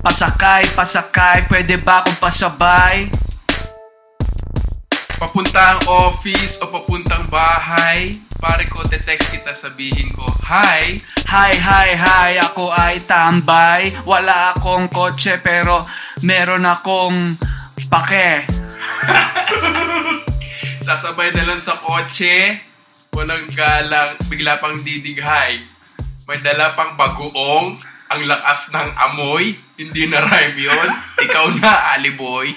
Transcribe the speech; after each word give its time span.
Pasakay, 0.00 0.64
pasakay, 0.72 1.44
pwede 1.52 1.76
ba 1.76 2.00
akong 2.00 2.16
pasabay? 2.16 3.12
Papuntang 5.20 5.76
office 5.84 6.56
o 6.64 6.72
papuntang 6.72 7.28
bahay, 7.28 8.16
pare 8.40 8.64
ko, 8.64 8.80
te-text 8.88 9.28
kita 9.28 9.52
sabihin 9.52 10.08
ko, 10.16 10.24
Hi! 10.48 10.96
Hi, 11.28 11.52
hi, 11.52 11.92
hi, 11.92 12.40
ako 12.40 12.72
ay 12.72 13.04
tambay. 13.04 13.92
Wala 14.08 14.56
akong 14.56 14.88
kotse 14.88 15.36
pero 15.44 15.84
meron 16.24 16.64
akong 16.64 17.36
pake. 17.92 18.48
Sasabay 20.88 21.28
na 21.36 21.44
lang 21.44 21.60
sa 21.60 21.76
kotse, 21.76 22.56
walang 23.12 23.52
galang, 23.52 24.16
bigla 24.32 24.56
pang 24.64 24.80
didighay. 24.80 25.60
May 26.24 26.40
dala 26.40 26.72
pang 26.72 26.96
bagoong, 26.96 27.76
ang 28.10 28.22
lakas 28.26 28.74
ng 28.74 28.90
amoy, 28.96 29.54
hindi 29.80 30.12
na 30.12 30.20
rhyme 30.20 30.60
yun. 30.60 30.88
Ikaw 31.24 31.46
na, 31.56 31.96
aliboy. 31.96 32.52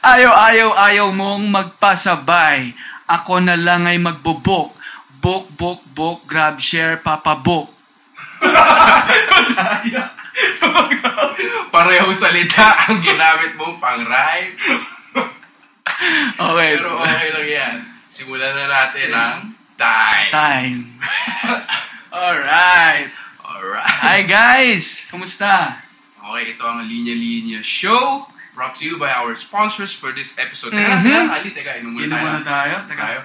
Ayaw, 0.00 0.32
ayaw, 0.32 0.70
ayaw 0.72 1.08
mong 1.12 1.52
magpasabay. 1.52 2.72
Ako 3.04 3.44
na 3.44 3.60
lang 3.60 3.84
ay 3.84 4.00
magbubok. 4.00 4.72
Book, 5.20 5.52
book, 5.52 5.84
book, 5.92 6.24
grab, 6.24 6.56
share, 6.56 6.96
papabook. 7.04 7.68
Parehong 11.68 12.16
salita 12.16 12.88
ang 12.88 13.04
ginamit 13.04 13.52
mong 13.60 13.76
pang 13.76 14.00
rhyme. 14.00 14.56
Okay. 16.36 16.70
Pero 16.76 17.00
okay 17.04 17.28
lang 17.32 17.48
yan. 17.48 17.76
Simulan 18.08 18.52
na 18.56 18.64
natin 18.68 19.10
ang 19.12 19.52
time. 19.76 20.30
Time. 20.32 20.80
Alright. 22.12 23.25
Alright. 23.56 23.88
Hi 24.04 24.20
guys! 24.28 25.08
Kumusta? 25.08 25.80
Okay, 26.20 26.52
ito 26.52 26.60
ang 26.60 26.84
Linya 26.84 27.16
Linya 27.16 27.64
Show. 27.64 28.28
Brought 28.52 28.76
to 28.76 28.84
you 28.84 29.00
by 29.00 29.08
our 29.16 29.32
sponsors 29.32 29.96
for 29.96 30.12
this 30.12 30.36
episode. 30.36 30.76
Teka 30.76 30.84
lang, 30.84 31.00
Mhm. 31.00 31.04
teka 31.06 31.16
lang. 31.16 31.28
Ali, 31.32 31.48
teka. 31.52 31.72
Inom 31.80 31.92
muna 31.92 32.04
Inom 32.04 32.12
tayo. 32.12 32.24
muna 32.28 32.40
tayo. 32.44 32.74
Teka. 32.84 33.00
Tayo. 33.00 33.20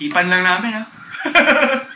Hipan 0.00 0.26
lang 0.26 0.42
namin 0.42 0.70
ha. 0.74 0.82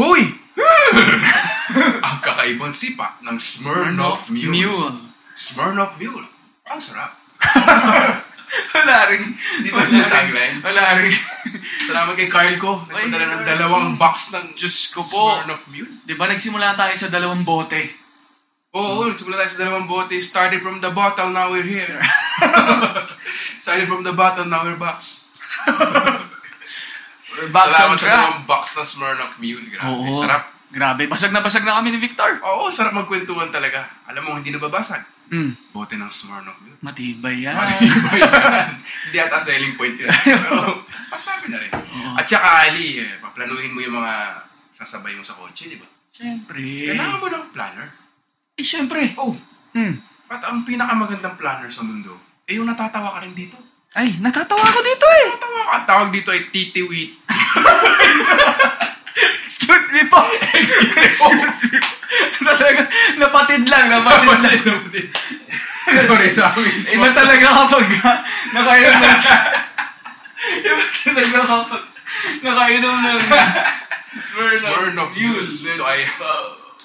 Huy! 0.00 0.22
ang 2.06 2.18
kakaibang 2.18 2.74
sipa 2.74 3.22
ng 3.22 3.38
Smirnoff 3.38 4.26
Mule. 4.32 4.50
Mule. 4.50 4.98
Smirnoff 5.30 5.94
Mule. 5.94 6.26
Ang 6.66 6.80
sarap. 6.82 7.14
Wala 8.50 8.96
rin. 9.10 9.22
Di 9.62 9.70
ba 9.70 9.86
yung 9.86 10.10
tagline? 10.10 10.56
Wala 10.62 10.84
rin. 10.98 11.14
Salamat 11.86 12.14
kay 12.18 12.26
Carl 12.26 12.54
ko. 12.58 12.82
Nagpadala 12.90 13.26
ng 13.38 13.44
dalawang 13.46 13.88
box 13.94 14.34
ng 14.34 14.58
Diyos 14.58 14.90
ko 14.90 15.06
po. 15.06 15.38
Smirnoff 15.38 15.64
Mule. 15.70 16.02
Di 16.02 16.14
ba 16.18 16.26
nagsimula 16.26 16.74
tayo 16.74 16.94
sa 16.98 17.06
dalawang 17.06 17.46
bote? 17.46 17.82
Oo, 18.74 19.06
nagsimula 19.06 19.38
tayo 19.38 19.50
sa 19.50 19.60
dalawang 19.62 19.86
bote. 19.86 20.14
Started 20.18 20.62
from 20.62 20.82
the 20.82 20.90
bottle, 20.90 21.30
now 21.30 21.50
we're 21.50 21.66
here. 21.66 21.98
Started 23.62 23.86
from 23.86 24.02
the 24.02 24.14
bottle, 24.14 24.46
now 24.46 24.66
we're 24.66 24.78
box. 24.78 25.26
We're 27.30 27.54
back 27.54 27.70
Salamat 27.70 27.96
sa 28.02 28.10
dalawang 28.10 28.42
box 28.42 28.74
na 28.74 28.82
Smirnoff 28.82 29.38
Mule. 29.38 29.70
Grabe, 29.70 30.10
Oo. 30.10 30.18
sarap. 30.18 30.50
Grabe. 30.70 31.06
Basag 31.06 31.30
na 31.30 31.38
basag 31.38 31.62
na 31.62 31.78
kami 31.78 31.94
ni 31.94 32.02
Victor. 32.02 32.42
Oo, 32.42 32.74
sarap 32.74 32.90
magkwentuhan 32.90 33.54
talaga. 33.54 33.86
Alam 34.10 34.22
mo, 34.26 34.30
hindi 34.34 34.50
nababasag. 34.50 35.19
Hmm. 35.30 35.54
Bote 35.70 35.94
ng 35.94 36.10
Smirnoff 36.10 36.58
Mule. 36.58 36.74
Matibay 36.82 37.38
yan. 37.38 37.54
Matibay 37.54 38.18
yan. 38.26 38.82
Hindi 38.82 39.16
ata 39.16 39.38
selling 39.38 39.78
point 39.78 39.94
yun. 39.94 40.10
Pero, 40.10 40.82
pasabi 41.06 41.46
na 41.46 41.62
rin. 41.62 41.70
At 42.18 42.26
saka, 42.26 42.66
Ali, 42.66 42.98
eh, 42.98 43.14
paplanuhin 43.18 43.70
mo 43.70 43.78
yung 43.78 43.94
mga 43.94 44.42
sasabay 44.74 45.14
mo 45.14 45.22
sa 45.22 45.38
kotse, 45.38 45.70
di 45.70 45.78
ba? 45.78 45.86
Siyempre. 46.10 46.58
Kailangan 46.90 47.18
mo 47.18 47.26
ng 47.30 47.46
planner. 47.50 47.88
Eh, 48.58 48.66
siyempre. 48.66 49.14
Oh, 49.16 49.30
Hmm. 49.70 50.02
at 50.26 50.42
ang 50.44 50.66
pinakamagandang 50.66 51.38
planner 51.38 51.70
sa 51.70 51.86
mundo, 51.86 52.18
eh 52.42 52.58
yung 52.58 52.66
natatawa 52.66 53.14
ka 53.14 53.22
rin 53.22 53.30
dito. 53.30 53.54
Ay, 53.94 54.18
natatawa 54.18 54.58
ako 54.60 54.82
dito 54.82 55.06
eh. 55.06 55.24
Natatawa 55.26 55.60
ka. 55.62 55.70
Ang 55.78 55.86
tawag 55.86 56.08
dito 56.10 56.30
ay 56.30 56.50
titiwit. 56.50 57.10
Excuse 59.44 59.86
me 59.90 60.02
po. 60.06 60.20
Excuse 60.54 60.94
me 60.94 61.08
po. 61.18 61.26
talaga, 62.40 62.82
napatid 63.18 63.64
lang, 63.66 63.86
napatid 63.90 64.38
lang. 64.38 64.54
Sorry, 65.90 66.28
sorry. 66.30 66.70
Iba 66.94 67.08
talaga 67.10 67.46
kapag 67.66 67.86
nakainom 68.54 68.98
ng... 69.02 69.18
Iba 70.62 70.84
talaga 71.02 71.38
kapag 71.46 71.82
nakainom 72.44 72.96
ng... 73.02 73.18
Smirnoff 74.10 75.12
Mule. 75.14 75.50
Ito 75.74 75.84
ay... 75.86 76.00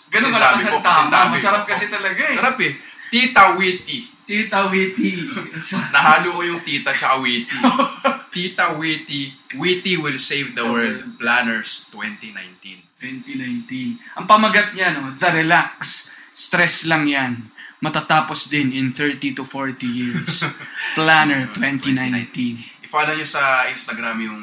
Ganun 0.09 0.31
Sintabi 0.31 0.63
kalakas 0.63 0.63
ang 0.71 1.09
tama. 1.09 1.33
Masarap 1.33 1.63
kasi 1.67 1.85
talaga 1.89 2.21
eh. 2.23 2.33
Sarap 2.33 2.57
eh. 2.61 2.71
Tita 3.09 3.57
Witty. 3.57 4.14
Tita 4.25 4.67
Witty. 4.73 5.13
Nahalo 5.93 6.33
ko 6.33 6.41
yung 6.41 6.61
tita 6.65 6.97
tsaka 6.97 7.21
witty. 7.21 7.57
tita 8.33 8.73
Witty. 8.73 9.53
Witty 9.53 10.01
will 10.01 10.17
save 10.17 10.57
the 10.57 10.65
world. 10.65 11.17
Planners 11.21 11.85
2019. 11.93 12.97
2019. 12.97 14.17
Ang 14.17 14.25
pamagat 14.25 14.73
niya, 14.73 14.97
no? 14.97 15.13
The 15.13 15.29
Relax. 15.45 16.09
Stress 16.33 16.89
lang 16.89 17.05
yan. 17.05 17.53
Matatapos 17.85 18.49
din 18.49 18.73
in 18.73 18.97
30 18.97 19.37
to 19.37 19.43
40 19.45 19.85
years. 19.85 20.41
Planner 20.97 21.53
2019. 21.53 22.81
I-follow 22.81 23.13
nyo 23.13 23.27
sa 23.29 23.69
Instagram 23.69 24.17
yung 24.25 24.41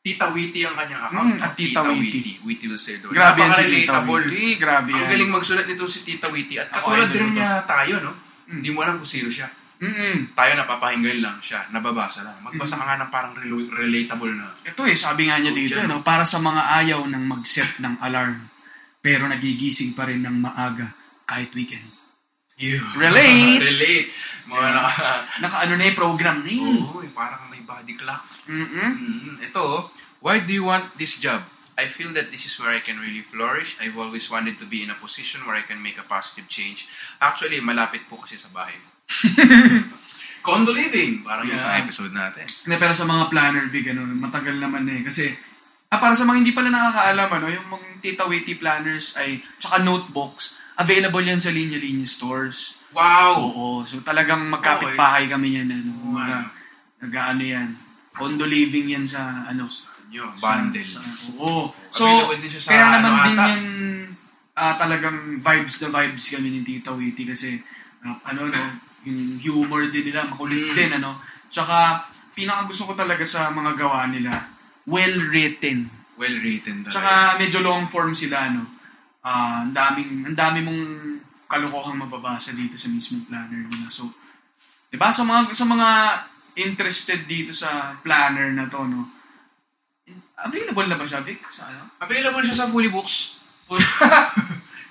Tita 0.00 0.32
Witty 0.32 0.64
ang 0.64 0.78
kanyang 0.78 1.02
account. 1.10 1.34
Mm, 1.34 1.44
at 1.44 1.52
Tita 1.58 1.82
Witty. 1.82 2.40
Witty 2.46 2.66
the 2.70 2.78
world. 3.04 3.12
Grabe 3.12 3.38
yan 3.42 3.52
si 3.52 3.64
Tita. 3.74 3.98
Witty. 4.06 4.44
Grabe 4.56 4.90
Ang 4.94 5.02
yan. 5.02 5.10
galing 5.12 5.30
magsulat 5.34 5.66
nito 5.66 5.84
si 5.90 6.06
Tita 6.06 6.30
Witty. 6.30 6.56
At 6.62 6.70
katulad 6.72 7.10
ko. 7.10 7.26
niya 7.34 7.66
tayo, 7.66 7.94
no? 8.00 8.29
Hindi 8.50 8.68
mo 8.74 8.82
alam 8.82 8.98
kung 8.98 9.06
sino 9.06 9.30
siya. 9.30 9.46
Mm-mm. 9.80 10.36
Tayo 10.36 10.52
napapahinggan 10.60 11.24
lang 11.24 11.36
siya. 11.40 11.64
Nababasa 11.72 12.20
lang. 12.20 12.36
Magbasa 12.44 12.76
ka 12.76 12.84
nga 12.84 13.00
ng 13.00 13.08
parang 13.08 13.32
relo- 13.32 13.72
relatable 13.72 14.36
na. 14.36 14.52
Ito 14.60 14.84
eh, 14.84 14.92
sabi 14.92 15.30
nga 15.30 15.40
niya 15.40 15.56
dito, 15.56 15.80
Diyan. 15.80 15.88
no? 15.88 16.04
para 16.04 16.28
sa 16.28 16.36
mga 16.36 16.84
ayaw 16.84 17.00
ng 17.08 17.24
mag-set 17.24 17.80
ng 17.80 17.96
alarm, 18.04 18.44
pero 19.00 19.24
nagigising 19.24 19.96
pa 19.96 20.04
rin 20.04 20.20
ng 20.20 20.36
maaga 20.36 20.92
kahit 21.24 21.48
weekend. 21.56 21.88
Yeah. 22.60 22.84
Relate. 22.92 23.64
Relate. 23.72 24.08
Mga 24.52 24.68
naka... 24.76 25.08
Naka-ano 25.40 25.72
na 25.80 25.88
yung 25.88 25.96
program 25.96 26.44
na 26.44 26.52
eh. 26.52 26.84
Oo, 26.84 27.00
eh, 27.00 27.08
parang 27.16 27.48
may 27.48 27.64
body 27.64 27.96
clock. 27.96 28.20
Mm-mm. 28.52 28.90
Mm, 29.00 29.36
ito, 29.40 29.88
why 30.20 30.44
do 30.44 30.52
you 30.52 30.68
want 30.68 30.92
this 31.00 31.16
job? 31.16 31.40
I 31.80 31.88
feel 31.88 32.12
that 32.12 32.28
this 32.28 32.44
is 32.44 32.52
where 32.60 32.68
I 32.68 32.84
can 32.84 33.00
really 33.00 33.24
flourish. 33.24 33.80
I've 33.80 33.96
always 33.96 34.28
wanted 34.28 34.60
to 34.60 34.68
be 34.68 34.84
in 34.84 34.92
a 34.92 34.98
position 35.00 35.48
where 35.48 35.56
I 35.56 35.64
can 35.64 35.80
make 35.80 35.96
a 35.96 36.04
positive 36.04 36.44
change. 36.52 36.84
Actually, 37.16 37.64
malapit 37.64 38.04
po 38.04 38.20
kasi 38.20 38.36
sa 38.36 38.52
bahay. 38.52 38.76
Condo 40.44 40.72
living, 40.72 41.20
parang 41.24 41.44
yung 41.44 41.60
sa 41.60 41.76
Yeah. 41.76 41.84
episode 41.84 42.12
natin. 42.12 42.44
Hindi, 42.64 42.76
pero 42.80 42.92
sa 42.96 43.04
mga 43.04 43.28
planner 43.28 43.68
big, 43.68 43.92
ano, 43.92 44.08
matagal 44.08 44.56
naman 44.56 44.88
na 44.88 45.00
eh. 45.00 45.02
Kasi, 45.04 45.32
ah, 45.92 46.00
para 46.00 46.16
sa 46.16 46.24
mga 46.24 46.36
hindi 46.40 46.52
pala 46.52 46.72
nakakaalam, 46.72 47.28
ano, 47.28 47.46
yung 47.52 47.66
mga 47.68 47.86
Tita 48.00 48.24
Witty 48.24 48.56
planners 48.56 49.16
ay, 49.20 49.44
tsaka 49.60 49.84
notebooks, 49.84 50.56
available 50.80 51.20
yan 51.20 51.40
sa 51.40 51.52
linya-linya 51.52 52.08
stores. 52.08 52.80
Wow! 52.96 53.52
Oo, 53.52 53.64
so 53.84 54.00
talagang 54.00 54.40
magkapit-bahay 54.48 55.28
kami 55.28 55.60
yan. 55.60 55.68
Ano, 55.68 56.16
ano. 56.16 56.48
nag-ano 57.04 57.42
yan. 57.44 57.68
Condo 58.16 58.48
living 58.48 58.96
yan 58.96 59.04
sa, 59.04 59.44
ano, 59.44 59.68
Yun, 60.10 60.30
bundle. 60.34 60.90
Oo. 61.38 61.70
So, 61.90 62.04
din 62.34 62.50
siya 62.50 62.62
sa 62.62 62.70
kaya 62.74 62.84
ano 62.86 62.96
naman 63.06 63.22
din 63.22 63.36
ata. 63.38 63.46
yan, 63.46 63.64
ah, 64.58 64.74
talagang 64.74 65.38
vibes 65.38 65.76
na 65.82 65.88
vibes 65.94 66.26
kami 66.34 66.48
ni 66.50 66.60
Tita 66.66 66.90
Witty 66.90 67.22
kasi, 67.30 67.62
ah, 68.02 68.18
ano, 68.26 68.50
no, 68.50 68.62
yung 69.06 69.38
humor 69.38 69.86
din 69.88 70.10
nila, 70.10 70.26
makulit 70.26 70.74
Mm. 70.74 70.76
din, 70.76 70.90
ano. 70.98 71.22
Tsaka, 71.46 72.04
pinaka 72.34 72.66
gusto 72.66 72.90
ko 72.90 72.92
talaga 72.98 73.22
sa 73.22 73.48
mga 73.54 73.78
gawa 73.78 74.10
nila, 74.10 74.50
well-written. 74.86 75.88
Well 76.20 76.36
written 76.36 76.84
talaga. 76.84 76.92
Tsaka, 77.00 77.12
medyo 77.40 77.64
long 77.64 77.88
form 77.88 78.12
sila, 78.12 78.52
no. 78.52 78.68
Ah, 79.24 79.64
ang 79.64 79.72
daming, 79.72 80.26
ang 80.28 80.36
dami 80.36 80.60
mong 80.60 80.82
kalokohang 81.48 81.96
mababasa 81.96 82.52
dito 82.52 82.76
sa 82.76 82.92
mismong 82.92 83.24
planner 83.24 83.64
nila. 83.66 83.88
So, 83.88 84.12
'di 84.92 84.96
ba 85.00 85.10
sa 85.10 85.24
mga 85.24 85.50
sa 85.56 85.64
mga 85.64 85.88
interested 86.60 87.24
dito 87.26 87.50
sa 87.56 87.96
planner 88.04 88.52
na 88.52 88.68
to, 88.68 88.84
no. 88.84 89.08
Available 90.40 90.86
na 90.86 90.96
ba 90.96 91.04
siya, 91.04 91.20
Vic? 91.20 91.40
Sa 91.48 91.64
ano? 91.64 91.92
Available 91.98 92.40
siya 92.40 92.56
sa 92.56 92.66
Fully 92.66 92.88
Books. 92.88 93.36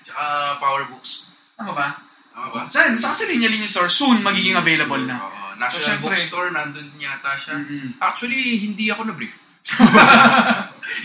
Tsaka 0.04 0.26
Power 0.64 0.86
Books. 0.88 1.28
Tama 1.56 1.74
ba? 1.74 1.88
Tama 2.32 2.48
ba? 2.50 2.62
Sa, 2.68 2.86
tsaka 2.92 3.14
sa 3.16 3.26
linya-linya 3.26 3.66
store, 3.66 3.90
soon 3.90 4.22
magiging 4.22 4.56
available 4.56 5.02
na. 5.02 5.18
Oo. 5.20 5.38
National 5.60 6.00
So, 6.00 6.04
Bookstore, 6.08 6.50
nandun 6.50 6.96
yata 6.96 7.36
siya. 7.36 7.60
Mm-mm. 7.60 8.00
Actually, 8.00 8.40
hindi 8.62 8.88
ako 8.88 9.12
na-brief. 9.12 9.44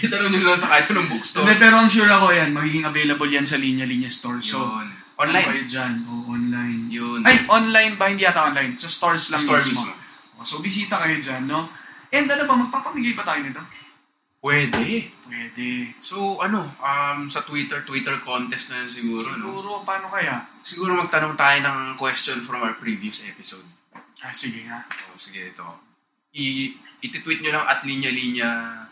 Itanong 0.00 0.30
nyo 0.30 0.40
lang 0.46 0.56
sa 0.56 0.70
kahit 0.70 0.86
anong 0.88 1.10
bookstore. 1.10 1.42
Hindi, 1.44 1.58
pero 1.58 1.74
ang 1.76 1.90
sure 1.90 2.08
ako 2.08 2.30
yan, 2.30 2.54
magiging 2.54 2.86
available 2.86 3.26
yan 3.26 3.44
sa 3.44 3.58
linya-linya 3.58 4.08
store. 4.08 4.38
So, 4.40 4.62
Yun. 4.62 4.88
ano 4.88 5.20
Online. 5.20 5.46
kayo 5.50 5.64
dyan? 5.66 5.92
O, 6.06 6.12
online. 6.26 6.80
Yun. 6.88 7.20
Ay, 7.22 7.42
online 7.46 7.94
ba? 7.94 8.08
Hindi 8.08 8.24
yata 8.24 8.46
online. 8.46 8.78
Sa 8.78 8.86
stores 8.86 9.28
lang 9.28 9.42
Store 9.42 9.58
mismo. 9.58 9.84
mismo. 9.84 9.92
O, 10.38 10.46
So, 10.46 10.58
bisita 10.58 10.96
kayo 10.98 11.18
dyan, 11.18 11.44
no? 11.44 11.68
And 12.08 12.26
ano 12.26 12.46
ba, 12.46 12.54
magpapamigay 12.56 13.14
pa 13.14 13.26
tayo 13.26 13.42
nito? 13.42 13.60
Pwede. 14.44 15.08
Pwede. 15.24 15.96
So, 16.04 16.36
ano, 16.36 16.68
um, 16.76 17.32
sa 17.32 17.40
Twitter, 17.48 17.80
Twitter 17.88 18.20
contest 18.20 18.68
na 18.68 18.84
yun 18.84 18.90
siguro, 18.92 19.28
no? 19.40 19.48
Siguro, 19.48 19.70
paano 19.88 20.12
kaya? 20.12 20.44
Siguro 20.60 20.92
magtanong 21.00 21.32
tayo 21.32 21.64
ng 21.64 21.96
question 21.96 22.44
from 22.44 22.60
our 22.60 22.76
previous 22.76 23.24
episode. 23.24 23.64
Ah, 24.20 24.36
sige 24.36 24.68
nga. 24.68 24.84
O, 25.08 25.16
sige, 25.16 25.48
ito. 25.48 25.64
I, 26.36 26.76
iti-tweet 27.00 27.40
nyo 27.40 27.56
lang 27.56 27.64
at 27.64 27.88
linya-linya 27.88 28.84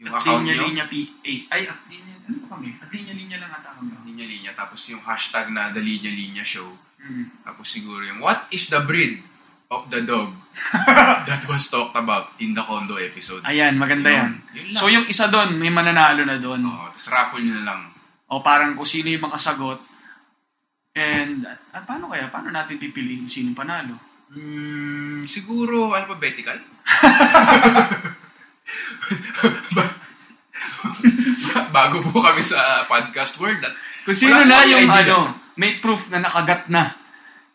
yung 0.00 0.08
At 0.08 0.24
account 0.24 0.48
linya, 0.48 0.54
nyo. 0.56 0.64
linya 0.64 0.84
P8. 0.88 1.26
Ay, 1.52 1.62
at 1.68 1.80
linya, 1.92 2.14
ano 2.24 2.36
ba 2.40 2.46
kami? 2.56 2.68
At 2.80 2.88
linya, 2.88 3.12
linya 3.12 3.36
lang 3.44 3.52
ata 3.52 3.76
kami. 3.76 3.92
Linya-linya. 4.08 4.56
Tapos 4.56 4.80
yung 4.88 5.04
hashtag 5.04 5.52
na 5.52 5.68
The 5.68 5.84
Linya 5.84 6.08
Linya 6.08 6.44
Show. 6.48 6.72
Hmm. 6.96 7.28
Tapos 7.44 7.68
siguro 7.68 8.00
yung, 8.08 8.24
what 8.24 8.48
is 8.48 8.72
the 8.72 8.80
breed 8.80 9.20
of 9.72 9.88
the 9.88 10.04
dog 10.04 10.36
that 11.28 11.40
was 11.48 11.66
talked 11.66 11.94
about 11.94 12.36
in 12.38 12.52
the 12.52 12.60
condo 12.60 12.94
episode? 13.00 13.40
Ayan, 13.42 13.74
maganda 13.74 14.06
Yun. 14.06 14.14
yan. 14.14 14.30
Yun 14.52 14.64
lang. 14.68 14.76
So, 14.76 14.84
yung 14.86 15.04
isa 15.08 15.26
doon, 15.26 15.56
may 15.56 15.72
mananalo 15.72 16.22
na 16.22 16.36
doon. 16.36 16.60
Oo, 16.60 16.84
tapos 16.92 17.08
raffle 17.08 17.40
nyo 17.40 17.56
na 17.56 17.64
lang. 17.66 17.80
O 18.28 18.38
parang 18.40 18.72
kung 18.72 18.84
sino 18.84 19.08
yung 19.08 19.24
mga 19.24 19.38
sagot. 19.40 19.80
And, 20.92 21.40
ah, 21.72 21.80
paano 21.80 22.06
kaya? 22.06 22.28
Paano 22.28 22.48
natin 22.48 22.76
pipiliin 22.76 23.24
kung 23.24 23.32
sino 23.32 23.48
panalo? 23.56 23.96
Hmm, 24.28 25.24
siguro 25.24 25.92
alphabetical. 25.92 26.56
Ba- 29.72 29.96
Bago 31.68 32.00
po 32.02 32.20
kami 32.20 32.40
sa 32.40 32.84
podcast 32.84 33.36
world 33.36 33.60
at 33.60 33.72
Kung 34.04 34.16
sino 34.16 34.40
na 34.42 34.64
yung 34.64 34.86
idea. 34.86 35.14
ano, 35.14 35.36
may 35.54 35.78
proof 35.78 36.08
na 36.08 36.20
nakagat 36.20 36.66
na. 36.68 36.96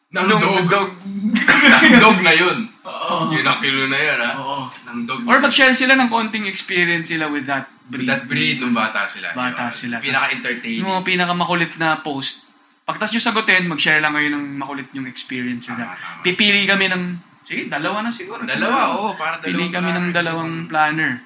Ng 0.07 0.23
Nung 0.23 0.39
dog. 0.39 0.65
dog. 0.71 0.89
ng 1.83 1.99
dog 1.99 2.17
na 2.23 2.31
yun. 2.31 2.57
Oo. 2.87 3.27
Yun 3.27 3.43
ang 3.43 3.59
kilo 3.59 3.91
na 3.91 3.99
yun, 3.99 4.19
ha? 4.23 4.31
Oo. 4.39 4.57
Ng 4.87 4.99
dog. 5.03 5.19
Or 5.27 5.43
mag-share 5.43 5.75
sila 5.75 5.99
ng 5.99 6.07
konting 6.07 6.47
experience 6.47 7.11
sila 7.11 7.27
with 7.27 7.43
that 7.43 7.67
breed. 7.91 8.07
That 8.07 8.23
breed 8.23 8.63
nung 8.63 8.71
bata 8.71 9.03
sila. 9.03 9.35
Bata 9.35 9.67
Yun. 9.67 9.75
sila. 9.75 9.95
Pinaka-entertaining. 9.99 10.79
Yung 10.79 10.91
mga 10.95 11.03
pinakamakulit 11.03 11.75
na 11.75 11.99
post. 11.99 12.47
Pagtas 12.87 13.11
nyo 13.11 13.19
sagutin, 13.19 13.67
mag-share 13.67 13.99
lang 13.99 14.15
kayo 14.15 14.31
ng 14.31 14.55
makulit 14.55 14.87
yung 14.95 15.03
experience 15.11 15.67
nila. 15.67 15.91
Tama, 15.91 15.99
tama. 15.99 16.23
Pipili 16.23 16.63
kami 16.63 16.87
ng, 16.87 17.03
sige, 17.43 17.67
dalawa 17.67 17.99
na 17.99 18.11
siguro. 18.11 18.47
Dalawa, 18.47 18.95
oo. 18.95 19.11
Para 19.19 19.43
dalawang 19.43 19.43
Pili 19.43 19.65
kami 19.67 19.89
ng 19.91 20.07
dalawang 20.15 20.71
planner. 20.71 21.19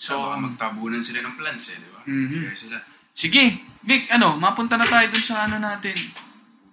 So, 0.00 0.16
baka 0.16 0.40
magtabunan 0.40 1.04
sila 1.04 1.20
ng 1.20 1.36
plans 1.36 1.64
eh, 1.70 1.76
di 1.76 1.88
ba? 1.92 2.00
Mhm. 2.08 2.32
Share 2.32 2.56
sila. 2.56 2.76
Sige, 3.12 3.44
Vic, 3.84 4.08
ano, 4.08 4.40
mapunta 4.40 4.80
na 4.80 4.88
tayo 4.88 5.12
dun 5.12 5.20
sa 5.20 5.44
ano 5.44 5.60
natin. 5.60 5.92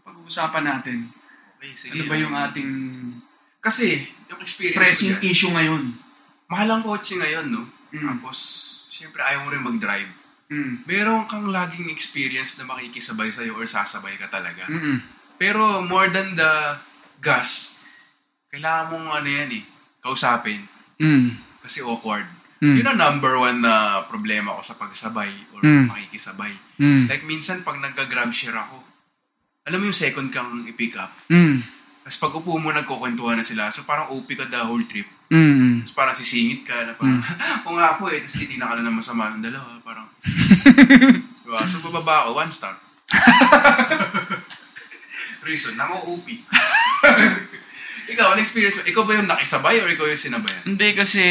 Pag-uusapan 0.08 0.64
natin. 0.64 1.12
Okay, 1.62 1.78
sige. 1.78 1.94
Ano 1.94 2.10
ba 2.10 2.18
yung 2.18 2.34
ating 2.34 2.72
Kasi, 3.62 4.02
yung 4.26 4.42
experience 4.42 4.82
pressing 4.82 5.14
ko 5.14 5.22
dyan, 5.22 5.30
issue 5.30 5.52
ngayon? 5.54 5.84
mahal 6.50 6.68
ang 6.74 6.82
kotse 6.82 7.14
ngayon, 7.14 7.54
no? 7.54 7.70
Mm. 7.94 8.18
Tapos, 8.18 8.38
siyempre 8.90 9.22
ayaw 9.22 9.46
mo 9.46 9.54
rin 9.54 9.62
mag-drive. 9.62 10.10
Mm. 10.50 10.84
Meron 10.84 11.30
kang 11.30 11.46
laging 11.48 11.88
experience 11.94 12.58
na 12.58 12.66
makikisabay 12.66 13.30
sa'yo 13.30 13.54
or 13.56 13.70
sasabay 13.70 14.18
ka 14.18 14.28
talaga. 14.28 14.66
Mm-mm. 14.66 14.98
Pero 15.38 15.86
more 15.86 16.10
than 16.10 16.34
the 16.34 16.76
gas, 17.22 17.78
kailangan 18.50 18.92
mong 18.92 19.08
ano 19.22 19.30
yan 19.30 19.50
eh, 19.54 19.64
kausapin. 20.02 20.66
Mm. 20.98 21.38
Kasi 21.62 21.86
awkward. 21.86 22.26
Mm. 22.60 22.82
Yun 22.82 22.90
ang 22.90 23.00
number 23.00 23.38
one 23.38 23.62
na 23.62 24.04
problema 24.10 24.58
ko 24.58 24.66
sa 24.66 24.74
pagsabay 24.74 25.30
or 25.54 25.62
Mm. 25.62 25.86
makikisabay. 25.88 26.52
Mm. 26.82 27.06
Like 27.06 27.24
minsan 27.24 27.62
pag 27.62 27.78
nagka-grab 27.78 28.34
share 28.34 28.58
ako, 28.58 28.81
alam 29.62 29.78
mo 29.78 29.86
yung 29.86 29.96
second 29.96 30.30
kang 30.30 30.66
i-pick 30.66 30.98
up. 30.98 31.14
Mm. 31.30 31.62
Tapos 32.02 32.18
pag 32.18 32.34
upo 32.34 32.58
mo, 32.58 32.74
nagkukwentuhan 32.74 33.38
na 33.38 33.46
sila. 33.46 33.70
So 33.70 33.86
parang 33.86 34.10
OP 34.10 34.26
ka 34.34 34.50
the 34.50 34.58
whole 34.58 34.82
trip. 34.84 35.06
Mm. 35.30 35.86
Tapos 35.86 35.94
parang 35.94 36.16
sisingit 36.18 36.66
ka 36.66 36.82
na 36.82 36.98
parang, 36.98 37.22
Hmm. 37.62 37.70
o 37.70 37.78
nga 37.78 37.96
po 37.96 38.10
eh. 38.10 38.20
Tapos 38.20 38.36
titignan 38.36 38.66
ka 38.66 38.76
na 38.76 38.84
ng 38.84 38.98
masama 38.98 39.30
ng 39.30 39.46
dalawa. 39.46 39.78
Parang, 39.86 40.10
diba? 41.46 41.62
So 41.64 41.80
bababa 41.86 42.26
ako, 42.26 42.30
one 42.36 42.50
star. 42.50 42.76
Reason, 45.46 45.74
nako 45.74 46.18
OP. 46.18 46.28
ikaw, 48.06 48.34
ano 48.34 48.40
experience 48.42 48.78
mo? 48.78 48.86
Ikaw 48.86 49.04
ba 49.06 49.18
yung 49.18 49.30
nakisabay 49.30 49.82
or 49.82 49.90
ikaw 49.90 50.06
yung 50.06 50.20
sinabayan? 50.20 50.64
Hindi 50.66 50.90
kasi, 50.94 51.24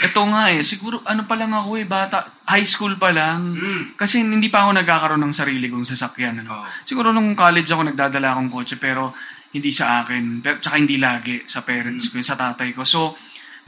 ito 0.00 0.20
nga 0.32 0.48
eh, 0.48 0.64
siguro 0.64 1.04
ano 1.04 1.28
pa 1.28 1.36
lang 1.36 1.52
ako 1.52 1.76
eh, 1.76 1.84
bata, 1.84 2.40
high 2.48 2.64
school 2.64 2.96
pa 2.96 3.12
lang. 3.12 3.52
Mm. 3.52 3.82
Kasi 4.00 4.24
hindi 4.24 4.48
pa 4.48 4.64
ako 4.64 4.80
nagkakaroon 4.80 5.20
ng 5.28 5.36
sarili 5.36 5.68
kong 5.68 5.84
sasakyan. 5.84 6.40
Ano? 6.40 6.56
Oo. 6.56 6.64
Siguro 6.88 7.12
nung 7.12 7.36
college 7.36 7.68
ako 7.68 7.92
nagdadala 7.92 8.32
akong 8.32 8.48
kotse 8.48 8.80
pero 8.80 9.12
hindi 9.52 9.68
sa 9.68 10.00
akin. 10.00 10.40
Pero, 10.40 10.56
tsaka 10.56 10.80
hindi 10.80 10.96
lagi 10.96 11.44
sa 11.44 11.60
parents 11.60 12.08
ko, 12.08 12.16
sa 12.24 12.38
tatay 12.38 12.72
ko. 12.72 12.86
So, 12.88 13.12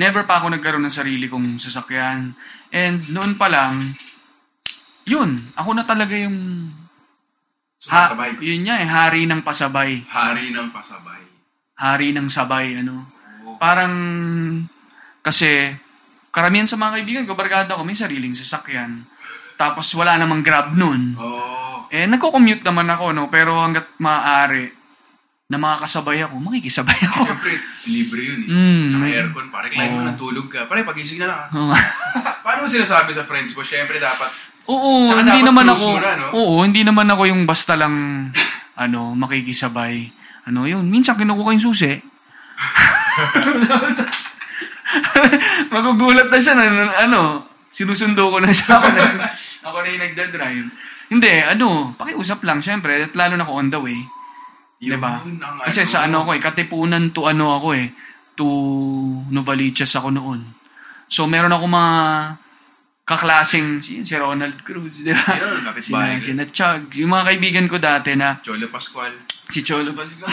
never 0.01 0.25
pa 0.25 0.41
ako 0.41 0.57
nagkaroon 0.57 0.89
ng 0.89 0.95
sarili 0.95 1.29
kong 1.29 1.61
sasakyan. 1.61 2.33
And 2.73 3.13
noon 3.13 3.37
pa 3.37 3.53
lang, 3.53 3.99
yun, 5.05 5.53
ako 5.53 5.71
na 5.77 5.85
talaga 5.85 6.17
yung 6.17 6.71
ha, 7.91 8.09
Sumasabay. 8.09 8.39
yun 8.39 8.63
niya 8.63 8.81
eh, 8.81 8.89
hari 8.89 9.27
ng 9.27 9.43
pasabay. 9.43 10.07
Hari 10.07 10.55
ng 10.55 10.71
pasabay. 10.71 11.23
Hari 11.77 12.09
ng 12.15 12.29
sabay, 12.31 12.79
ano. 12.79 13.11
Oo. 13.43 13.59
Parang, 13.59 13.93
kasi, 15.21 15.75
karamihan 16.33 16.67
sa 16.67 16.81
mga 16.81 16.99
kaibigan 16.99 17.25
ko, 17.29 17.37
barkada 17.37 17.77
ko, 17.77 17.85
may 17.85 17.95
sariling 17.95 18.33
sasakyan. 18.33 19.05
Tapos 19.61 19.93
wala 19.93 20.17
namang 20.17 20.41
grab 20.41 20.73
nun. 20.73 21.15
Oo. 21.21 21.87
Eh, 21.93 22.09
nagko-commute 22.09 22.65
naman 22.65 22.89
ako, 22.89 23.13
no? 23.13 23.29
Pero 23.29 23.61
hanggat 23.61 23.93
maaari, 24.01 24.73
na 25.53 25.61
makakasabay 25.61 26.25
ako, 26.25 26.41
makikisabay 26.41 26.97
ako. 26.97 27.29
Siyempre, 27.29 27.53
libre 27.93 28.21
yun 28.25 28.41
eh. 28.41 28.49
Mm. 28.49 28.85
Tsaka 28.89 29.05
aircon, 29.05 29.47
pare. 29.53 29.69
Recline 29.69 29.93
mo 29.93 30.01
Oo. 30.01 30.09
na 30.09 30.17
tulog 30.17 30.49
ka. 30.49 30.65
Pare, 30.65 30.81
pagising 30.81 31.21
na 31.21 31.29
lang. 31.29 31.41
Oo. 31.53 31.77
Paano 32.45 32.65
mo 32.65 32.69
sinasabi 32.73 33.13
sa 33.13 33.21
friends 33.21 33.53
mo? 33.53 33.61
Siyempre, 33.61 34.01
dapat 34.01 34.33
Oo, 34.65 35.13
Tsaka 35.13 35.21
hindi 35.27 35.45
dapat 35.45 35.49
naman 35.53 35.67
ako, 35.75 35.87
mo 35.91 35.99
na, 35.99 36.13
no? 36.17 36.27
oo, 36.33 36.55
hindi 36.63 36.87
naman 36.87 37.11
ako 37.11 37.23
yung 37.29 37.43
basta 37.45 37.77
lang, 37.77 37.95
ano, 38.79 39.13
makikisabay. 39.19 40.09
Ano, 40.49 40.65
yun, 40.65 40.89
minsan 40.89 41.19
kinukuha 41.19 41.53
yung 41.59 41.67
susi. 41.69 41.93
Magugulat 45.75 46.29
na 46.29 46.39
siya 46.39 46.55
na, 46.55 46.65
ano, 47.01 47.21
sinusundo 47.69 48.29
ko 48.29 48.39
na 48.39 48.53
siya 48.53 48.77
ako 48.77 48.89
na, 48.91 49.05
ako 49.69 49.77
na 49.81 49.89
yung 49.89 50.03
nagdadrive. 50.05 50.67
Hindi, 51.09 51.33
ano, 51.41 51.93
pakiusap 51.95 52.41
lang, 52.43 52.61
syempre, 52.61 53.05
at 53.05 53.13
lalo 53.13 53.37
na 53.37 53.45
ako 53.45 53.53
on 53.55 53.69
the 53.69 53.81
way. 53.81 54.01
yun 54.79 54.97
Diba? 54.97 55.21
ang 55.21 55.61
Kasi 55.63 55.85
sa 55.85 56.05
ano 56.05 56.25
ako 56.25 56.31
eh, 56.35 56.41
katipunan 56.41 57.13
to 57.13 57.29
ano 57.29 57.55
ako 57.55 57.69
eh, 57.77 57.93
to 58.35 58.47
Novaliches 59.29 59.93
ako 59.95 60.09
noon. 60.11 60.41
So 61.07 61.29
meron 61.29 61.53
ako 61.53 61.69
mga 61.69 61.95
kaklaseng, 63.05 63.83
si, 63.83 64.01
si 64.01 64.15
Ronald 64.17 64.63
Cruz, 64.63 65.05
di 65.05 65.13
ba? 65.13 65.37
Yun, 65.37 65.61
kapitbahay. 65.69 66.17
Sina, 66.17 66.43
sina 66.43 66.45
Chug, 66.49 66.89
yung 66.97 67.13
mga 67.13 67.25
kaibigan 67.29 67.67
ko 67.69 67.77
dati 67.77 68.15
na 68.15 68.39
Cholo 68.41 68.71
Pascual. 68.71 69.13
si 69.27 69.61
Cholo 69.61 69.93
Pascual, 69.93 70.33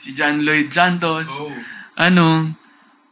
si 0.00 0.14
John 0.14 0.40
Lloyd 0.40 0.70
Santos, 0.70 1.28
Oh. 1.34 1.50
ano, 1.98 2.54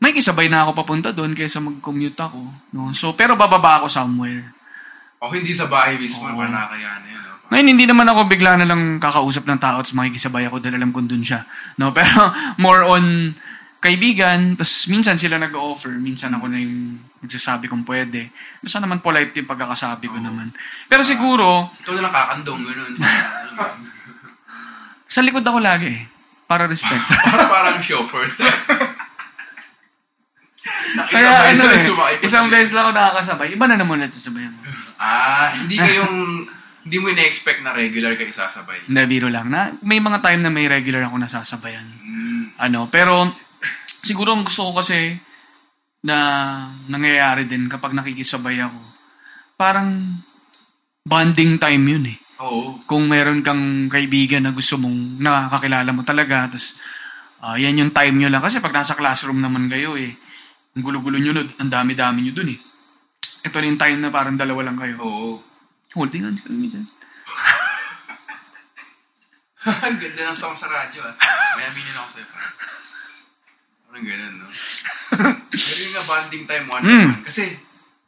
may 0.03 0.11
kisabay 0.11 0.51
na 0.51 0.67
ako 0.67 0.75
papunta 0.75 1.15
doon 1.15 1.31
kaysa 1.31 1.63
mag-commute 1.63 2.19
ako. 2.19 2.43
No? 2.75 2.91
So, 2.91 3.15
pero 3.15 3.39
bababa 3.39 3.79
ako 3.79 3.87
somewhere. 3.87 4.51
O 5.23 5.31
hindi 5.31 5.55
sa 5.55 5.71
bahay 5.71 5.95
mismo, 5.95 6.27
oh. 6.27 6.35
panakayan 6.35 7.07
yun. 7.07 7.23
No? 7.23 7.39
Ngayon, 7.55 7.69
hindi 7.71 7.87
naman 7.87 8.11
ako 8.11 8.27
bigla 8.27 8.59
na 8.59 8.67
lang 8.67 8.99
kakausap 8.99 9.47
ng 9.47 9.63
tao 9.63 9.79
at 9.79 9.87
makikisabay 9.95 10.51
ako 10.51 10.59
dahil 10.59 10.83
alam 10.83 10.91
kong 10.91 11.07
dun 11.07 11.23
siya. 11.23 11.47
No? 11.79 11.93
Pero 11.97 12.35
more 12.59 12.83
on 12.83 13.31
kaibigan, 13.79 14.59
tapos 14.59 14.91
minsan 14.91 15.15
sila 15.23 15.39
nag-offer, 15.39 15.95
minsan 15.95 16.35
ako 16.35 16.51
na 16.51 16.59
yung 16.59 16.99
nagsasabi 17.23 17.71
kung 17.71 17.87
pwede. 17.87 18.35
Basta 18.59 18.83
naman 18.83 18.99
polite 18.99 19.39
yung 19.39 19.47
pagkakasabi 19.47 20.11
ko 20.11 20.19
Oo. 20.19 20.27
naman. 20.27 20.51
Pero 20.91 21.07
siguro, 21.07 21.71
Ikaw 21.79 21.95
na 21.95 22.03
lang 22.11 22.15
kakandong, 22.15 22.61
ganun. 22.67 22.93
sa 25.15 25.23
likod 25.23 25.47
ako 25.47 25.59
lagi 25.63 25.95
eh. 25.95 26.03
Para 26.47 26.67
respect. 26.73 27.07
Para 27.07 27.47
parang 27.47 27.79
chauffeur. 27.79 28.27
Kaya 31.11 31.53
ano 31.55 31.63
eh, 31.67 31.91
pa 31.91 32.07
isang 32.23 32.47
sa- 32.47 32.53
beses 32.53 32.71
lang 32.71 32.87
ako 32.87 32.93
nakakasabay. 32.95 33.49
Iba 33.51 33.65
na 33.67 33.77
naman 33.79 33.99
nagsasabayan 34.07 34.55
mo. 34.55 34.63
Ah, 34.95 35.51
hindi 35.59 35.75
kayong, 35.75 36.17
hindi 36.87 36.97
mo 37.03 37.07
ina-expect 37.11 37.67
na 37.67 37.75
regular 37.75 38.15
kayo 38.15 38.31
sasabay. 38.31 38.87
Hindi, 38.87 39.03
biro 39.11 39.27
lang. 39.27 39.51
Na, 39.51 39.75
may 39.83 39.99
mga 39.99 40.23
time 40.23 40.41
na 40.47 40.51
may 40.55 40.71
regular 40.71 41.11
ako 41.11 41.19
nasasabayan. 41.19 41.87
Mm. 41.99 42.45
Ano, 42.63 42.87
pero 42.87 43.35
siguro 44.07 44.35
ang 44.35 44.47
gusto 44.47 44.71
ko 44.71 44.79
kasi 44.79 45.19
na 46.03 46.19
nangyayari 46.87 47.47
din 47.47 47.67
kapag 47.67 47.95
nakikisabay 47.95 48.59
ako. 48.63 48.79
Parang 49.59 50.23
bonding 51.03 51.59
time 51.59 51.85
yun 51.87 52.05
eh. 52.11 52.19
Oo. 52.43 52.79
Kung 52.87 53.07
meron 53.07 53.43
kang 53.43 53.87
kaibigan 53.87 54.43
na 54.47 54.55
gusto 54.55 54.79
mong 54.79 55.23
nakakakilala 55.23 55.91
mo 55.95 56.03
talaga, 56.03 56.51
tapos 56.51 56.79
ah, 57.43 57.59
yan 57.59 57.79
yung 57.79 57.93
time 57.95 58.15
nyo 58.19 58.29
lang. 58.31 58.43
Kasi 58.43 58.59
pag 58.59 58.75
nasa 58.75 58.99
classroom 58.99 59.39
naman 59.39 59.71
kayo 59.71 59.95
eh, 59.95 60.19
ang 60.73 60.83
gulo-gulo 60.83 61.17
nyo, 61.17 61.33
nun, 61.33 61.49
ang 61.57 61.69
dami-dami 61.69 62.23
nyo 62.23 62.33
dun 62.33 62.49
eh. 62.49 62.59
Ito 63.43 63.59
na 63.59 63.67
yung 63.67 63.81
time 63.81 63.99
na 63.99 64.09
parang 64.09 64.35
dalawa 64.35 64.65
lang 64.65 64.79
kayo. 64.79 64.97
Oo. 64.99 65.31
Holding 65.93 66.25
hands 66.25 66.41
kami 66.41 66.67
dyan. 66.67 66.87
Ang 69.63 69.97
ganda 69.97 70.23
ng 70.27 70.35
song 70.35 70.57
sa 70.57 70.67
radyo 70.67 71.01
ah. 71.03 71.15
May 71.55 71.69
aminin 71.69 71.95
ako 71.95 72.09
sa'yo. 72.19 72.27
parang. 72.27 72.55
Parang 73.87 74.03
ganun, 74.03 74.35
no? 74.41 74.47
Pero 75.53 75.79
yung 75.79 75.95
nga 75.95 76.05
bonding 76.05 76.45
time 76.49 76.67
one 76.67 76.83
Mm. 76.83 76.91
naman. 76.99 77.21
Kasi, 77.23 77.43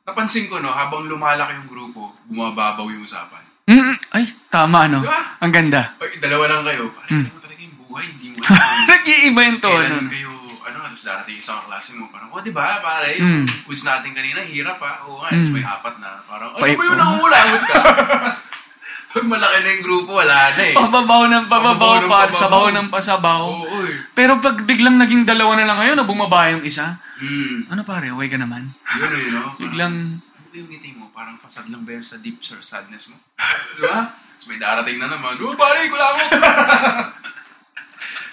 napansin 0.02 0.48
ko, 0.48 0.58
no, 0.58 0.72
habang 0.72 1.04
lumalaki 1.04 1.54
yung 1.54 1.68
grupo, 1.68 2.16
bumababaw 2.26 2.88
yung 2.88 3.04
usapan. 3.04 3.44
Mm, 3.64 3.96
ay, 4.10 4.24
tama, 4.48 4.88
no? 4.88 5.00
Di 5.00 5.08
ba? 5.08 5.38
Ang 5.38 5.52
ganda. 5.52 5.94
Ay, 5.96 6.18
dalawa 6.18 6.44
lang 6.50 6.62
kayo. 6.64 6.84
Alam 6.90 7.28
mo 7.28 7.38
talaga 7.38 7.60
yung 7.60 7.76
buhay, 7.78 8.04
hindi 8.08 8.26
mo. 8.32 8.36
Nag-iiba 8.90 9.40
yung 9.44 9.60
tono. 9.60 9.78
Kailan 9.78 10.08
kayo, 10.10 10.30
ano, 10.64 10.78
tapos 10.82 11.02
darating 11.02 11.36
isang 11.36 11.60
klase 11.62 11.92
mo, 11.92 12.08
parang, 12.08 12.28
oh, 12.28 12.40
di 12.40 12.50
ba, 12.50 12.80
pare, 12.80 13.14
yung 13.14 13.44
quiz 13.62 13.82
natin 13.82 14.10
kanina, 14.10 14.40
hirap 14.40 14.80
ha. 14.80 15.04
Oo 15.04 15.18
nga, 15.18 15.30
tapos 15.30 15.50
may 15.50 15.62
apat 15.62 15.94
na. 15.98 16.20
Parang, 16.24 16.50
ano 16.50 16.60
Pay- 16.60 16.74
ba 16.74 16.82
yun, 16.82 16.96
nangungulangot 16.96 17.62
ka? 17.64 17.74
Pag 19.14 19.30
malaki 19.30 19.56
na 19.56 19.68
yung 19.70 19.84
grupo, 19.86 20.10
wala 20.18 20.58
na 20.58 20.62
eh. 20.64 20.74
Pababaw 20.74 21.22
ng 21.24 21.46
pababaw, 21.46 22.02
Pababaw 22.02 22.26
pa, 22.26 22.34
sabaw 22.34 22.66
ng 22.68 22.88
pasabaw. 22.90 23.46
Oo, 23.46 23.86
eh. 23.86 24.10
Pero 24.10 24.42
pag 24.42 24.58
biglang 24.60 24.98
naging 24.98 25.22
dalawa 25.22 25.54
na 25.54 25.70
lang 25.70 25.78
kayo, 25.78 25.94
na 25.94 26.02
bumaba 26.02 26.50
yung 26.50 26.66
isa, 26.66 26.98
Hmm. 27.14 27.70
ano 27.70 27.86
pare, 27.86 28.10
okay 28.10 28.26
ka 28.26 28.42
naman? 28.42 28.74
Yun, 28.74 29.06
eh, 29.08 29.26
no? 29.30 29.40
Parang, 29.46 29.58
Biglang, 29.62 29.94
ano 30.18 30.46
ba 30.50 30.56
yung 30.56 30.66
ngiti 30.66 30.90
mo? 30.98 31.14
Parang 31.14 31.38
fasad 31.38 31.70
lang 31.70 31.86
ba 31.86 31.94
yan 31.94 32.02
sa 32.02 32.18
deep 32.18 32.42
sir 32.42 32.58
sadness 32.58 33.06
mo? 33.06 33.14
Di 33.78 33.86
ba? 33.86 34.18
Tapos 34.34 34.46
may 34.50 34.58
darating 34.58 34.98
na 34.98 35.06
naman, 35.06 35.38
oh, 35.38 35.54
pare, 35.54 35.86
kulangot! 35.86 36.30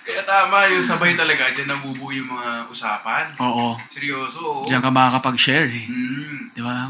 Kaya 0.01 0.25
tama, 0.25 0.65
yung 0.67 0.81
sabay 0.81 1.13
talaga, 1.13 1.53
dyan 1.53 1.70
nabubuo 1.70 2.10
yung 2.10 2.25
mga 2.27 2.65
usapan. 2.67 3.38
oo, 3.38 3.77
Seryoso, 3.86 4.39
oo. 4.41 4.65
diyan 4.65 4.81
ka 4.81 4.89
makakapag-share 4.89 5.70
eh. 5.70 5.86
Hmm. 5.86 6.50
Di 6.51 6.62
ba? 6.62 6.89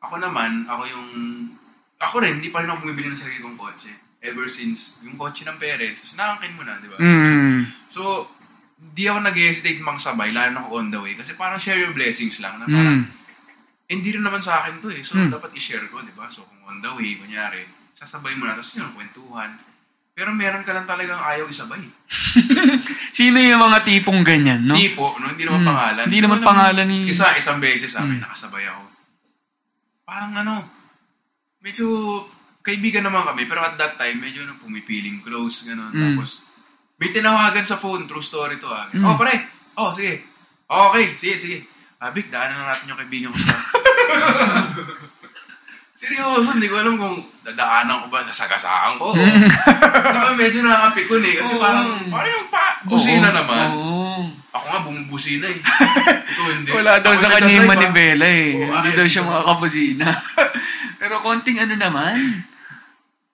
Ako 0.00 0.22
naman, 0.22 0.64
ako 0.64 0.82
yung... 0.86 1.08
Ako 1.98 2.20
rin, 2.22 2.38
hindi 2.38 2.52
pa 2.52 2.62
rin 2.62 2.70
ako 2.70 2.84
bumibili 2.84 3.08
ng 3.08 3.18
sarili 3.18 3.40
kong 3.40 3.56
kotse. 3.56 3.90
Ever 4.22 4.46
since, 4.46 4.94
yung 5.02 5.16
kotse 5.16 5.42
ng 5.42 5.58
parents, 5.58 6.04
tapos 6.04 6.14
nakangkin 6.16 6.54
mo 6.54 6.62
na, 6.62 6.78
di 6.78 6.86
ba? 6.86 6.96
Mm. 7.00 7.66
So, 7.88 8.30
hindi 8.76 9.08
ako 9.08 9.18
nag-hesitate 9.24 9.80
mang 9.80 9.96
sabay, 9.96 10.30
lalo 10.30 10.50
na 10.52 10.60
ako 10.62 10.68
on 10.76 10.88
the 10.92 11.00
way. 11.00 11.16
Kasi 11.16 11.34
parang 11.34 11.58
share 11.58 11.80
your 11.80 11.90
blessings 11.90 12.38
lang. 12.38 12.60
Na 12.60 12.68
parang, 12.68 13.02
Mm. 13.02 13.06
hindi 13.88 14.08
rin 14.12 14.22
naman 14.22 14.38
sa 14.38 14.62
akin 14.62 14.78
to 14.78 14.90
eh. 14.90 15.00
So, 15.00 15.16
Hmm. 15.16 15.32
dapat 15.32 15.50
i-share 15.54 15.88
ko, 15.88 16.02
di 16.02 16.12
ba? 16.12 16.28
So, 16.28 16.44
kung 16.44 16.60
on 16.66 16.78
the 16.78 16.90
way, 16.92 17.16
kunyari, 17.16 17.64
sasabay 17.90 18.36
mo 18.36 18.44
na, 18.44 18.54
tapos 18.54 18.76
yun, 18.76 18.92
kwentuhan. 18.92 19.56
Pero 20.16 20.32
meron 20.32 20.64
ka 20.64 20.72
lang 20.72 20.88
talagang 20.88 21.20
ayaw 21.20 21.44
isabay. 21.44 21.84
Sino 23.18 23.36
yung 23.36 23.60
mga 23.60 23.84
tipong 23.84 24.24
ganyan, 24.24 24.64
no? 24.64 24.72
Hindi 24.72 24.96
po, 24.96 25.12
no? 25.20 25.28
hindi 25.28 25.44
naman 25.44 25.60
Hmm. 25.60 25.68
pangalan. 25.68 26.04
Hindi 26.08 26.20
naman 26.24 26.40
pangalan 26.40 26.86
ni- 26.88 27.04
Isa, 27.04 27.36
isang 27.36 27.60
beses 27.60 27.92
sa 27.92 28.00
amin, 28.00 28.16
Hmm. 28.16 28.24
nakasabay 28.24 28.64
ako. 28.64 28.82
Parang 30.08 30.32
ano, 30.32 30.54
medyo 31.60 31.84
kaibigan 32.64 33.04
naman 33.04 33.28
kami, 33.28 33.44
pero 33.44 33.60
at 33.60 33.76
that 33.76 34.00
time, 34.00 34.16
medyo 34.16 34.40
na 34.42 34.56
pumipiling 34.56 35.20
close, 35.20 35.68
gano'n. 35.68 35.92
Hmm. 35.92 36.16
Tapos, 36.16 36.40
may 36.96 37.12
tinawagan 37.12 37.62
sa 37.62 37.76
phone, 37.76 38.08
true 38.08 38.24
story 38.24 38.56
to 38.56 38.66
ah. 38.66 38.88
Hmm. 38.88 39.04
Oh, 39.04 39.20
pare! 39.20 39.52
Oh, 39.76 39.92
sige. 39.92 40.24
Okay, 40.64 41.12
sige, 41.12 41.36
sige. 41.36 41.58
Ah, 41.96 42.08
Vic, 42.08 42.32
daanan 42.32 42.56
na 42.56 42.72
natin 42.72 42.88
yung 42.88 42.98
kaibigan 42.98 43.30
ko 43.30 43.38
sa... 43.38 43.52
Seryoso, 45.96 46.52
hindi 46.52 46.68
ko 46.68 46.76
alam 46.76 47.00
kung 47.00 47.24
dadaanan 47.40 48.04
ko 48.04 48.06
ba, 48.12 48.20
sasagasaan 48.20 49.00
ko. 49.00 49.16
Di 50.12 50.18
ba, 50.20 50.36
medyo 50.36 50.60
nakakapikon 50.60 51.24
eh. 51.24 51.34
Kasi 51.40 51.56
Oo. 51.56 51.62
parang, 51.64 51.88
parang 52.12 52.32
yung 52.36 52.48
pa, 52.52 52.64
busina 52.84 53.32
Oo. 53.32 53.36
naman. 53.40 53.66
Oo. 53.72 54.20
Ako 54.52 54.64
nga, 54.68 54.80
bumubusina 54.84 55.48
eh. 55.48 55.56
Ito 56.36 56.40
hindi. 56.52 56.68
Wala 56.76 57.00
daw 57.00 57.16
sa 57.16 57.32
kanya 57.32 57.48
yung 57.48 57.64
ah. 57.64 57.72
manibela 57.72 58.28
eh. 58.28 58.60
Oo, 58.60 58.76
Hindi 58.76 58.90
ay, 58.92 58.96
daw 59.00 59.06
siya 59.08 59.22
ito. 59.24 59.28
makakabusina. 59.32 60.06
Pero 61.00 61.14
konting 61.24 61.58
ano 61.64 61.74
naman. 61.80 62.44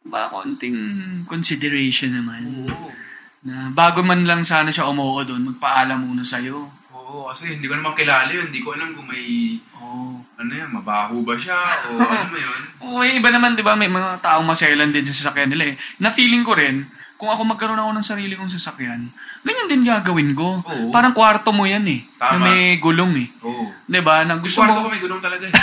Ba, 0.07 0.31
konting 0.31 0.79
consideration 1.27 2.15
naman. 2.15 2.47
Oo. 2.71 2.95
Na 3.43 3.75
bago 3.75 4.07
man 4.07 4.23
lang 4.23 4.47
sana 4.47 4.71
siya 4.71 4.87
umuo 4.87 5.27
doon, 5.27 5.51
magpaalam 5.51 5.99
muna 5.99 6.23
sa'yo. 6.23 6.71
Oo, 6.95 7.27
kasi 7.27 7.59
hindi 7.59 7.67
ko 7.67 7.75
naman 7.75 7.91
kilala 7.99 8.31
yun. 8.31 8.55
Hindi 8.55 8.63
ko 8.63 8.79
alam 8.79 8.95
kung 8.95 9.11
may, 9.11 9.59
Oo. 9.83 10.12
Ano 10.33 10.51
yan, 10.51 10.71
mabaho 10.71 11.23
ba 11.23 11.37
siya 11.37 11.55
o 11.93 12.01
ano 12.03 12.27
mo 12.29 12.37
yun. 12.37 12.61
May 12.99 13.17
iba 13.17 13.29
naman, 13.31 13.55
di 13.55 13.63
ba, 13.63 13.75
may 13.75 13.87
mga 13.87 14.19
taong 14.21 14.47
maselan 14.47 14.91
din 14.91 15.07
sa 15.07 15.15
sasakyan 15.15 15.53
nila 15.53 15.65
eh. 15.71 15.77
Na 15.99 16.11
feeling 16.11 16.43
ko 16.43 16.53
rin, 16.53 16.89
kung 17.15 17.31
ako 17.31 17.47
magkaroon 17.47 17.79
ako 17.79 17.93
ng 17.95 18.07
sarili 18.07 18.35
kong 18.35 18.51
sasakyan, 18.51 19.07
ganyan 19.43 19.69
din 19.71 19.87
gagawin 19.87 20.35
ko. 20.35 20.59
Oo. 20.59 20.91
Parang 20.91 21.15
kwarto 21.15 21.55
mo 21.55 21.63
yan 21.63 21.87
eh. 21.87 22.03
Na 22.19 22.35
Tama. 22.35 22.49
may 22.49 22.83
gulong 22.83 23.15
eh. 23.15 23.29
Oo. 23.47 23.71
Di 23.87 24.01
ba? 24.03 24.27
Na 24.27 24.41
Gusto 24.43 24.65
kwarto 24.65 24.83
ko 24.83 24.89
mo... 24.89 24.91
may 24.91 24.99
gulong 24.99 25.23
talaga 25.23 25.47
eh. 25.47 25.55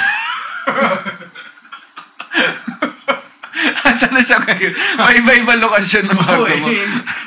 Saan 4.00 4.16
na 4.16 4.24
siya 4.24 4.40
ngayon? 4.40 4.72
May 4.96 5.16
iba-iba 5.20 5.54
lokasyon 5.60 6.08
ng 6.08 6.16
Oo 6.16 6.24
kwarto 6.24 6.48
eh. 6.48 6.60
mo. 6.64 6.68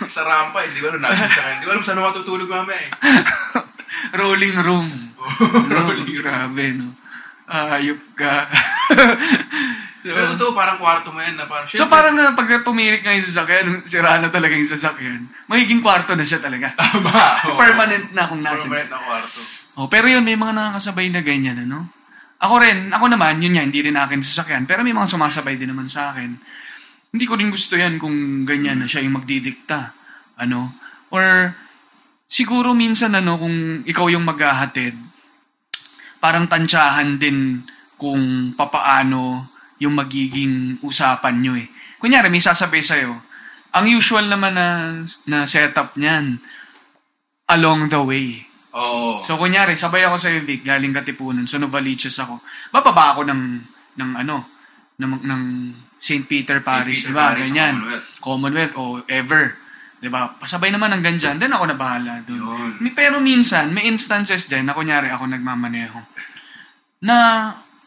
Sa 0.09 0.25
rampa 0.25 0.65
eh. 0.65 0.73
Di 0.73 0.81
ba, 0.81 0.89
nasa 0.97 1.29
siya 1.29 1.43
kayo. 1.45 1.57
Di 1.61 1.65
ko 1.69 1.71
alam 1.77 1.85
saan 1.85 2.01
matutulog 2.01 2.49
mamaya 2.49 2.81
eh. 2.81 2.91
Rolling 4.21 4.57
room. 4.57 4.89
Rolling 5.69 6.09
Grabe, 6.17 6.65
no? 6.73 6.97
Ayop 7.52 8.00
ka. 8.16 8.49
so, 10.00 10.09
Pero 10.09 10.32
ito, 10.32 10.56
parang 10.56 10.80
kwarto 10.80 11.12
mo 11.12 11.21
yan 11.21 11.37
na 11.37 11.44
parang, 11.44 11.68
so, 11.68 11.85
parang 11.85 12.16
na 12.16 12.32
pag 12.32 12.49
tumirik 12.64 13.04
nga 13.04 13.12
yung 13.12 13.28
sasakyan, 13.28 13.66
sira 13.85 14.16
na 14.16 14.32
talaga 14.32 14.56
yung 14.56 14.73
sasakyan, 14.73 15.28
magiging 15.52 15.85
kwarto 15.85 16.16
na 16.16 16.25
siya 16.25 16.40
talaga. 16.40 16.73
Tama. 16.80 17.12
Permanent 17.61 18.09
na 18.16 18.25
kung 18.25 18.40
nasa 18.40 18.64
Permanent 18.64 18.88
na 18.88 19.00
kwarto. 19.04 19.40
Oh, 19.76 19.88
pero 19.92 20.09
yun, 20.09 20.25
may 20.25 20.37
mga 20.37 20.56
nakakasabay 20.56 21.12
na 21.12 21.21
ganyan, 21.21 21.68
ano? 21.68 21.92
Ako 22.40 22.56
rin, 22.56 22.88
ako 22.88 23.04
naman, 23.12 23.44
yun 23.44 23.61
yan, 23.61 23.68
hindi 23.68 23.85
rin 23.85 24.00
akin 24.00 24.25
sasakyan. 24.25 24.64
Pero 24.64 24.80
may 24.80 24.97
mga 24.97 25.12
sumasabay 25.12 25.61
din 25.61 25.71
naman 25.71 25.92
sa 25.92 26.11
akin. 26.11 26.35
Hindi 27.12 27.25
ko 27.28 27.37
rin 27.37 27.52
gusto 27.52 27.76
yan 27.76 28.00
kung 28.00 28.49
ganyan 28.49 28.80
na 28.80 28.88
siya 28.88 29.04
yung 29.04 29.21
magdidikta. 29.21 29.92
Ano? 30.40 30.73
Or, 31.12 31.52
siguro 32.26 32.73
minsan, 32.73 33.12
ano, 33.12 33.37
kung 33.37 33.85
ikaw 33.85 34.09
yung 34.09 34.25
maghahatid, 34.25 34.97
parang 36.23 36.47
tansyahan 36.47 37.19
din 37.19 37.67
kung 37.99 38.55
papaano 38.55 39.50
yung 39.83 39.99
magiging 39.99 40.79
usapan 40.87 41.43
nyo 41.43 41.59
eh. 41.59 41.67
Kunyari, 41.99 42.31
may 42.31 42.38
sasabi 42.38 42.79
sa'yo, 42.79 43.11
ang 43.75 43.87
usual 43.91 44.31
naman 44.31 44.55
na, 44.55 45.02
na 45.26 45.43
setup 45.50 45.99
niyan, 45.99 46.38
along 47.50 47.91
the 47.91 47.99
way. 47.99 48.47
Oo. 48.73 49.19
So, 49.19 49.35
kunyari, 49.35 49.75
sabay 49.75 50.07
ako 50.07 50.17
sa 50.23 50.31
Vic, 50.31 50.62
galing 50.62 50.95
Katipunan, 50.95 51.50
so 51.50 51.59
Novaliches 51.59 52.14
ako. 52.23 52.38
Bababa 52.71 53.19
ako 53.19 53.26
ng, 53.26 53.43
ng 53.99 54.11
ano, 54.23 54.47
ng, 55.02 55.12
ng 55.26 55.43
St. 55.99 56.26
Peter 56.26 56.62
Parish, 56.62 57.07
Peter 57.07 57.11
di 57.11 57.19
ba? 57.19 57.35
Parish 57.35 57.50
sa 57.50 57.55
Ganyan. 57.55 57.75
Commonwealth. 57.83 58.07
Commonwealth, 58.23 58.75
o 58.79 58.83
ever. 59.11 59.62
Di 60.02 60.11
ba? 60.11 60.35
Pasabay 60.35 60.75
naman 60.75 60.90
hanggang 60.90 61.14
dyan, 61.14 61.38
then 61.38 61.54
ako 61.54 61.71
na 61.71 61.78
bahala 61.78 62.26
doon. 62.26 62.82
Pero 62.90 63.23
minsan, 63.23 63.71
may 63.71 63.87
instances 63.87 64.50
din 64.50 64.66
na 64.66 64.75
kunyari 64.75 65.06
ako 65.06 65.30
nagmamaneho, 65.30 66.02
na 67.06 67.16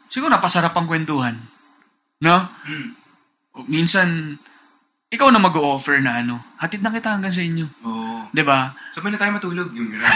siguro 0.07 0.31
napasarap 0.31 0.71
ang 0.71 0.87
kwentuhan. 0.87 1.35
No? 2.23 2.47
Hmm. 2.63 2.95
O, 3.51 3.67
Minsan, 3.67 4.39
ikaw 5.11 5.27
na 5.27 5.43
mag-o-offer 5.43 5.99
na 5.99 6.23
ano, 6.23 6.39
hatid 6.55 6.79
na 6.79 6.91
kita 6.91 7.11
hanggang 7.19 7.35
sa 7.35 7.43
inyo. 7.43 7.67
Oo. 7.83 8.31
Di 8.31 8.43
ba? 8.43 8.71
Sabay 8.95 9.11
na 9.11 9.19
tayo 9.19 9.35
matulog. 9.35 9.71
Yung 9.75 9.91
gano'n. 9.91 10.07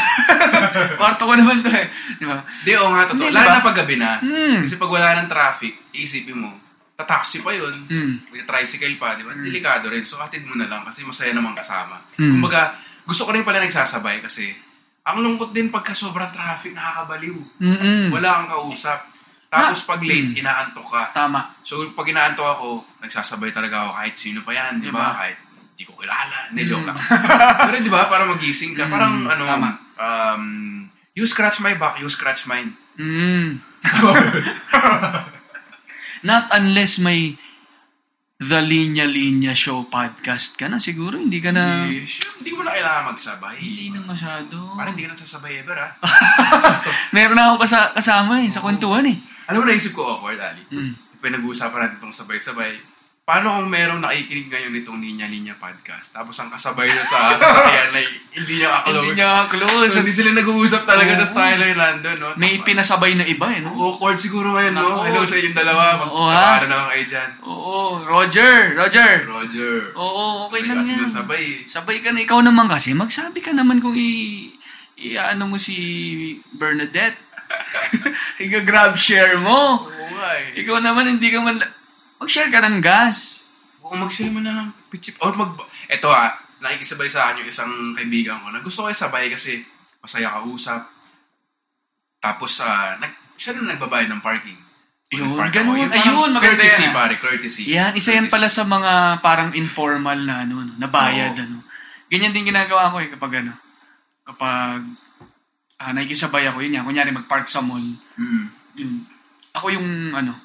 Kwarto 0.99 1.23
ko 1.27 1.33
naman 1.35 1.63
to 1.63 1.71
eh. 1.71 1.87
Di 2.15 2.25
ba? 2.27 2.43
Di, 2.63 2.75
oo 2.79 2.91
nga, 2.91 3.07
totoo. 3.07 3.27
Hindi, 3.27 3.35
Lalo 3.35 3.47
diba? 3.47 3.55
na 3.59 3.67
pag 3.67 3.77
gabi 3.79 3.95
na. 3.99 4.11
Hmm. 4.23 4.59
Kasi 4.63 4.75
pag 4.75 4.91
wala 4.91 5.19
ng 5.19 5.27
traffic, 5.31 5.73
isipin 5.91 6.39
mo, 6.39 6.51
tataksi 6.99 7.39
pa 7.39 7.55
yun. 7.55 7.87
Mm. 7.87 8.11
May 8.27 8.43
tricycle 8.43 8.99
pa, 8.99 9.15
di 9.15 9.23
ba? 9.23 9.31
Delikado 9.31 9.87
rin. 9.87 10.03
So, 10.03 10.19
hatid 10.19 10.43
mo 10.43 10.53
na 10.53 10.67
lang 10.67 10.83
kasi 10.83 11.07
masaya 11.07 11.31
naman 11.31 11.55
kasama. 11.55 12.03
Mm. 12.19 12.35
Kumbaga, 12.35 12.75
gusto 13.07 13.23
ko 13.23 13.31
rin 13.31 13.47
pala 13.47 13.63
nagsasabay 13.63 14.19
kasi 14.19 14.51
ang 15.01 15.23
lungkot 15.23 15.49
din 15.49 15.71
pagka 15.71 15.95
sobrang 15.95 16.27
traffic, 16.29 16.75
nakakabaliw. 16.75 17.39
Mm-mm. 17.57 18.11
Wala 18.11 18.43
kang 18.43 18.49
kausap. 18.51 18.99
Tapos 19.49 19.81
pag 19.81 20.03
late, 20.03 20.35
Mm. 20.35 20.41
inaantok 20.43 20.85
ka. 20.85 21.03
Tama. 21.15 21.55
So, 21.63 21.87
pag 21.95 22.05
inaantok 22.05 22.45
ako, 22.45 22.67
nagsasabay 22.99 23.49
talaga 23.49 23.87
ako 23.87 23.91
kahit 23.95 24.15
sino 24.15 24.43
pa 24.43 24.51
yan, 24.51 24.77
di 24.77 24.91
Diba? 24.91 24.99
ba? 24.99 25.17
Kahit 25.17 25.39
di 25.73 25.87
ko 25.87 25.95
kilala. 25.95 26.51
Hindi, 26.51 26.61
joke 26.67 26.83
Mm. 26.83 26.89
lang. 26.91 26.97
Pero 27.65 27.75
di 27.79 27.89
ba, 27.89 28.05
para 28.05 28.27
magising 28.27 28.75
ka. 28.75 28.85
Mm, 28.85 28.91
Parang 28.91 29.13
ano, 29.23 29.43
tama. 29.47 29.69
um, 29.95 30.43
you 31.15 31.23
scratch 31.23 31.63
my 31.63 31.73
back, 31.73 31.97
you 31.97 32.11
scratch 32.11 32.43
mine. 32.45 32.75
Mm. 32.99 33.63
Not 36.21 36.51
unless 36.51 36.99
may 36.99 37.39
The 38.39 38.63
Linya 38.63 39.03
Linya 39.03 39.51
Show 39.51 39.91
podcast 39.91 40.55
ka 40.55 40.71
na. 40.71 40.79
Siguro 40.79 41.19
hindi 41.19 41.43
ka 41.43 41.51
na... 41.51 41.83
Eh, 41.91 42.07
sure, 42.07 42.39
hindi 42.39 42.55
mo 42.55 42.63
na 42.63 42.71
kailangan 42.71 43.11
magsabay. 43.11 43.59
Hindi 43.59 43.91
na 43.91 43.99
masyado. 43.99 44.55
Parang 44.79 44.95
hindi 44.95 45.03
ka 45.03 45.11
nasasabay 45.11 45.59
ever, 45.59 45.75
ah. 45.75 45.91
Meron 47.15 47.35
na 47.35 47.51
ako 47.51 47.55
kasa- 47.67 47.91
kasama 47.91 48.39
eh, 48.39 48.47
sa 48.47 48.63
kwentuhan 48.63 49.03
eh. 49.11 49.19
Alam 49.51 49.63
mo, 49.63 49.65
naisip 49.67 49.91
ko 49.91 50.07
awkward, 50.07 50.39
Ali. 50.39 50.63
Mm. 50.71 50.95
Pinag-uusapan 51.19 51.79
natin 51.83 51.99
itong 51.99 52.15
sabay-sabay. 52.15 52.79
Paano 53.29 53.61
kung 53.61 53.69
merong 53.69 54.01
nakikinig 54.01 54.49
ngayon 54.49 54.73
nitong 54.73 54.97
Ninya 54.97 55.29
Ninya 55.29 55.53
podcast? 55.61 56.17
Tapos 56.17 56.33
ang 56.41 56.49
kasabay 56.49 56.89
niya 56.89 57.05
sa 57.05 57.37
sasakyan 57.37 57.93
ay 57.93 58.05
hindi 58.33 58.57
niya 58.57 58.81
ka-close. 58.81 59.05
Hindi 59.05 59.21
niya 59.21 59.31
close. 59.45 59.89
So, 59.93 60.01
hindi 60.01 60.13
sila 60.17 60.29
nag-uusap 60.33 60.81
talaga. 60.89 61.13
Tapos 61.13 61.37
tayo 61.37 61.53
lang 61.61 61.77
nandun, 61.77 62.17
no? 62.17 62.33
May 62.41 62.57
pinasabay 62.65 63.13
na 63.13 63.29
iba 63.29 63.53
eh, 63.53 63.61
no? 63.61 63.77
Awkward 63.77 64.17
siguro 64.17 64.57
ngayon, 64.57 64.73
no? 64.73 64.81
Nako. 64.81 65.05
Hello 65.05 65.21
sa 65.29 65.37
inyong 65.37 65.57
dalawa. 65.61 65.83
Oo, 66.09 66.25
ha? 66.25 66.57
Na 66.57 66.73
lang 66.73 66.89
kayo 66.89 67.05
dyan. 67.05 67.29
Oo, 67.45 68.01
Roger, 68.01 68.73
Roger. 68.73 69.13
Roger. 69.29 69.93
Oo, 69.93 70.49
okay 70.49 70.65
Sabay 70.65 70.65
lang 70.65 70.77
kasi 70.81 70.89
yan. 70.89 71.01
ng 71.05 71.13
sabay. 71.13 71.43
eh. 71.45 71.57
Sabay 71.69 71.97
ka 72.01 72.09
na. 72.09 72.25
Ikaw 72.25 72.39
naman 72.41 72.65
kasi, 72.65 72.97
magsabi 72.97 73.45
ka 73.45 73.53
naman 73.53 73.77
kung 73.77 73.93
i... 73.93 74.09
i 74.97 75.21
ano 75.21 75.53
mo 75.53 75.61
si 75.61 75.77
Bernadette. 76.49 77.21
Iga-grab 78.41 78.97
share 78.97 79.37
mo. 79.37 79.85
Oo 79.85 80.09
nga 80.17 80.29
eh. 80.33 80.65
Ikaw 80.65 80.81
naman, 80.81 81.13
hindi 81.13 81.29
ka 81.29 81.45
man... 81.45 81.61
Mag-share 82.19 82.51
ka 82.51 82.59
ng 82.61 82.79
gas. 82.79 83.41
Oo, 83.81 83.95
mag-share 83.95 84.29
mo 84.29 84.39
na 84.39 84.51
ng 84.53 84.69
pitchip. 84.87 85.15
Or 85.19 85.31
mag... 85.31 85.55
Ito 85.87 86.07
ah, 86.07 86.35
nakikisabay 86.59 87.07
sa 87.07 87.25
akin 87.25 87.41
yung 87.41 87.49
isang 87.49 87.71
kaibigan 87.95 88.43
ko 88.43 88.51
na 88.51 88.59
gusto 88.59 88.83
ko 88.83 88.91
sabay 88.91 89.31
kasi 89.31 89.63
masaya 89.99 90.35
ka 90.35 90.43
usap. 90.43 90.81
Tapos, 92.19 92.59
ah, 92.59 92.99
nag, 92.99 93.15
siya 93.33 93.55
na 93.55 93.73
nagbabayad 93.73 94.11
ng 94.11 94.19
parking. 94.19 94.59
Yun, 95.09 95.39
ako. 95.39 95.49
ganun. 95.49 95.79
Yung 95.79 95.89
Ayun, 95.89 96.29
maganda 96.29 96.61
Courtesy, 96.61 96.83
yan. 96.85 96.93
pare, 96.93 97.15
courtesy. 97.17 97.63
Yan, 97.65 97.91
isa 97.95 98.13
yan 98.13 98.27
Courtesy. 98.27 98.35
pala 98.35 98.47
sa 98.51 98.63
mga 98.63 98.91
parang 99.23 99.49
informal 99.55 100.19
na 100.21 100.43
ano, 100.45 100.61
no, 100.61 100.75
na 100.77 100.85
bayad, 100.85 101.33
Oo. 101.33 101.41
ano. 101.41 101.57
Ganyan 102.11 102.29
din 102.29 102.45
ginagawa 102.45 102.91
ko 102.91 103.01
eh 103.01 103.09
kapag 103.09 103.41
ano, 103.41 103.55
kapag 104.21 104.83
ah, 105.79 105.91
nakikisabay 105.95 106.45
ako, 106.45 106.61
yun 106.61 106.75
yan, 106.77 106.85
kunyari 106.85 107.09
mag-park 107.09 107.47
sa 107.47 107.63
mall, 107.63 107.81
Mm. 108.19 108.45
yun. 108.75 109.07
Ako 109.55 109.71
yung 109.71 109.87
ano, 110.13 110.35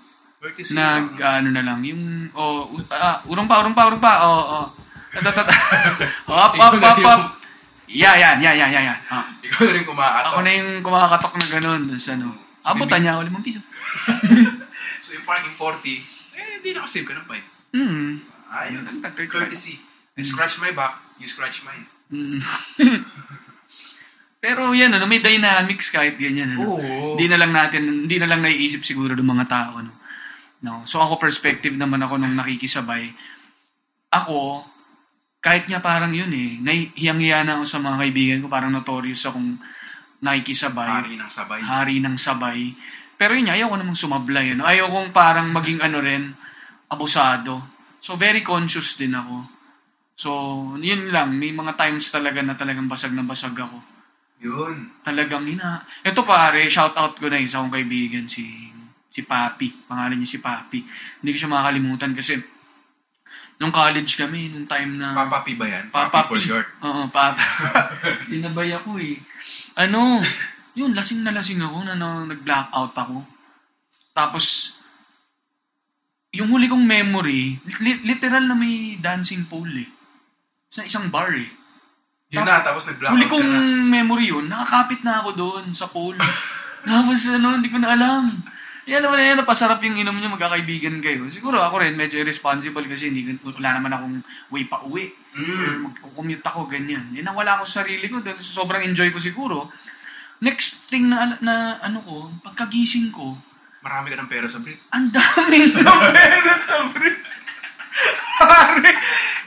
nag, 0.77 1.17
ano 1.17 1.49
na 1.49 1.63
lang, 1.65 1.81
yung, 1.85 2.29
oh, 2.37 2.77
u- 2.77 2.89
ah, 2.93 3.25
urong 3.25 3.49
pa, 3.49 3.65
urong 3.65 3.77
pa, 3.77 3.89
urong 3.89 4.03
pa, 4.03 4.13
oh, 4.25 4.45
oh. 4.61 4.67
Hop, 6.27 6.53
hop, 6.59 6.75
hop, 6.83 6.99
hop. 7.01 7.23
Yeah, 7.87 8.19
yan, 8.19 8.43
yan, 8.43 8.59
yan, 8.59 8.71
yan, 8.75 8.85
yan. 8.91 8.99
Ah. 9.07 9.29
Ikaw 9.45 9.71
na 9.71 9.73
rin 9.77 9.87
kumakato. 9.87 10.27
Ako 10.35 10.39
na 10.43 10.51
yung 10.57 10.71
kumakatok 10.83 11.35
na 11.39 11.47
ganun. 11.47 11.83
Tapos 11.87 12.09
ano, 12.11 12.27
Sabi 12.59 12.81
abutan 12.81 12.99
niya 13.05 13.13
ako 13.15 13.23
limang 13.29 13.45
piso. 13.45 13.61
So, 15.05 15.13
yung 15.13 15.29
parking 15.29 15.53
40, 15.53 16.01
eh, 16.33 16.65
di 16.65 16.73
nakasave 16.73 17.05
ka 17.05 17.13
ng 17.13 17.29
5. 17.29 17.77
Hmm. 17.77 18.25
Ayos. 18.49 19.05
Courtesy. 19.29 19.77
I 20.17 20.25
scratch 20.25 20.57
my 20.63 20.73
back, 20.73 20.97
you 21.21 21.29
scratch 21.29 21.61
mine. 21.67 21.85
Mm. 22.09 22.41
Pero 24.45 24.77
yan, 24.77 24.93
ano, 24.95 25.09
may 25.09 25.19
dynamics 25.19 25.91
kahit 25.91 26.21
ganyan. 26.21 26.55
Ano. 26.55 26.79
Oo. 26.79 27.17
Hindi 27.17 27.27
na 27.33 27.41
lang 27.41 27.53
natin, 27.53 28.07
hindi 28.07 28.17
na 28.17 28.29
lang 28.29 28.45
naiisip 28.45 28.85
siguro 28.87 29.17
ng 29.17 29.27
mga 29.27 29.47
tao. 29.49 29.81
Ano. 29.81 29.91
No. 30.65 30.89
So 30.89 30.97
ako 31.05 31.21
perspective 31.21 31.77
naman 31.77 32.01
ako 32.01 32.17
nung 32.17 32.33
nakikisabay. 32.41 33.13
Ako, 34.09 34.65
kahit 35.45 35.69
nga 35.69 35.85
parang 35.85 36.17
yun 36.17 36.33
eh, 36.33 36.57
nahihiyang-hiya 36.65 37.45
na 37.45 37.61
ako 37.61 37.65
sa 37.69 37.79
mga 37.85 37.97
kaibigan 38.01 38.41
ko, 38.41 38.49
parang 38.49 38.73
notorious 38.73 39.29
akong 39.29 39.61
nakikisabay. 40.25 40.89
Hari 40.89 41.15
ng 41.21 41.29
sabay. 41.29 41.61
hari 41.61 41.97
ng 42.01 42.17
sabay. 42.17 42.73
Pero 43.21 43.37
yun, 43.37 43.53
ayaw 43.53 43.69
ko 43.69 43.77
namang 43.77 44.01
sumablay. 44.01 44.57
Ano? 44.57 44.65
Ayaw 44.65 44.89
kong 44.89 45.13
parang 45.13 45.53
maging 45.53 45.85
ano 45.85 46.01
rin, 46.01 46.33
abusado. 46.89 47.61
So, 48.01 48.17
very 48.17 48.41
conscious 48.41 48.97
din 48.97 49.13
ako. 49.13 49.45
So, 50.17 50.31
yun 50.81 51.13
lang. 51.13 51.37
May 51.37 51.53
mga 51.53 51.77
times 51.77 52.09
talaga 52.09 52.41
na 52.41 52.57
talagang 52.57 52.89
basag 52.89 53.13
na 53.13 53.23
basag 53.23 53.55
ako. 53.55 53.79
Yun. 54.41 54.91
Talagang 55.05 55.45
ina... 55.45 55.85
Ito 56.03 56.25
pare, 56.25 56.67
shout 56.73 56.97
out 56.97 57.21
ko 57.21 57.29
na 57.29 57.39
isa 57.39 57.61
kong 57.61 57.73
kaibigan, 57.73 58.27
si 58.27 58.74
si 59.15 59.23
Papi. 59.23 59.87
Pangalan 59.87 60.19
niya 60.19 60.27
si 60.29 60.41
Papi. 60.43 60.83
Hindi 61.23 61.31
ko 61.31 61.39
siya 61.39 61.53
makakalimutan 61.55 62.11
kasi 62.13 62.35
nung 63.55 63.71
college 63.71 64.19
kami, 64.19 64.51
nung 64.51 64.67
time 64.67 64.99
na... 64.99 65.15
Papa 65.15 65.47
P 65.47 65.55
ba 65.55 65.71
yan? 65.71 65.87
Pa- 65.95 66.11
Papi 66.11 66.27
for 66.27 66.39
short. 66.43 66.67
Oo, 66.83 67.07
Papi. 67.07 67.39
Sinabay 68.29 68.75
ako 68.75 68.99
eh. 68.99 69.15
Ano, 69.79 70.19
yun, 70.75 70.91
lasing 70.91 71.23
na 71.23 71.31
lasing 71.31 71.63
ako 71.63 71.87
na, 71.87 71.95
na 71.95 72.27
nag-blackout 72.27 72.91
ako. 72.93 73.23
Tapos, 74.11 74.75
yung 76.35 76.51
huli 76.51 76.67
kong 76.67 76.83
memory, 76.83 77.63
li- 77.79 78.03
literal 78.03 78.43
na 78.43 78.59
may 78.59 78.99
dancing 78.99 79.47
pole 79.47 79.87
eh. 79.87 79.89
Sa 80.67 80.83
isang 80.83 81.07
bar 81.07 81.31
eh. 81.31 81.47
Yun 82.35 82.43
na, 82.43 82.59
tapos 82.59 82.91
nag-blackout 82.91 83.15
Huli 83.15 83.31
kong 83.31 83.47
na. 83.47 83.63
memory 84.03 84.35
yun, 84.35 84.51
nakakapit 84.51 85.07
na 85.07 85.23
ako 85.23 85.31
doon 85.39 85.65
sa 85.71 85.87
pole. 85.87 86.19
Tapos 86.85 87.17
ano, 87.33 87.57
hindi 87.57 87.73
ko 87.73 87.81
na 87.81 87.97
alam. 87.97 88.45
Yan 88.85 89.01
naman 89.01 89.17
na 89.17 89.25
yan, 89.33 89.39
napasarap 89.41 89.81
yung 89.81 89.97
inom 89.97 90.17
niya, 90.21 90.29
magkakaibigan 90.29 91.01
kayo. 91.01 91.25
Siguro 91.33 91.57
ako 91.57 91.81
rin, 91.81 91.97
medyo 91.97 92.21
irresponsible 92.21 92.85
kasi 92.85 93.09
hindi, 93.09 93.25
wala 93.41 93.81
naman 93.81 93.93
akong 93.97 94.17
way 94.53 94.69
pa 94.69 94.85
uwi. 94.85 95.09
Mm. 95.33 95.89
Mag-commute 95.89 96.45
ako, 96.45 96.69
ganyan. 96.69 97.09
Yan 97.17 97.33
ang 97.33 97.37
wala 97.37 97.59
ko 97.61 97.65
sa 97.65 97.81
sarili 97.81 98.13
ko 98.13 98.21
dahil 98.21 98.45
sobrang 98.45 98.85
enjoy 98.85 99.09
ko 99.09 99.17
siguro. 99.17 99.73
Next 100.45 100.93
thing 100.93 101.09
na, 101.09 101.41
na 101.41 101.81
ano 101.81 102.05
ko, 102.05 102.29
pagkagising 102.45 103.09
ko, 103.09 103.41
Marami 103.85 104.13
ka 104.13 104.17
ng 104.17 104.33
pera 104.33 104.49
sa 104.49 104.65
brief. 104.65 104.81
ang 104.97 105.13
daming 105.13 105.69
na 105.85 105.93
pera 106.09 106.55
sa 106.65 106.77
brief. 106.89 107.21
Pare, 108.41 108.93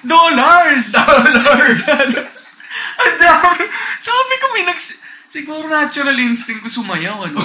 dollars! 0.05 0.93
Dollars! 0.93 1.85
ang 3.01 3.15
dami. 3.17 3.65
Sabi 4.01 4.33
ko, 4.37 4.45
may 4.53 4.65
nags... 4.65 4.97
Siguro 5.27 5.67
natural 5.67 6.15
instinct 6.23 6.63
ko 6.63 6.71
sumayaw, 6.71 7.19
ano? 7.27 7.35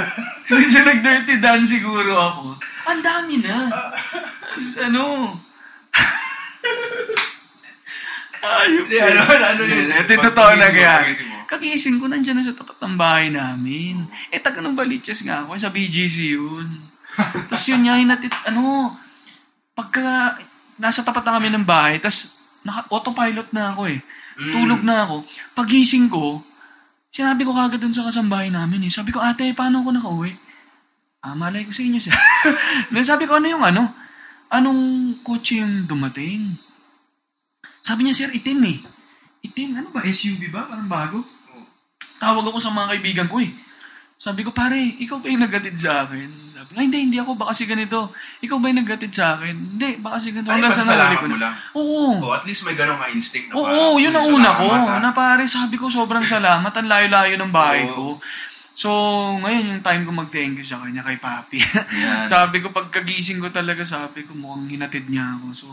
Medyo 0.50 0.78
nag-dirty 0.82 1.34
dance 1.38 1.70
siguro 1.70 2.12
ako. 2.18 2.58
Ang 2.90 3.00
dami 3.04 3.34
na. 3.38 3.70
Tapos, 3.70 4.68
ano... 4.82 5.02
Ayop. 8.42 8.90
Hindi, 8.90 8.98
ano, 8.98 9.20
ano 9.22 9.62
yun? 9.62 9.86
Ito 9.94 10.10
yung 10.10 10.26
totoo 10.34 10.52
na 10.58 10.68
kaya. 10.74 11.06
Kagising 11.46 12.02
ko, 12.02 12.10
nandiyan 12.10 12.42
na 12.42 12.44
sa 12.48 12.56
tapat 12.56 12.74
ng 12.82 12.96
bahay 12.98 13.30
namin. 13.30 14.08
Eh, 14.34 14.42
taga 14.42 14.58
ng 14.58 14.74
Baliches 14.74 15.22
nga 15.22 15.46
ako. 15.46 15.54
Sa 15.60 15.70
BGC 15.70 16.34
yun. 16.34 16.90
Tapos 17.46 17.64
yun 17.70 17.86
nga, 17.86 18.00
hinatit, 18.00 18.34
ano, 18.48 18.96
pagka 19.78 20.40
nasa 20.80 21.06
tapat 21.06 21.22
na 21.22 21.38
kami 21.38 21.48
ng 21.52 21.66
bahay, 21.66 22.02
tapos 22.02 22.34
naka-autopilot 22.66 23.52
na 23.54 23.76
ako 23.76 23.82
eh. 23.92 24.00
Mm. 24.40 24.52
Tulog 24.58 24.82
na 24.82 24.96
ako. 25.06 25.16
Pagising 25.54 26.08
ko, 26.08 26.40
sinabi 27.12 27.44
ko 27.44 27.52
kagad 27.52 27.84
dun 27.84 27.92
sa 27.92 28.08
kasambahay 28.08 28.48
namin 28.48 28.88
eh. 28.88 28.92
Sabi 28.92 29.12
ko, 29.12 29.20
ate, 29.20 29.52
paano 29.52 29.84
ako 29.84 29.90
nakauwi? 29.92 30.32
Ah, 31.22 31.36
malay 31.36 31.62
ko 31.68 31.70
sa 31.70 31.84
inyo 31.84 32.00
siya. 32.00 32.16
Then 32.96 33.06
sabi 33.06 33.28
ko, 33.28 33.38
ano 33.38 33.46
yung 33.46 33.62
ano? 33.62 33.92
Anong 34.48 34.80
kotse 35.22 35.60
yung 35.60 35.84
dumating? 35.84 36.56
Sabi 37.84 38.08
niya, 38.08 38.16
sir, 38.16 38.30
itim 38.32 38.60
eh. 38.66 38.78
Itim, 39.44 39.76
ano 39.76 39.92
ba? 39.92 40.02
SUV 40.02 40.50
ba? 40.50 40.66
Parang 40.66 40.88
bago? 40.88 41.22
Oh. 41.52 41.64
Tawag 42.18 42.48
ako 42.48 42.58
sa 42.58 42.74
mga 42.74 42.96
kaibigan 42.96 43.28
ko 43.28 43.38
eh. 43.38 43.52
Sabi 44.22 44.46
ko, 44.46 44.54
pare, 44.54 44.78
ikaw 44.78 45.18
ba 45.18 45.26
yung 45.26 45.42
naggatid 45.42 45.74
sa 45.74 46.06
akin? 46.06 46.54
Sabi 46.54 46.78
hindi, 46.78 47.10
hindi 47.10 47.18
ako. 47.18 47.34
Baka 47.34 47.58
si 47.58 47.66
ganito. 47.66 48.14
Ikaw 48.38 48.54
ba 48.62 48.70
yung 48.70 48.80
naggatid 48.86 49.10
sa 49.10 49.34
akin? 49.34 49.74
Hindi, 49.74 49.98
baka 49.98 50.22
si 50.22 50.30
ganito. 50.30 50.54
Ay, 50.54 50.62
Hanggang 50.62 50.78
sa 50.78 50.94
nahuli 50.94 51.16
ko 51.18 51.26
na. 51.26 51.38
lang. 51.42 51.54
Oo. 51.74 52.22
Oh, 52.22 52.30
at 52.30 52.46
least 52.46 52.62
may 52.62 52.78
ganun 52.78 53.02
ka 53.02 53.10
instinct 53.10 53.50
na 53.50 53.58
Oo, 53.58 53.66
parang, 53.66 53.98
yun 53.98 54.14
ang 54.14 54.26
"Uy, 54.30 54.34
una 54.38 54.50
ko. 54.54 54.66
ha." 54.70 55.02
Na 55.02 55.10
pare, 55.10 55.50
sabi 55.50 55.74
ko, 55.74 55.90
sobrang 55.90 56.22
salamat. 56.22 56.70
Ang 56.70 56.86
layo-layo 56.86 57.34
ng 57.34 57.50
bahay 57.50 57.82
Oo. 57.90 57.94
ko. 57.98 58.06
So, 58.78 58.88
ngayon 59.42 59.74
yung 59.74 59.82
time 59.82 60.06
ko 60.06 60.14
mag-thank 60.14 60.54
you 60.54 60.66
sa 60.70 60.78
kanya 60.78 61.02
kay 61.02 61.18
Papi. 61.18 61.58
Yan. 61.90 62.22
sabi 62.30 62.62
ko, 62.62 62.70
pagkagising 62.70 63.42
ko 63.42 63.50
talaga, 63.50 63.82
sabi 63.82 64.22
ko, 64.22 64.38
mukhang 64.38 64.70
hinatid 64.70 65.10
niya 65.10 65.42
ako. 65.42 65.46
So, 65.50 65.66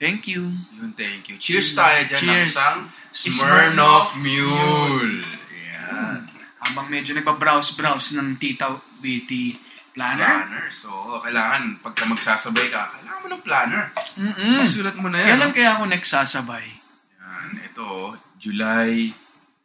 thank 0.00 0.32
you. 0.32 0.48
Yun, 0.80 0.96
thank 0.96 1.28
you. 1.28 1.36
Cheers 1.36 1.76
tayo 1.76 2.08
dyan 2.08 2.18
ng 2.24 2.28
Cheers. 2.40 2.56
isang 2.56 2.78
Smirnoff 3.12 3.36
Smirnoff 3.36 4.08
Mule. 4.16 5.28
Yan. 5.76 6.31
Habang 6.72 6.88
medyo 6.88 7.12
nagpa-browse-browse 7.12 8.16
ng 8.16 8.40
Tita 8.40 8.72
Witty 9.04 9.60
Planner. 9.92 10.24
Planner. 10.24 10.66
So, 10.72 10.88
kailangan, 11.20 11.84
pagka 11.84 12.08
magsasabay 12.08 12.72
ka, 12.72 12.96
kailangan 12.96 13.20
mo 13.20 13.28
ng 13.28 13.44
planner. 13.44 13.84
Mm-mm. 14.16 14.64
Sulat 14.64 14.96
mo 14.96 15.12
na 15.12 15.20
yan. 15.20 15.36
Kailan 15.36 15.52
no? 15.52 15.56
kaya 15.60 15.70
ako 15.76 15.84
nagsasabay? 15.92 16.66
Yan. 17.20 17.48
Ito, 17.60 18.16
July, 18.40 19.12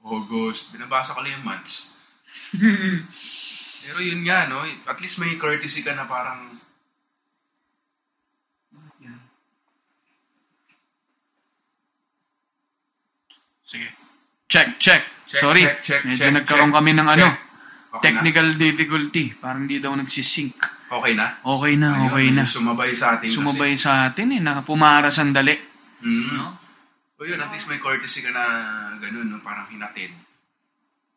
August. 0.04 0.76
Binabasa 0.76 1.16
ko 1.16 1.24
lang 1.24 1.40
yung 1.40 1.48
months. 1.48 1.96
Pero 3.88 4.04
yun 4.04 4.28
nga, 4.28 4.52
no? 4.52 4.68
At 4.84 5.00
least 5.00 5.16
may 5.24 5.40
courtesy 5.40 5.80
ka 5.80 5.96
na 5.96 6.04
parang, 6.04 6.60
Yan. 9.00 9.24
Sige. 13.64 13.96
Check, 14.48 14.80
check. 14.80 15.04
Check, 15.28 15.44
Sorry. 15.44 15.60
check, 15.62 15.78
check, 15.84 16.02
Medyo 16.04 16.18
check, 16.18 16.34
nagkaroon 16.34 16.72
check, 16.72 16.78
kami 16.80 16.92
ng 16.94 17.08
check. 17.08 17.16
ano, 17.20 17.28
okay 17.28 17.46
technical 17.98 18.48
difficulty. 18.54 19.26
Parang 19.34 19.66
di 19.66 19.82
daw 19.82 19.92
nagsisync. 19.92 20.54
na. 20.56 20.68
Okay 20.88 21.14
na? 21.18 21.28
Okay 21.42 21.74
na, 21.76 21.88
Ayun, 21.92 22.06
okay 22.08 22.28
na. 22.32 22.44
Sumabay 22.46 22.92
sa 22.94 23.18
atin 23.18 23.28
Sumabay 23.28 23.74
sa 23.76 24.08
atin 24.08 24.28
eh, 24.32 24.40
na 24.40 24.62
pumara 24.62 25.10
sandali. 25.10 25.58
kasi. 25.58 26.06
Mm. 26.06 26.32
No? 26.38 26.48
O 27.18 27.26
yun, 27.26 27.42
at 27.42 27.50
least 27.50 27.66
may 27.68 27.82
courtesy 27.82 28.22
ka 28.22 28.30
na 28.30 28.44
ganun, 29.02 29.28
no? 29.28 29.42
parang 29.42 29.66
hinatid. 29.68 30.14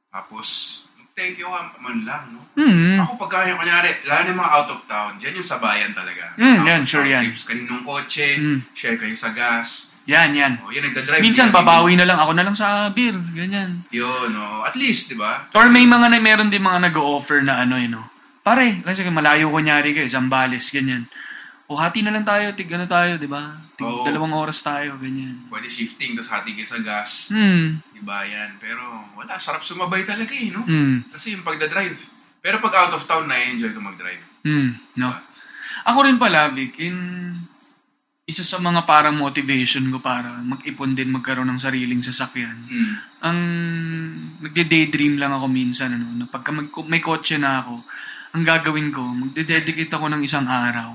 Tapos, 0.09 0.81
thank 1.14 1.37
you 1.38 1.47
ka 1.47 1.77
man 1.79 2.03
lang, 2.03 2.33
no? 2.35 2.43
Mm. 2.57 2.99
Ako 2.99 3.14
pagka 3.21 3.47
yung 3.47 3.61
kunyari, 3.61 4.01
lalo 4.09 4.21
na 4.25 4.31
yung 4.33 4.40
mga 4.40 4.53
out 4.57 4.71
of 4.73 4.81
town, 4.88 5.12
dyan 5.21 5.38
yung 5.38 5.45
sa 5.47 5.61
bayan 5.61 5.93
talaga. 5.93 6.35
Mm, 6.35 6.64
Out 6.64 6.66
yan, 6.66 6.81
sure 6.88 7.07
yan. 7.07 7.23
Trips, 7.31 7.45
kaninong 7.45 7.85
kotse, 7.85 8.40
Mm. 8.40 8.59
share 8.75 8.97
kayo 8.97 9.14
sa 9.14 9.31
gas. 9.31 9.89
Yan, 10.09 10.33
yan. 10.33 10.53
O, 10.65 10.73
yan, 10.73 10.89
nagdadrive. 10.89 11.21
Minsan, 11.21 11.53
yan, 11.53 11.57
babawi 11.57 11.93
na 11.99 12.09
lang. 12.09 12.17
Ako 12.17 12.33
na 12.33 12.45
lang 12.47 12.57
sa 12.57 12.89
beer. 12.89 13.15
Ganyan. 13.37 13.85
Yun, 13.93 14.33
no? 14.33 14.65
At 14.65 14.75
least, 14.75 15.13
di 15.13 15.17
ba? 15.17 15.51
Or 15.53 15.69
may 15.69 15.85
mga 15.85 16.09
na, 16.09 16.19
meron 16.19 16.49
din 16.49 16.65
mga 16.65 16.91
nag-offer 16.91 17.45
na 17.45 17.63
ano, 17.63 17.77
you 17.77 17.93
know. 17.93 18.05
Pare, 18.41 18.81
kasi 18.81 19.05
malayo 19.13 19.53
kunyari 19.53 19.93
kayo, 19.93 20.09
Zambales, 20.09 20.73
ganyan. 20.73 21.05
O 21.71 21.79
hati 21.79 22.03
na 22.03 22.11
lang 22.11 22.27
tayo, 22.27 22.51
tig 22.57 22.67
ano 22.73 22.89
tayo, 22.89 23.15
di 23.21 23.31
ba? 23.31 23.55
Tig 23.79 23.87
Oo. 23.87 24.03
dalawang 24.03 24.35
oras 24.35 24.59
tayo, 24.65 24.99
ganyan. 24.99 25.47
Pwede 25.47 25.71
shifting, 25.71 26.19
tapos 26.19 26.33
hati 26.33 26.57
kayo 26.57 26.67
sa 26.67 26.81
gas. 26.83 27.31
Hmm. 27.31 27.79
Di 27.95 28.03
ba 28.03 28.27
yan? 28.27 28.59
Pero, 28.59 28.83
wala, 29.15 29.39
sarap 29.39 29.63
sumabay 29.63 30.03
talaga 30.03 30.35
eh, 30.35 30.51
no? 30.51 30.67
Hmm. 30.67 31.07
Kasi 31.13 31.37
yung 31.37 31.47
pagdadrive, 31.47 32.19
Pero 32.41 32.57
pag 32.57 32.73
out 32.89 32.97
of 32.97 33.05
town, 33.05 33.29
na-enjoy 33.29 33.77
ko 33.77 33.85
mag-drive. 33.85 34.25
Hmm, 34.49 34.73
no. 34.97 35.13
Ako 35.85 36.09
rin 36.09 36.17
pala, 36.17 36.49
Vic, 36.57 36.73
in 36.81 36.97
isa 38.31 38.47
sa 38.47 38.62
mga 38.62 38.87
parang 38.87 39.19
motivation 39.19 39.83
ko 39.90 39.99
para 39.99 40.38
mag-ipon 40.47 40.95
din 40.95 41.11
magkaroon 41.11 41.51
ng 41.51 41.59
sariling 41.59 41.99
sasakyan. 41.99 42.55
Mm. 42.71 42.93
Ang 43.27 43.38
nagde-daydream 44.47 45.19
lang 45.19 45.35
ako 45.35 45.51
minsan 45.51 45.99
ano, 45.99 46.14
na 46.14 46.31
pagka 46.31 46.55
mag, 46.55 46.71
may 46.87 47.03
kotse 47.03 47.43
na 47.43 47.66
ako, 47.66 47.83
ang 48.31 48.43
gagawin 48.47 48.95
ko, 48.95 49.03
magde-dedicate 49.03 49.90
ako 49.90 50.07
ng 50.14 50.23
isang 50.23 50.47
araw. 50.47 50.95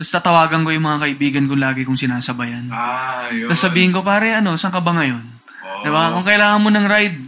Tapos 0.00 0.12
tatawagan 0.12 0.64
ko 0.64 0.72
yung 0.72 0.88
mga 0.88 1.08
kaibigan 1.08 1.44
ko 1.44 1.54
lagi 1.56 1.84
kong 1.84 2.00
sinasabayan. 2.00 2.72
Ah, 2.72 3.28
yun. 3.28 3.48
Tapos 3.48 3.60
sabihin 3.60 3.92
ko, 3.92 4.00
pare, 4.00 4.32
ano, 4.32 4.56
saan 4.56 4.72
ka 4.72 4.80
ba 4.80 4.96
ngayon? 4.96 5.24
Oo. 5.64 5.82
Diba? 5.84 6.12
Kung 6.16 6.24
kailangan 6.24 6.60
mo 6.60 6.68
ng 6.72 6.86
ride, 6.88 7.18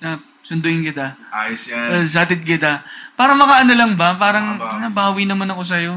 na 0.00 0.20
sunduin 0.44 0.80
kita. 0.80 1.18
Ayos 1.28 1.68
yan. 1.68 2.04
Uh, 2.04 2.06
satid 2.08 2.40
kita. 2.44 2.84
Para 3.18 3.34
makaano 3.34 3.72
lang 3.74 3.98
ba? 3.98 4.14
Parang 4.16 4.56
nabawi 4.80 5.26
naman 5.26 5.50
ako 5.50 5.62
sa'yo. 5.66 5.94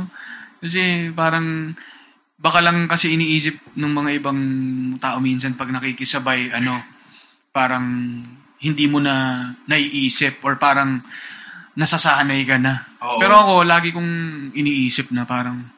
Kasi 0.59 1.13
parang 1.13 1.75
baka 2.41 2.59
lang 2.59 2.89
kasi 2.89 3.13
iniisip 3.13 3.77
ng 3.77 3.93
mga 3.93 4.09
ibang 4.17 4.39
tao 4.97 5.21
minsan 5.21 5.53
pag 5.53 5.69
nakikisabay, 5.69 6.49
ano, 6.51 6.81
parang 7.53 7.85
hindi 8.57 8.85
mo 8.89 8.97
na 8.97 9.45
naiisip 9.65 10.41
or 10.41 10.57
parang 10.57 11.05
nasasanay 11.73 12.41
ka 12.43 12.57
na. 12.57 12.97
Oo. 12.99 13.21
Pero 13.21 13.33
ako, 13.37 13.53
lagi 13.63 13.93
kong 13.93 14.11
iniisip 14.53 15.13
na 15.13 15.23
parang, 15.23 15.69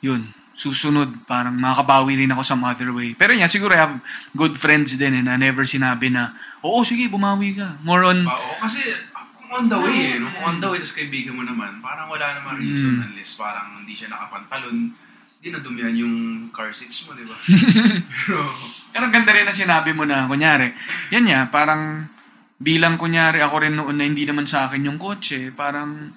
yun, 0.00 0.24
susunod, 0.52 1.26
parang 1.26 1.58
makakabawi 1.58 2.14
rin 2.16 2.30
ako 2.30 2.42
some 2.42 2.62
other 2.62 2.94
way. 2.94 3.12
Pero 3.18 3.34
yan, 3.34 3.50
siguro 3.50 3.74
I 3.74 3.82
have 3.82 3.96
good 4.32 4.54
friends 4.54 4.94
din 4.96 5.18
eh, 5.18 5.22
na 5.22 5.34
never 5.34 5.66
sinabi 5.66 6.08
na, 6.08 6.32
oo, 6.62 6.80
sige, 6.82 7.10
bumawi 7.10 7.58
ka. 7.58 7.82
More 7.82 8.06
on, 8.06 8.22
Ah, 8.22 8.38
Oo, 8.38 8.54
kasi 8.62 8.82
kung 9.34 9.50
on 9.52 9.66
the 9.66 9.78
way 9.78 10.14
eh. 10.14 10.18
Kung 10.18 10.44
on 10.46 10.56
the 10.58 10.68
way, 10.70 10.78
tapos 10.78 10.94
kaibigan 10.94 11.34
mo 11.34 11.42
naman, 11.42 11.82
parang 11.82 12.06
wala 12.06 12.38
naman 12.38 12.56
reason 12.56 12.98
Mm. 12.98 13.06
unless 13.10 13.34
parang 13.34 13.82
hindi 13.82 13.92
siya 13.92 14.08
nakapantalon. 14.08 14.94
Hindi 15.42 15.58
na 15.58 15.66
dumihan 15.66 15.90
yung 15.98 16.14
car 16.54 16.70
seats 16.70 17.02
mo, 17.02 17.18
di 17.18 17.26
ba? 17.26 17.34
Pero, 18.22 18.46
Pero 18.94 19.04
ganda 19.10 19.34
rin 19.34 19.42
na 19.42 19.50
sinabi 19.50 19.90
mo 19.90 20.06
na, 20.06 20.30
kunyari, 20.30 20.70
yan 21.10 21.26
niya, 21.26 21.50
parang 21.50 22.06
bilang 22.62 22.94
kunyari 22.94 23.42
ako 23.42 23.66
rin 23.66 23.74
noon 23.74 23.98
na 23.98 24.06
hindi 24.06 24.22
naman 24.22 24.46
sa 24.46 24.70
akin 24.70 24.86
yung 24.86 25.02
kotse, 25.02 25.50
parang 25.50 26.14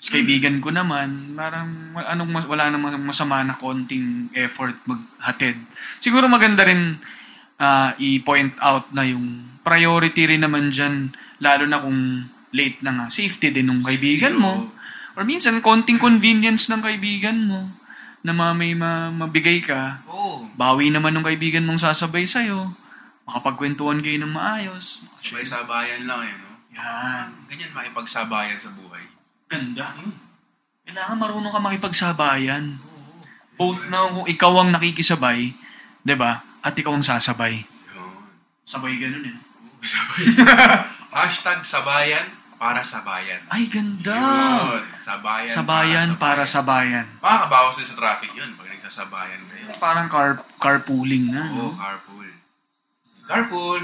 sa 0.00 0.16
kaibigan 0.16 0.64
ko 0.64 0.72
naman, 0.72 1.36
parang 1.36 1.92
wala, 1.92 2.08
anong, 2.16 2.30
mas- 2.32 2.48
wala 2.48 2.72
namang 2.72 2.96
masama 3.04 3.44
na 3.44 3.52
konting 3.52 4.32
effort 4.32 4.80
maghatid. 4.88 5.60
Siguro 6.00 6.24
maganda 6.24 6.64
rin 6.64 6.96
ah, 7.60 7.92
i-point 8.00 8.56
out 8.64 8.88
na 8.96 9.04
yung 9.04 9.60
priority 9.60 10.24
rin 10.24 10.40
naman 10.40 10.72
dyan, 10.72 11.12
lalo 11.44 11.68
na 11.68 11.84
kung 11.84 12.24
late 12.56 12.80
na 12.80 12.96
nga, 12.96 13.06
safety 13.12 13.52
din 13.52 13.68
ng 13.68 13.84
kaibigan 13.84 14.40
mo. 14.40 14.72
Or 15.20 15.28
minsan, 15.28 15.60
konting 15.60 16.00
convenience 16.00 16.72
ng 16.72 16.80
kaibigan 16.80 17.44
mo 17.44 17.77
na 18.28 18.36
ma- 18.36 18.52
may 18.52 18.76
ma- 18.76 19.08
mabigay 19.08 19.64
ka, 19.64 20.04
Oo. 20.04 20.44
bawi 20.52 20.92
naman 20.92 21.16
ng 21.16 21.24
kaibigan 21.24 21.64
mong 21.64 21.80
sasabay 21.80 22.28
sa'yo. 22.28 22.68
Makapagkwentuhan 23.24 24.04
kayo 24.04 24.20
ng 24.20 24.32
maayos. 24.32 25.00
May 25.32 25.44
sabayan 25.44 26.04
lang 26.04 26.20
eh, 26.28 26.34
no? 26.36 26.48
Yan. 26.76 27.48
Ganyan 27.48 27.72
makipagsabayan 27.72 28.60
sa 28.60 28.72
buhay. 28.76 29.04
Ganda. 29.48 29.96
Hmm. 29.96 30.12
Kailangan 30.84 31.16
marunong 31.20 31.52
ka 31.52 31.60
makipagsabayan. 31.60 32.80
Both 33.58 33.90
na 33.90 34.06
kung 34.08 34.28
ikaw 34.30 34.62
ang 34.62 34.70
nakikisabay, 34.70 35.50
'di 36.06 36.14
ba? 36.14 36.46
At 36.62 36.78
ikaw 36.78 36.94
ang 36.94 37.02
sasabay. 37.02 37.58
Yun. 37.92 38.12
Sabay 38.62 38.96
ganun 38.96 39.26
eh. 39.26 39.36
Hashtag 41.18 41.66
sabayan 41.66 42.37
para 42.58 42.82
sabayan. 42.82 43.40
Ay, 43.48 43.70
ganda. 43.70 44.18
Yun. 44.18 44.82
Sabayan, 44.98 45.54
Sabayan 45.54 46.08
para 46.18 46.42
sabayan. 46.42 47.06
Makakabawas 47.22 47.78
din 47.78 47.86
sa 47.86 47.94
traffic 47.94 48.34
yun 48.34 48.50
pag 48.58 48.66
nagsasabayan 48.68 49.40
kayo. 49.46 49.66
Parang 49.78 50.10
car 50.10 50.42
carpooling 50.58 51.30
na, 51.30 51.46
Oo, 51.54 51.70
no? 51.70 51.78
carpool. 51.78 52.28
Carpool. 53.24 53.82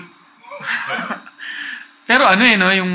Pero 2.10 2.26
ano 2.26 2.42
eh, 2.44 2.58
no? 2.58 2.68
Yung 2.74 2.92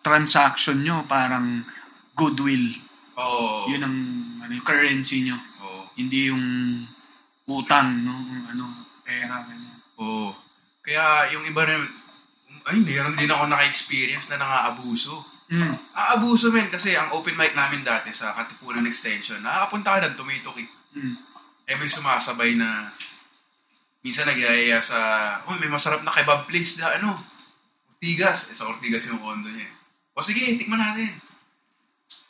transaction 0.00 0.80
nyo, 0.80 1.02
parang 1.04 1.66
goodwill. 2.14 2.78
Oo. 3.18 3.66
Yun 3.68 3.82
ang 3.82 3.96
ano, 4.46 4.52
yung 4.54 4.66
currency 4.66 5.26
nyo. 5.26 5.36
Oo. 5.60 5.90
Hindi 5.98 6.30
yung 6.30 6.44
utang, 7.50 8.06
no? 8.06 8.14
Ano, 8.46 8.86
pera, 9.02 9.42
ganyan. 9.44 9.82
Oo. 9.98 10.30
Kaya 10.86 11.34
yung 11.34 11.42
iba 11.42 11.66
rin, 11.66 11.82
ay, 12.64 12.80
meron 12.80 13.18
din 13.18 13.28
ako 13.28 13.44
naka-experience 13.50 14.32
na 14.32 14.40
nangaabuso. 14.40 15.24
Mm. 15.46 15.78
Aabuso 15.94 16.50
men 16.50 16.66
kasi 16.66 16.98
ang 16.98 17.14
open 17.14 17.38
mic 17.38 17.54
namin 17.54 17.86
dati 17.86 18.10
sa 18.10 18.34
Katipunan 18.34 18.82
Extension, 18.82 19.38
nakakapunta 19.38 19.94
ka 19.94 20.10
ng 20.10 20.18
tumitok 20.18 20.56
eh. 20.58 20.68
Mm. 20.98 21.14
Eh 21.66 21.74
may 21.78 21.90
sumasabay 21.90 22.58
na 22.58 22.90
minsan 24.02 24.26
nagyayaya 24.26 24.82
sa, 24.82 24.98
oh 25.46 25.54
may 25.58 25.70
masarap 25.70 26.02
na 26.02 26.14
kebab 26.14 26.46
place 26.50 26.78
na 26.78 26.98
ano, 26.98 27.14
Ortigas. 27.96 28.46
Eh, 28.50 28.54
sa 28.54 28.68
Ortigas 28.68 29.08
yung 29.08 29.18
condo 29.18 29.48
niya. 29.50 29.66
eh. 29.66 29.72
O 30.14 30.22
sige, 30.22 30.54
tikman 30.54 30.78
natin. 30.78 31.16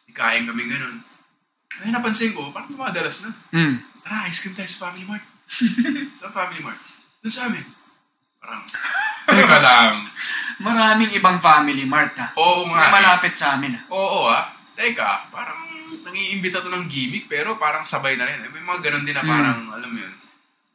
Ikain 0.09 0.47
kami 0.47 0.65
ganun. 0.69 1.03
Ay 1.83 1.93
napansin 1.93 2.33
ko, 2.33 2.49
parang 2.55 2.73
dumadalas 2.73 3.27
na. 3.27 3.31
Mm. 3.53 3.77
Tara, 4.01 4.31
ice 4.31 4.41
cream 4.41 4.55
tayo 4.57 4.71
sa 4.71 4.89
Family 4.89 5.05
Mart. 5.05 5.25
sa 6.21 6.31
Family 6.33 6.63
Mart. 6.63 6.81
Doon 7.21 7.33
sa 7.35 7.51
amin. 7.51 7.67
Parang, 8.39 8.63
teka 9.27 9.59
lang. 9.67 9.93
Maraming 10.57 11.13
ibang 11.13 11.37
family 11.39 11.85
mart 11.85 12.17
ha. 12.17 12.33
Oo 12.35 12.65
nga. 12.67 12.81
eh. 12.81 12.91
malapit 12.91 13.33
sa 13.33 13.55
amin 13.55 13.75
ha. 13.75 13.83
Oo 13.89 14.27
ah. 14.27 14.45
Teka, 14.73 15.29
parang 15.29 15.57
nangiimbita 16.03 16.61
to 16.61 16.69
ng 16.69 16.87
gimmick 16.87 17.27
pero 17.27 17.57
parang 17.57 17.83
sabay 17.83 18.15
na 18.15 18.25
rin. 18.25 18.39
Eh, 18.39 18.51
May 18.51 18.61
mga 18.61 18.81
ganun 18.83 19.03
din 19.03 19.13
na 19.13 19.21
Mm. 19.21 19.29
parang, 19.29 19.59
alam 19.71 19.89
mo 19.89 19.99
yun, 19.99 20.15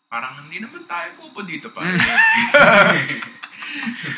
parang 0.06 0.34
hindi 0.39 0.58
naman 0.58 0.82
tayo 0.84 1.10
pupo 1.15 1.41
dito 1.41 1.69
pa. 1.69 1.82
Mm. 1.82 1.97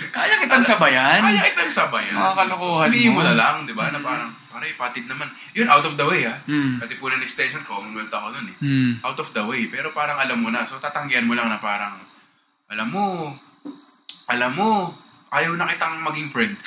Kaya 0.10 0.40
kitang 0.40 0.66
sabayan. 0.66 1.20
Kaya 1.22 1.44
itang 1.46 1.70
sabay. 1.70 2.10
ah. 2.10 2.16
Mga 2.24 2.34
kalokohan 2.38 2.72
So, 2.72 2.82
sabihin 2.82 3.12
mo 3.12 3.20
mo. 3.20 3.24
na 3.24 3.36
lang, 3.36 3.56
di 3.64 3.74
ba, 3.74 3.88
na 3.88 4.00
parang, 4.00 4.32
parang 4.48 4.66
ipatid 4.66 5.06
naman. 5.06 5.28
Yun, 5.52 5.68
out 5.68 5.84
of 5.84 5.94
the 5.94 6.04
way 6.04 6.24
ah. 6.24 6.40
Mm. 6.46 6.80
Katipunan 6.80 7.20
extension, 7.20 7.62
Commonwealth 7.64 8.10
ako 8.10 8.28
nun 8.34 8.48
eh. 8.50 8.58
Mm. 8.60 8.92
Out 9.02 9.16
of 9.18 9.30
the 9.30 9.44
way. 9.44 9.68
Pero 9.68 9.92
parang 9.92 10.18
alam 10.18 10.38
mo 10.38 10.48
na. 10.48 10.64
So, 10.64 10.76
tatanggihan 10.78 11.24
mo 11.24 11.34
lang 11.34 11.48
na 11.48 11.58
parang, 11.58 12.00
alam 12.74 12.90
mo, 12.90 13.30
alam 14.26 14.52
mo, 14.58 14.90
ayaw 15.30 15.54
na 15.54 15.70
kitang 15.70 16.02
maging 16.02 16.26
friend. 16.34 16.58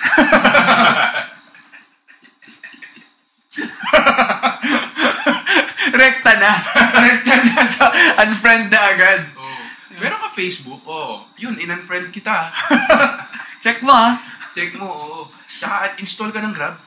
Rekta 5.96 6.32
na. 6.38 6.52
Rekta 7.10 7.34
na 7.42 7.66
sa 7.66 7.90
unfriend 8.22 8.70
na 8.70 8.94
agad. 8.94 9.34
Oh. 9.34 9.58
Meron 9.98 10.22
ka 10.22 10.30
Facebook? 10.30 10.86
Oh. 10.86 11.26
Yun, 11.42 11.58
in-unfriend 11.58 12.14
kita. 12.14 12.54
Check 13.64 13.82
mo 13.82 13.90
ha. 13.90 14.14
Check 14.54 14.78
mo, 14.78 14.86
oo. 14.86 15.20
Tsaka 15.42 15.98
install 15.98 16.30
ka 16.30 16.38
ng 16.38 16.54
Grab. 16.54 16.78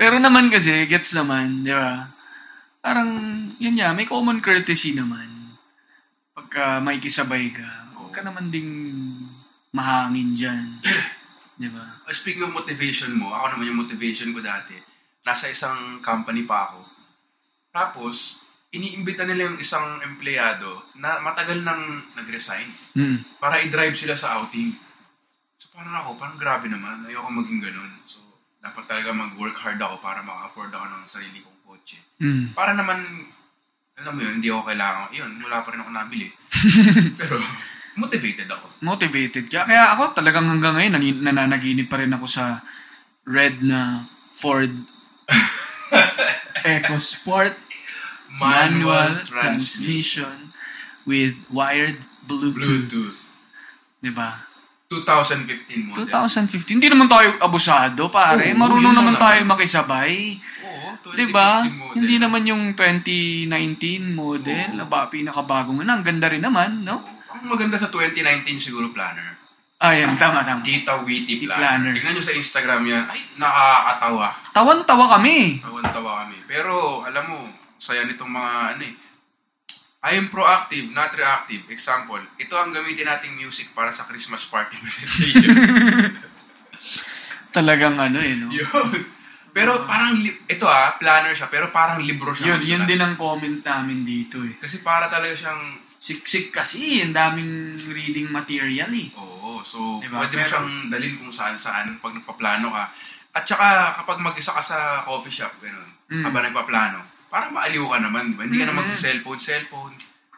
Pero 0.00 0.18
naman 0.18 0.50
kasi, 0.50 0.90
gets 0.90 1.14
naman, 1.14 1.62
di 1.62 1.70
ba? 1.70 2.15
Parang, 2.86 3.10
yun 3.58 3.74
ya, 3.74 3.90
may 3.90 4.06
common 4.06 4.38
courtesy 4.38 4.94
naman. 4.94 5.58
Pagka 6.30 6.78
may 6.78 7.02
kisabay 7.02 7.50
ka, 7.50 7.66
huwag 7.98 8.14
ka 8.14 8.22
naman 8.22 8.46
ding 8.46 8.70
mahangin 9.74 10.38
dyan. 10.38 10.66
Di 11.58 11.66
ba? 11.66 11.82
Uh, 12.06 12.14
Speaking 12.14 12.46
of 12.46 12.54
motivation 12.54 13.18
mo, 13.18 13.34
ako 13.34 13.58
naman 13.58 13.74
yung 13.74 13.82
motivation 13.82 14.30
ko 14.30 14.38
dati. 14.38 14.78
Nasa 15.26 15.50
isang 15.50 15.98
company 15.98 16.46
pa 16.46 16.70
ako. 16.70 16.86
Tapos, 17.74 18.38
iniimbita 18.70 19.26
nila 19.26 19.50
yung 19.50 19.58
isang 19.58 19.98
empleyado 20.06 20.86
na 20.94 21.18
matagal 21.18 21.66
nang 21.66 22.06
nag-resign 22.14 22.70
Mm. 22.94 23.42
para 23.42 23.66
i-drive 23.66 23.98
sila 23.98 24.14
sa 24.14 24.38
outing. 24.38 24.78
So 25.58 25.74
parang 25.74 26.06
ako, 26.06 26.14
parang 26.22 26.38
grabe 26.38 26.70
naman. 26.70 27.02
Ayoko 27.02 27.34
maging 27.34 27.66
ganun. 27.66 27.98
So, 28.06 28.22
dapat 28.62 28.86
talaga 28.86 29.10
mag-work 29.10 29.58
hard 29.58 29.82
ako 29.82 29.98
para 29.98 30.22
maka-afford 30.22 30.70
ako 30.70 30.86
ng 30.86 31.02
sarili 31.02 31.42
kong 31.42 31.55
kotse. 31.76 32.00
Mm. 32.16 32.56
Para 32.56 32.72
naman, 32.72 33.28
alam 34.00 34.12
mo 34.16 34.20
yun, 34.24 34.40
hindi 34.40 34.48
ako 34.48 34.72
kailangan. 34.72 35.12
Yun, 35.12 35.30
wala 35.44 35.60
pa 35.60 35.68
rin 35.72 35.80
ako 35.84 35.90
nabili. 35.92 36.28
Pero, 37.20 37.36
motivated 38.00 38.48
ako. 38.48 38.66
Motivated 38.80 39.44
ka. 39.52 39.68
Kaya 39.68 39.92
ako 39.92 40.16
talagang 40.16 40.48
hanggang 40.48 40.80
ngayon, 40.80 40.96
nananaginip 41.20 41.92
pa 41.92 42.00
rin 42.00 42.12
ako 42.16 42.24
sa 42.24 42.64
red 43.28 43.60
na 43.60 44.08
Ford 44.32 44.72
EcoSport 46.66 47.56
manual 48.36 49.22
transmission 49.24 50.52
with 51.08 51.36
wired 51.48 52.02
Bluetooth. 52.26 52.90
Bluetooth. 52.90 53.18
Di 54.02 54.12
ba? 54.12 54.44
2015 54.86 55.82
model. 55.82 56.06
2015. 56.06 56.78
Hindi 56.78 56.88
naman 56.90 57.10
tayo 57.10 57.34
abusado, 57.42 58.06
pare. 58.06 58.54
Oo, 58.54 58.58
Marunong 58.58 58.94
naman 58.94 59.18
lang 59.18 59.22
tayo 59.22 59.40
naman. 59.42 59.58
makisabay. 59.58 60.38
Oo, 60.86 60.94
2015 61.02 61.18
Di 61.18 61.26
ba? 61.34 61.66
model. 61.66 61.94
Hindi 61.98 62.14
naman 62.22 62.42
yung 62.46 62.62
2019 62.78 64.14
model. 64.14 64.66
Oo. 64.78 64.86
Aba, 64.86 65.10
pinakabagong 65.10 65.82
na. 65.82 65.98
Ang 65.98 66.06
ganda 66.06 66.30
rin 66.30 66.46
naman, 66.46 66.86
no? 66.86 67.02
Ang 67.34 67.50
maganda 67.50 67.74
sa 67.74 67.90
2019 67.90 68.46
siguro 68.62 68.94
planner. 68.94 69.34
Ayan, 69.76 70.16
tama, 70.16 70.40
tama. 70.40 70.64
Tita 70.64 71.04
Witty 71.04 71.36
Witty 71.36 71.46
Planner. 71.52 71.60
Planner. 71.60 71.92
Tingnan 71.92 72.16
nyo 72.16 72.24
sa 72.24 72.32
Instagram 72.32 72.80
yan. 72.88 73.04
Ay, 73.12 73.20
nakakatawa. 73.36 74.32
Tawan-tawa 74.56 75.04
kami. 75.20 75.60
Tawan-tawa 75.60 76.24
kami. 76.24 76.40
Pero, 76.48 77.04
alam 77.04 77.24
mo, 77.28 77.38
saya 77.76 78.08
nitong 78.08 78.32
mga 78.32 78.52
ano 78.72 78.82
eh. 78.88 78.94
I 80.06 80.16
am 80.16 80.32
proactive, 80.32 80.88
not 80.96 81.12
reactive. 81.12 81.68
Example, 81.68 82.22
ito 82.40 82.54
ang 82.56 82.72
gamitin 82.72 83.04
nating 83.10 83.36
music 83.36 83.76
para 83.76 83.92
sa 83.92 84.08
Christmas 84.08 84.48
party 84.48 84.80
presentation. 84.80 85.52
Talagang 87.56 88.00
ano 88.00 88.20
eh, 88.22 88.32
no? 88.38 88.48
Yun. 88.54 89.15
Pero 89.56 89.88
parang, 89.88 90.12
li- 90.14 90.36
ito 90.44 90.68
ah, 90.68 90.92
planner 90.94 91.32
siya, 91.32 91.48
pero 91.48 91.72
parang 91.72 92.04
libro 92.04 92.28
siya. 92.30 92.54
Yun, 92.54 92.60
yun 92.60 92.82
din 92.84 93.00
ang 93.00 93.16
comment 93.16 93.64
namin 93.64 94.04
dito 94.04 94.36
eh. 94.38 94.60
Kasi 94.60 94.84
para 94.84 95.08
talaga 95.08 95.32
siyang, 95.32 95.80
Siksik 95.96 96.52
kasi, 96.52 97.00
ang 97.00 97.16
daming 97.16 97.48
reading 97.88 98.28
material 98.28 98.92
eh. 98.92 99.08
oo, 99.16 99.64
so 99.64 99.96
Diba? 99.96 100.20
pwede 100.20 100.36
mo 100.36 100.44
Pero- 100.44 100.50
siyang 100.52 100.68
dalhin 100.86 101.16
kung 101.16 101.32
saan-saan 101.32 101.96
pag 101.98 102.12
nagpaplano 102.12 102.68
ka. 102.68 102.84
At 103.32 103.42
saka 103.42 103.66
kapag 103.96 104.20
mag-isa 104.20 104.52
ka 104.52 104.60
sa 104.60 104.78
coffee 105.02 105.32
shop, 105.32 105.56
ganun, 105.56 105.88
Mm. 106.06 106.22
habang 106.22 106.44
nagpaplano, 106.44 107.00
parang 107.26 107.50
maaliw 107.50 107.88
ka 107.88 107.98
naman, 107.98 108.28
diba? 108.28 108.44
Hindi 108.44 108.60
ka 108.60 108.66
na 108.66 108.74
Mm. 108.74 108.80
mag-cellphone, 108.84 109.40
cellphone. 109.40 109.96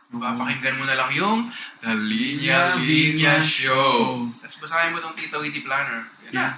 Oo. 0.09 0.22
Papakinggan 0.22 0.78
mo 0.78 0.85
na 0.87 0.94
lang 0.94 1.11
yung 1.12 1.50
The 1.83 1.92
Linya 1.92 2.78
Linya 2.78 3.42
Show. 3.42 4.24
Tapos 4.40 4.57
basahin 4.62 4.94
mo 4.94 5.02
tong 5.02 5.12
Tita 5.12 5.37
Witty 5.37 5.61
Planner. 5.61 6.07
Yan 6.24 6.33
na. 6.33 6.40
Yeah. 6.40 6.52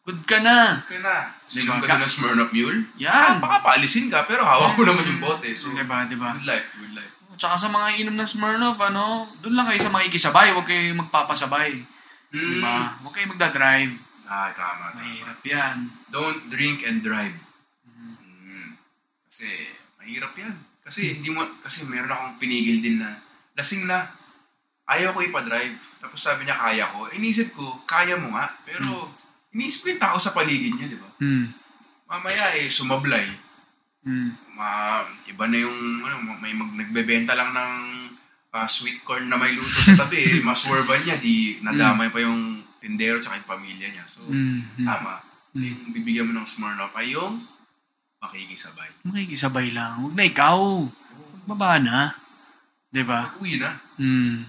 Good 0.00 0.24
ka 0.24 0.40
na. 0.40 0.80
Okay 0.80 0.98
na. 1.04 1.36
Silong 1.44 1.76
Diba? 1.76 1.86
ka 1.86 2.00
na 2.00 2.08
ng 2.08 2.10
Smirnoff 2.10 2.50
Mule. 2.56 2.88
Yan. 2.96 3.12
Ah, 3.12 3.34
baka 3.36 3.60
paalisin 3.60 4.08
ka, 4.08 4.24
pero 4.24 4.48
hawak 4.48 4.72
mo 4.74 4.82
naman 4.88 5.04
yung 5.04 5.20
bote. 5.20 5.52
So, 5.52 5.68
Diba, 5.76 6.08
diba? 6.08 6.40
good 6.40 6.48
life, 6.48 6.68
good 6.80 6.94
life. 6.96 7.14
Tsaka 7.36 7.56
sa 7.56 7.68
mga 7.68 8.00
inom 8.00 8.16
ng 8.16 8.28
Smirnoff, 8.28 8.80
ano, 8.80 9.28
doon 9.44 9.54
lang 9.60 9.68
kayo 9.68 9.80
sa 9.80 9.92
mga 9.92 10.08
ikisabay, 10.08 10.56
huwag 10.56 10.64
kayo 10.68 10.96
magpapasabay. 10.96 11.84
Mm. 12.32 12.52
Diba? 12.60 12.76
Huwag 13.04 13.12
kayo 13.12 13.26
magdadrive. 13.28 13.92
Ah, 14.24 14.48
tama, 14.56 14.96
tama. 14.96 15.04
Mahirap 15.04 15.40
yan. 15.44 15.76
Don't 16.08 16.48
drink 16.48 16.80
and 16.84 17.04
drive. 17.04 17.36
Mm-hmm. 17.84 18.16
Mm. 18.48 18.70
Kasi, 19.28 19.48
mahirap 20.00 20.32
yan. 20.32 20.56
Kasi, 20.80 21.20
hindi 21.20 21.28
mo, 21.28 21.44
kasi 21.60 21.84
meron 21.84 22.08
akong 22.08 22.40
pinigil 22.40 22.80
din 22.80 23.04
na, 23.04 23.20
lasing 23.52 23.84
na, 23.84 24.16
ayaw 24.88 25.12
ko 25.12 25.20
ipa-drive. 25.20 25.76
Tapos 26.00 26.24
sabi 26.24 26.48
niya, 26.48 26.56
kaya 26.56 26.88
ko. 26.88 27.04
Inisip 27.12 27.52
ko, 27.52 27.84
kaya 27.84 28.16
mo 28.16 28.32
nga. 28.32 28.48
Pero, 28.64 29.12
inisip 29.50 29.82
ko 29.82 29.86
yung 29.88 30.02
tao 30.02 30.16
sa 30.16 30.30
paligid 30.30 30.72
niya, 30.72 30.86
di 30.86 30.98
ba? 30.98 31.10
Hmm. 31.16 31.50
Mamaya 32.06 32.54
eh, 32.54 32.66
sumablay. 32.66 33.26
Hmm. 34.02 34.32
Ma, 34.54 35.00
iba 35.24 35.44
na 35.44 35.58
yung, 35.58 35.78
ano, 36.00 36.16
may 36.38 36.52
mag, 36.52 36.72
nagbebenta 36.72 37.34
lang 37.34 37.50
ng 37.50 37.72
ah, 38.50 38.66
sweet 38.66 39.02
corn 39.02 39.26
na 39.26 39.36
may 39.36 39.52
luto 39.52 39.78
sa 39.78 39.94
tabi. 39.96 40.18
eh. 40.18 40.42
Maswerban 40.46 41.02
niya, 41.02 41.16
di 41.16 41.58
nadamay 41.60 42.08
pa 42.08 42.18
yung 42.18 42.58
tindero 42.78 43.18
tsaka 43.18 43.38
yung 43.38 43.50
pamilya 43.50 43.88
niya. 43.90 44.04
So, 44.06 44.24
Hmm. 44.24 44.66
Hmm. 44.74 44.86
tama. 44.86 45.22
Yung 45.52 45.90
bibigyan 45.90 46.26
mo 46.26 46.34
ng 46.34 46.46
Smirnoff 46.46 46.94
ay 46.94 47.10
yung 47.10 47.42
makikisabay. 48.18 49.02
Makikisabay 49.02 49.70
lang. 49.70 49.98
Huwag 50.00 50.14
na 50.14 50.24
ikaw. 50.24 50.58
Baba 51.44 51.78
na. 51.78 52.14
Diba? 52.88 53.34
Uwi 53.38 53.58
na. 53.58 53.78
Hmm. 53.98 54.46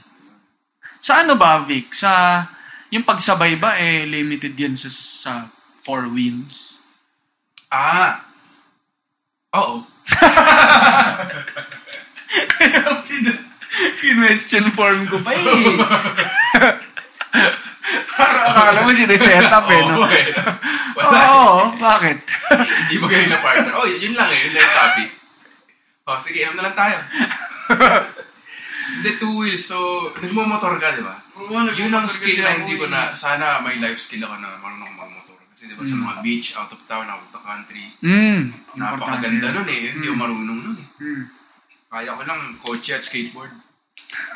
Sa 0.98 1.22
ano 1.22 1.34
ba, 1.34 1.62
Vic? 1.62 1.94
Sa, 1.94 2.46
yung 2.92 3.08
pagsabay 3.08 3.56
ba, 3.56 3.80
eh, 3.80 4.04
limited 4.04 4.54
yan 4.54 4.76
sa, 4.76 4.92
sa 4.92 5.34
four 5.80 6.12
wheels? 6.12 6.78
Ah! 7.72 8.28
Oo. 9.56 9.88
Kaya 12.52 12.82
pin- 13.08 13.48
question 14.32 14.66
form 14.76 15.08
ko 15.08 15.20
pa 15.24 15.32
eh. 15.32 15.44
Parang 18.16 18.44
akala 18.52 18.80
mo 18.88 18.92
sineset 18.96 19.48
up 19.48 19.68
eh, 19.72 19.82
no? 19.88 20.04
Oo, 20.04 20.08
eh. 20.08 20.26
Wala. 20.96 21.20
Oo, 21.32 21.60
bakit? 21.80 22.20
Hindi 22.88 22.96
ba 23.00 23.06
ganyan 23.08 23.30
na 23.36 23.40
partner? 23.40 23.74
Oh, 23.76 23.88
yun 23.88 24.14
lang 24.16 24.30
eh. 24.30 24.40
Yun 24.48 24.52
lang 24.56 24.64
yung 24.64 24.76
topic. 24.76 25.10
Oh, 26.08 26.20
sige, 26.20 26.44
inom 26.44 26.56
na 26.60 26.68
lang 26.70 26.76
tayo. 26.76 26.98
Hindi, 29.02 29.18
two 29.18 29.34
wheels. 29.34 29.66
So, 29.66 29.78
nagmumotor 30.22 30.78
ka, 30.78 30.94
di 30.94 31.02
ba? 31.02 31.18
Yun 31.74 31.90
ang 31.90 32.06
skill 32.06 32.46
na 32.46 32.54
hindi 32.54 32.78
ko 32.78 32.86
na, 32.86 33.18
sana 33.18 33.58
may 33.66 33.82
life 33.82 33.98
skill 33.98 34.22
ako 34.22 34.38
na 34.38 34.54
marunong 34.62 34.94
akong 34.94 35.00
magmotor. 35.02 35.38
Kasi 35.50 35.66
di 35.66 35.74
ba 35.74 35.82
sa 35.82 35.98
mga 35.98 36.16
beach, 36.22 36.54
out 36.54 36.70
of 36.70 36.82
town, 36.86 37.10
out 37.10 37.26
of 37.26 37.34
the 37.34 37.42
country, 37.42 37.86
Mm, 38.06 38.54
napakaganda 38.78 39.50
nun 39.58 39.66
eh. 39.66 39.98
Hindi 39.98 40.06
ko 40.06 40.16
marunong 40.22 40.60
nun 40.62 40.78
eh. 40.78 40.88
Mm. 41.02 41.24
Kaya 41.90 42.14
ko 42.14 42.22
lang 42.24 42.42
kotse 42.62 42.94
at 42.94 43.02
skateboard. 43.02 43.52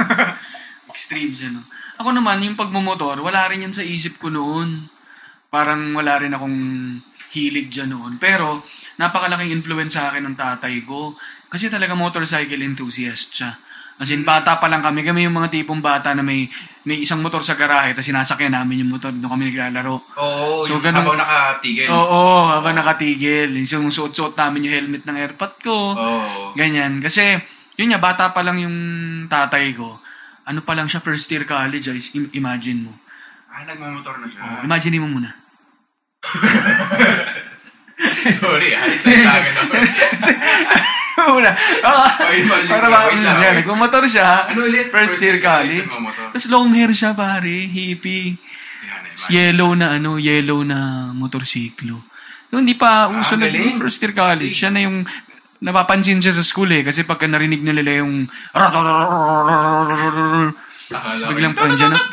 Extremes, 0.91 1.45
ano. 1.45 1.61
Ako 2.01 2.09
naman, 2.09 2.41
yung 2.41 2.57
pagmumotor, 2.57 3.21
wala 3.21 3.45
rin 3.47 3.69
yan 3.69 3.71
sa 3.71 3.85
isip 3.85 4.17
ko 4.17 4.33
noon. 4.33 4.89
Parang 5.53 5.93
wala 5.93 6.19
rin 6.19 6.33
akong 6.33 6.57
hilig 7.31 7.69
dyan 7.71 7.93
noon. 7.93 8.17
Pero, 8.17 8.65
napakalaking 8.97 9.53
influence 9.53 9.93
sa 9.95 10.09
akin 10.11 10.25
ng 10.25 10.35
tatay 10.35 10.83
ko. 10.83 11.13
Kasi 11.47 11.71
talaga 11.71 11.95
motorcycle 11.95 12.59
enthusiast 12.65 13.31
siya. 13.31 13.55
As 13.95 14.11
in, 14.11 14.21
bata 14.21 14.59
pa 14.59 14.67
lang 14.67 14.79
kami. 14.79 15.01
Kami 15.01 15.23
yung 15.23 15.33
mga 15.33 15.47
tipong 15.49 15.79
bata 15.79 16.11
na 16.11 16.19
may 16.19 16.51
may 16.83 17.01
isang 17.01 17.17
motor 17.17 17.41
sa 17.41 17.55
garahe, 17.55 17.91
tapos 17.91 18.05
sinasakyan 18.05 18.53
namin 18.53 18.85
yung 18.85 18.93
motor, 18.93 19.09
doon 19.09 19.25
kami 19.27 19.49
naglalaro. 19.49 19.97
Oo, 20.15 20.61
So, 20.61 20.77
yung 20.77 20.85
ganun- 20.85 21.01
habang 21.01 21.17
nakatigil. 21.17 21.89
Oo, 21.89 22.45
habang 22.45 22.75
nakatigil. 22.75 23.49
Yung 23.57 23.89
suot-suot 23.89 24.35
namin 24.35 24.69
yung 24.69 24.75
helmet 24.75 25.01
ng 25.01 25.17
airpot 25.17 25.57
ko. 25.59 25.97
Oo. 25.97 26.53
Ganyan. 26.53 27.01
Kasi, 27.01 27.41
yun 27.73 27.89
nga, 27.89 27.97
bata 27.97 28.29
pa 28.29 28.45
lang 28.45 28.61
yung 28.61 28.77
tatay 29.25 29.73
ko. 29.73 29.97
Ano 30.45 30.61
pa 30.61 30.77
lang 30.77 30.85
siya, 30.85 31.01
first 31.01 31.25
year 31.27 31.41
college, 31.43 31.89
guys. 31.89 32.13
Im- 32.13 32.29
imagine 32.31 32.85
mo. 32.85 32.93
Ah, 33.49 33.65
nagmamotor 33.65 34.21
na 34.21 34.29
siya. 34.29 34.45
Oh, 34.45 34.61
imagine 34.61 35.01
mo 35.01 35.09
muna. 35.09 35.33
Sorry, 38.35 38.69
halit 38.73 38.99
sa 39.01 39.09
itagin 39.09 39.55
ako. 39.55 39.73
Ah, 41.15 41.31
Oh, 41.31 41.39
imagine 42.29 42.67
para 42.69 42.87
ba, 42.87 43.07
lang, 43.07 43.23
yan, 43.39 43.53
nagmamotor 43.63 44.03
siya. 44.05 44.51
Ano 44.51 44.67
ulit? 44.67 44.91
First 44.91 45.15
year 45.17 45.39
college. 45.39 45.87
Tapos 46.29 46.47
long 46.47 46.75
hair 46.75 46.91
siya, 46.91 47.15
pare. 47.15 47.65
Hippie. 47.65 48.35
Tapos 49.15 49.31
yellow 49.31 49.71
na, 49.73 49.95
ano, 49.95 50.19
yellow 50.19 50.61
na 50.61 50.77
motorsiklo. 51.11 52.03
Yung 52.51 52.61
hindi 52.61 52.75
pa 52.75 53.07
uso 53.07 53.35
na 53.35 53.47
Ah, 53.47 53.49
galing. 53.49 53.79
first 53.79 53.99
year 53.99 54.11
college. 54.11 54.51
Siya 54.53 54.69
na 54.69 54.83
yung 54.83 55.07
napapansin 55.57 56.19
siya 56.19 56.35
sa 56.35 56.43
school 56.43 56.67
eh. 56.69 56.83
Kasi 56.83 57.07
pagka 57.07 57.25
narinig 57.25 57.63
nila 57.63 58.03
yung 58.03 58.27
biglang 61.25 61.55
yun. 61.55 61.57
pandyan 61.57 61.91
na. 61.91 61.99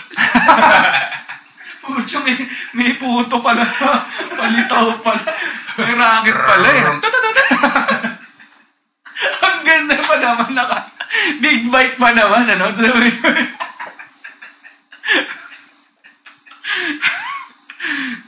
Pucha, 1.82 2.22
may, 2.22 2.38
may 2.72 2.94
puto 2.94 3.42
pala. 3.42 3.66
Palitaw 4.38 5.02
pala. 5.02 5.26
May 5.74 5.92
racket 5.92 6.38
pala 6.38 6.68
eh. 6.70 6.82
Ang 9.46 9.60
ganda 9.62 9.96
pa 9.98 10.14
naman 10.18 10.50
naka. 10.52 10.78
Big 11.38 11.68
bike 11.68 11.96
pa 12.00 12.10
naman, 12.10 12.48
ano? 12.48 12.72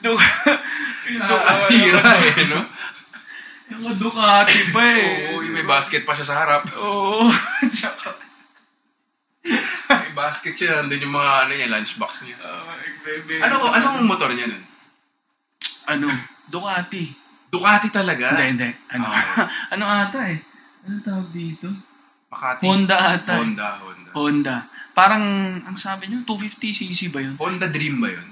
Duk 0.02 0.20
Ah, 1.24 1.52
asira 1.52 2.00
eh, 2.20 2.48
no? 2.48 2.64
Yung 3.70 3.96
Ducati 3.96 4.72
pa 4.72 4.82
eh. 4.84 5.32
Oo, 5.32 5.44
yung 5.44 5.56
may 5.56 5.64
basket 5.64 6.04
pa 6.04 6.12
siya 6.12 6.26
sa 6.28 6.36
harap. 6.44 6.62
Oo. 6.80 7.28
Tsaka. 7.74 8.12
May 9.88 10.12
basket 10.16 10.56
siya, 10.56 10.80
nandun 10.80 11.04
yung 11.04 11.14
mga 11.16 11.32
ano 11.44 11.52
niya, 11.52 11.68
lunchbox 11.72 12.24
niya. 12.24 12.36
ah, 12.40 12.76
bebe. 13.04 13.40
Ano, 13.40 13.68
anong 13.68 14.04
motor 14.04 14.32
niya 14.32 14.48
nun? 14.48 14.64
Ano? 15.84 16.08
Ducati. 16.48 17.12
Ducati 17.52 17.88
talaga? 17.92 18.32
Hindi, 18.36 18.44
hindi. 18.56 18.70
Ano? 18.96 19.04
Ah. 19.08 19.48
ano 19.76 19.84
ata 19.84 20.20
eh? 20.28 20.40
Ano 20.84 21.00
tawag 21.00 21.28
dito? 21.32 21.68
Makati? 22.28 22.62
Honda 22.68 22.96
ata. 23.16 23.40
Honda, 23.40 23.68
Honda. 23.80 24.10
Honda. 24.12 24.56
Parang, 24.94 25.24
ang 25.64 25.76
sabi 25.80 26.06
niyo, 26.06 26.22
250cc 26.28 27.10
ba 27.10 27.20
yun? 27.24 27.34
Honda 27.40 27.66
Dream 27.66 27.98
ba 27.98 28.12
yun? 28.12 28.28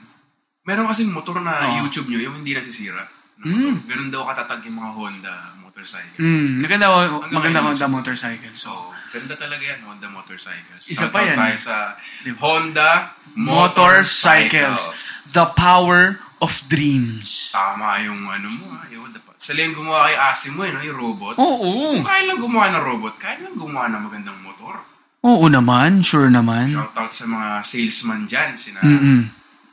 Meron 0.63 0.87
kasing 0.87 1.11
motor 1.11 1.43
na 1.43 1.67
Oo. 1.67 1.83
YouTube 1.83 2.07
nyo, 2.07 2.23
yung 2.23 2.39
hindi 2.39 2.55
nasisira. 2.55 3.03
Mm. 3.43 3.83
Ganun 3.91 4.11
daw 4.15 4.23
katatag 4.31 4.63
yung 4.71 4.79
mga 4.79 4.91
Honda 4.95 5.35
motorcycle. 5.59 6.21
Hmm, 6.23 6.63
maganda, 6.63 6.87
Hanggang 6.87 7.33
maganda 7.35 7.61
Honda 7.67 7.87
motorcycle. 7.91 8.55
So, 8.55 8.71
So, 8.71 8.95
ganda 9.11 9.35
talaga 9.35 9.65
yan, 9.67 9.81
Honda 9.83 10.07
motorcycles. 10.07 10.85
Isa 10.87 11.11
pa 11.11 11.27
yan. 11.27 11.35
tayo 11.35 11.57
sa 11.59 11.99
Diba? 12.23 12.39
Honda 12.39 13.19
motorcycles. 13.35 14.79
Motorcycles. 14.87 15.03
The 15.35 15.47
power 15.59 16.23
of 16.39 16.53
dreams. 16.71 17.51
Tama 17.51 17.99
yung 18.07 18.23
ano 18.31 18.49
mo, 18.55 18.67
ha? 18.71 18.87
Yung, 18.95 19.11
sa 19.43 19.59
yung 19.59 19.75
gumawa 19.75 20.07
kay 20.07 20.15
Asim 20.31 20.55
mo, 20.55 20.63
eh, 20.63 20.71
no? 20.71 20.79
yung 20.79 20.95
robot. 20.95 21.35
Oo. 21.35 21.99
Kung 21.99 22.07
kaya 22.07 22.31
lang 22.31 22.39
gumawa 22.39 22.71
ng 22.71 22.85
robot, 22.87 23.19
kaya 23.19 23.43
lang 23.43 23.59
gumawa 23.59 23.91
ng 23.91 24.03
magandang 24.07 24.39
motor. 24.39 24.87
Oo 25.27 25.51
naman, 25.51 25.99
sure 26.07 26.31
naman. 26.31 26.71
Shoutout 26.71 27.11
sa 27.11 27.27
mga 27.27 27.49
salesman 27.67 28.23
dyan, 28.31 28.55
sina 28.55 28.79
Mm-mm. 28.87 29.27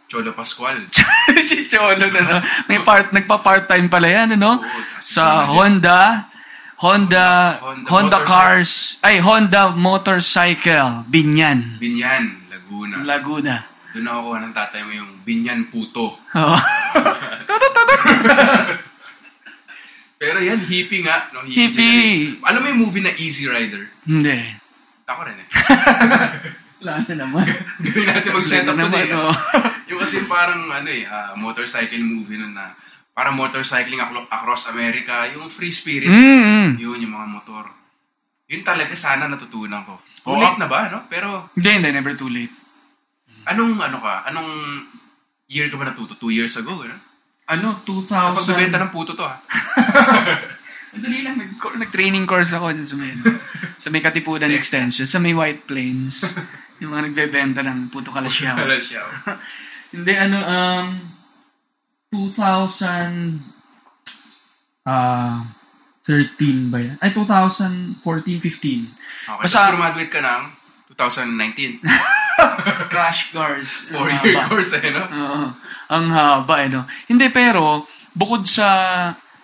Cholo 0.09 0.33
Pascual. 0.33 0.89
si 1.49 1.69
Cholo 1.69 2.01
na 2.01 2.21
no? 2.25 2.41
May 2.65 2.81
part, 2.81 3.13
nagpa-part-time 3.13 3.93
pala 3.93 4.09
yan, 4.09 4.41
ano? 4.41 4.57
Oo, 4.57 4.81
Sa 4.97 5.45
din. 5.45 5.53
Honda, 5.53 6.33
Honda, 6.81 7.61
Honda 7.61 7.85
Honda, 7.93 8.17
motorcycle. 8.17 8.25
Cars, 8.25 8.73
ay, 9.05 9.21
Honda 9.21 9.61
Motorcycle, 9.69 11.05
Binyan, 11.05 11.77
Binyan, 11.77 12.41
Laguna. 12.49 13.05
Laguna. 13.05 13.55
Doon 13.93 14.05
nakukuha 14.05 14.37
ng 14.41 14.53
tatay 14.53 14.81
mo 14.81 14.91
yung 14.97 15.21
binyan 15.21 15.69
puto. 15.69 16.17
Oo. 16.41 16.57
Pero 20.19 20.43
yan, 20.43 20.59
hippie 20.59 20.99
nga. 21.01 21.31
No? 21.31 21.47
Hippie. 21.47 21.71
Generation. 21.71 22.43
Alam 22.43 22.59
mo 22.59 22.67
yung 22.67 22.81
movie 22.83 22.99
na 22.99 23.15
Easy 23.15 23.47
Rider? 23.47 23.87
Hindi. 24.03 24.35
Ako 25.07 25.23
rin 25.23 25.39
eh. 25.39 25.47
Wala 26.79 27.03
na 27.07 27.13
naman. 27.15 27.47
Gawin 27.87 28.07
natin 28.07 28.31
mag-set 28.35 28.67
up 28.67 28.75
na 28.75 28.91
today. 28.91 29.07
naman, 29.07 29.31
oo. 29.31 29.33
yung 29.89 29.99
kasi 29.99 30.23
parang 30.27 30.67
ano 30.67 30.87
eh, 30.87 31.07
ah, 31.07 31.31
motorcycle 31.35 32.03
movie 32.03 32.35
nun 32.35 32.51
na 32.51 32.75
parang 33.15 33.35
motorcycling 33.35 33.99
across 34.27 34.67
America, 34.67 35.27
yung 35.31 35.47
free 35.47 35.71
spirit. 35.71 36.07
Mm. 36.07 36.79
Yun, 36.79 37.03
yung 37.03 37.15
mga 37.15 37.27
motor. 37.27 37.65
Yun 38.47 38.63
talaga 38.63 38.95
sana 38.95 39.27
natutunan 39.27 39.83
ko. 39.83 39.99
Oo. 40.27 40.35
Ulit 40.35 40.55
na 40.55 40.67
ba, 40.67 40.87
no? 40.87 41.03
Pero 41.07 41.51
Hindi, 41.55 41.79
hindi. 41.79 41.89
Never 41.91 42.15
too 42.15 42.31
late. 42.31 42.55
anong 43.47 43.75
ano 43.75 43.97
ka? 43.99 44.27
Anong 44.27 44.49
year 45.47 45.67
ka 45.67 45.75
ba 45.75 45.87
natuto? 45.87 46.15
Two 46.15 46.31
years 46.31 46.55
ago, 46.55 46.79
ano? 47.49 47.81
Ano, 47.81 48.01
Sa 48.05 48.29
2000... 48.33 48.37
pagbebenta 48.37 48.77
ng 48.77 48.91
puto 48.93 49.17
to, 49.17 49.25
ha? 49.25 49.41
Madali 50.93 51.21
lang. 51.21 51.37
Nag- 51.37 51.77
nag-training 51.81 52.25
course 52.25 52.53
ako 52.53 52.73
dyan 52.73 52.85
sa 52.85 52.95
may, 52.97 53.11
sa 53.77 53.87
may 53.89 54.01
Katipunan. 54.01 54.49
Extension, 54.53 55.05
sa 55.05 55.17
may 55.17 55.33
White 55.33 55.65
Plains. 55.65 56.25
yung 56.79 56.93
mga 56.95 57.11
nagbebenta 57.11 57.61
ng 57.65 57.89
puto 57.89 58.13
kalasyaw. 58.13 58.55
Kala 58.55 58.77
siya. 58.79 59.03
Hindi, 59.93 60.13
ano, 60.13 60.37
um, 60.45 60.87
2000, 62.13 63.37
ah, 64.85 65.45
13 66.05 66.73
ba 66.73 66.79
yan? 66.81 66.97
Ay, 67.01 67.13
2014, 67.13 67.97
15. 67.97 68.89
Okay, 69.29 69.45
Basta- 69.45 69.69
tapos 69.69 69.77
graduate 69.77 70.09
ka 70.09 70.21
ng 70.21 70.41
2019. 70.97 71.81
Crash 72.93 73.31
Cars. 73.31 73.69
Ang 73.89 73.93
Four-year 73.97 74.35
course, 74.47 74.71
eh, 74.77 74.89
no? 74.91 75.03
Oo. 75.05 75.41
ang 75.89 76.05
haba, 76.13 76.55
eh, 76.61 76.69
no? 76.69 76.85
Hindi, 77.09 77.33
pero, 77.33 77.89
bukod 78.13 78.45
sa, 78.45 78.67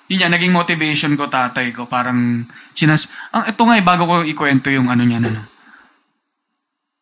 yun 0.06 0.22
yan, 0.22 0.32
naging 0.34 0.54
motivation 0.54 1.18
ko, 1.18 1.26
tatay 1.26 1.74
ko, 1.74 1.90
parang, 1.90 2.46
sinas, 2.78 3.10
ang, 3.34 3.50
ito 3.50 3.62
nga, 3.66 3.76
eh, 3.78 3.86
bago 3.86 4.06
ko 4.06 4.22
ikwento 4.22 4.70
yung 4.70 4.86
ano 4.86 5.02
niya, 5.02 5.26
ano, 5.26 5.32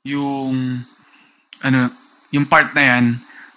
yung, 0.08 0.80
ano, 1.60 1.80
yung 2.32 2.48
part 2.48 2.72
na 2.72 2.84
yan, 2.88 3.06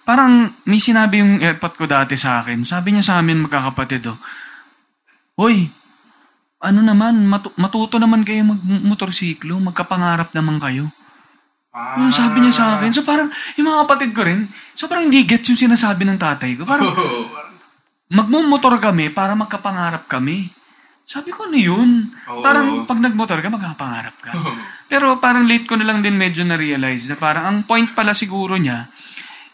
parang, 0.03 0.51
may 0.67 0.83
sinabi 0.83 1.23
yung 1.23 1.39
airpot 1.39 1.79
ko 1.79 1.87
dati 1.87 2.19
sa 2.19 2.43
akin, 2.43 2.67
sabi 2.67 2.91
niya 2.91 3.07
sa 3.07 3.23
amin, 3.23 3.47
magkakapatid, 3.47 4.03
oh, 4.11 4.19
Hoy, 5.37 5.69
ano 6.57 6.81
naman, 6.81 7.29
matu- 7.29 7.53
matuto 7.61 8.01
naman 8.01 8.25
kayo 8.25 8.41
mag-motorsiklo, 8.41 9.61
magkapangarap 9.61 10.33
naman 10.33 10.57
kayo. 10.57 10.89
Ah. 11.77 11.93
Yung 12.01 12.09
sabi 12.09 12.41
niya 12.41 12.49
sa 12.49 12.65
akin. 12.73 12.89
So 12.89 13.05
parang, 13.05 13.29
yung 13.53 13.69
mga 13.69 13.85
kapatid 13.85 14.11
ko 14.17 14.25
rin, 14.25 14.49
so 14.73 14.89
parang 14.89 15.13
hindi 15.13 15.21
gets 15.29 15.45
yung 15.53 15.61
sinasabi 15.69 16.09
ng 16.09 16.17
tatay 16.17 16.57
ko. 16.57 16.65
Parang, 16.65 16.89
parang- 16.89 17.53
magmumotor 18.17 18.81
kami 18.81 19.13
para 19.13 19.37
magkapangarap 19.37 20.09
kami. 20.09 20.49
Sabi 21.07 21.31
ko, 21.31 21.45
ano 21.47 21.55
yun? 21.55 22.11
Oo. 22.27 22.43
Parang 22.43 22.83
pag 22.83 22.99
nagmotor 22.99 23.39
ka, 23.39 23.47
magkapangarap 23.47 24.15
ka. 24.19 24.31
Oo. 24.33 24.51
Pero 24.89 25.21
parang 25.21 25.45
late 25.45 25.63
ko 25.63 25.77
na 25.77 25.85
lang 25.85 26.01
din 26.01 26.17
medyo 26.17 26.43
na-realize 26.43 27.07
na 27.07 27.15
parang 27.15 27.45
ang 27.45 27.57
point 27.63 27.87
pala 27.93 28.11
siguro 28.11 28.57
niya, 28.57 28.89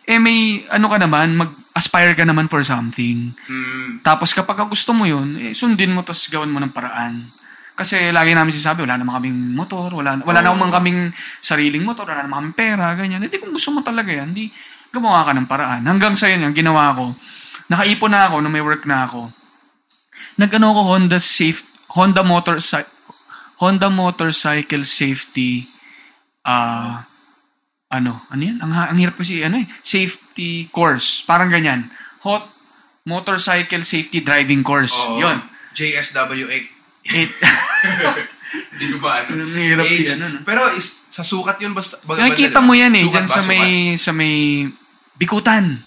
eh 0.08 0.18
may 0.18 0.64
ano 0.70 0.90
ka 0.90 0.98
naman, 0.98 1.38
mag-aspire 1.38 2.16
ka 2.16 2.26
naman 2.26 2.50
for 2.50 2.62
something. 2.66 3.34
Mm, 3.46 4.02
Tapos 4.02 4.34
kapag 4.34 4.66
gusto 4.66 4.96
mo 4.96 5.06
yun, 5.06 5.38
eh, 5.38 5.54
sundin 5.54 5.94
mo 5.94 6.02
tapos 6.02 6.26
gawin 6.30 6.50
mo 6.50 6.58
ng 6.58 6.74
paraan. 6.74 7.30
Kasi 7.74 8.14
lagi 8.14 8.38
namin 8.38 8.54
sinasabi, 8.54 8.86
wala 8.86 9.02
naman 9.02 9.18
kaming 9.18 9.58
motor, 9.58 9.90
wala, 9.90 10.22
wala 10.22 10.40
Oo. 10.46 10.54
naman 10.54 10.70
kaming 10.70 11.10
sariling 11.42 11.82
motor, 11.82 12.06
wala 12.06 12.22
naman 12.22 12.54
kaming 12.54 12.58
pera, 12.58 12.94
ganyan. 12.94 13.26
Hindi 13.26 13.42
kung 13.42 13.50
gusto 13.50 13.74
mo 13.74 13.82
talaga 13.82 14.14
yan, 14.14 14.30
hindi 14.30 14.54
gumawa 14.94 15.26
ka 15.26 15.34
ng 15.34 15.50
paraan. 15.50 15.82
Hanggang 15.90 16.14
sa 16.14 16.30
yun, 16.30 16.46
yung 16.46 16.54
ginawa 16.54 16.94
ko, 16.94 17.18
nakaipon 17.74 18.14
na 18.14 18.30
ako, 18.30 18.36
nung 18.46 18.54
may 18.54 18.62
work 18.62 18.86
na 18.86 19.10
ako. 19.10 19.34
Nag-ano 20.38 20.70
ko 20.70 20.82
Honda 20.94 21.18
safe, 21.18 21.66
Honda 21.98 22.22
motorcycle, 22.22 22.94
Honda 23.58 23.90
motorcycle 23.90 24.86
safety, 24.86 25.66
ah, 26.46 27.10
ano, 27.90 28.26
ano 28.30 28.42
yan? 28.42 28.58
Ang, 28.62 28.74
ang 28.74 28.98
hirap 29.02 29.18
kasi, 29.18 29.42
ano 29.42 29.62
eh, 29.62 29.68
safety 29.86 30.70
course. 30.74 31.22
Parang 31.26 31.50
ganyan. 31.50 31.90
Hot 32.26 32.50
motorcycle 33.06 33.86
safety 33.86 34.22
driving 34.26 34.66
course. 34.66 34.94
oo. 34.98 35.22
Yun. 35.22 35.38
JSWA. 35.78 36.73
Eight. 37.06 37.32
Hindi 38.74 38.86
ko 38.90 38.98
ba 39.02 39.26
ano. 39.26 39.44
Hirap 39.50 39.86
Age. 39.86 40.08
yan, 40.08 40.22
ano? 40.22 40.38
Pero 40.42 40.70
is, 40.72 41.02
sa 41.08 41.22
sukat 41.22 41.58
yun 41.60 41.74
basta. 41.74 41.98
Baga, 42.02 42.24
Nakikita 42.24 42.62
mo 42.62 42.74
yan 42.74 42.94
eh, 42.94 43.06
ba? 43.06 43.26
sa 43.26 43.42
Sukat? 43.42 43.50
may, 43.50 43.66
sa 43.98 44.12
may 44.12 44.66
bikutan. 45.14 45.82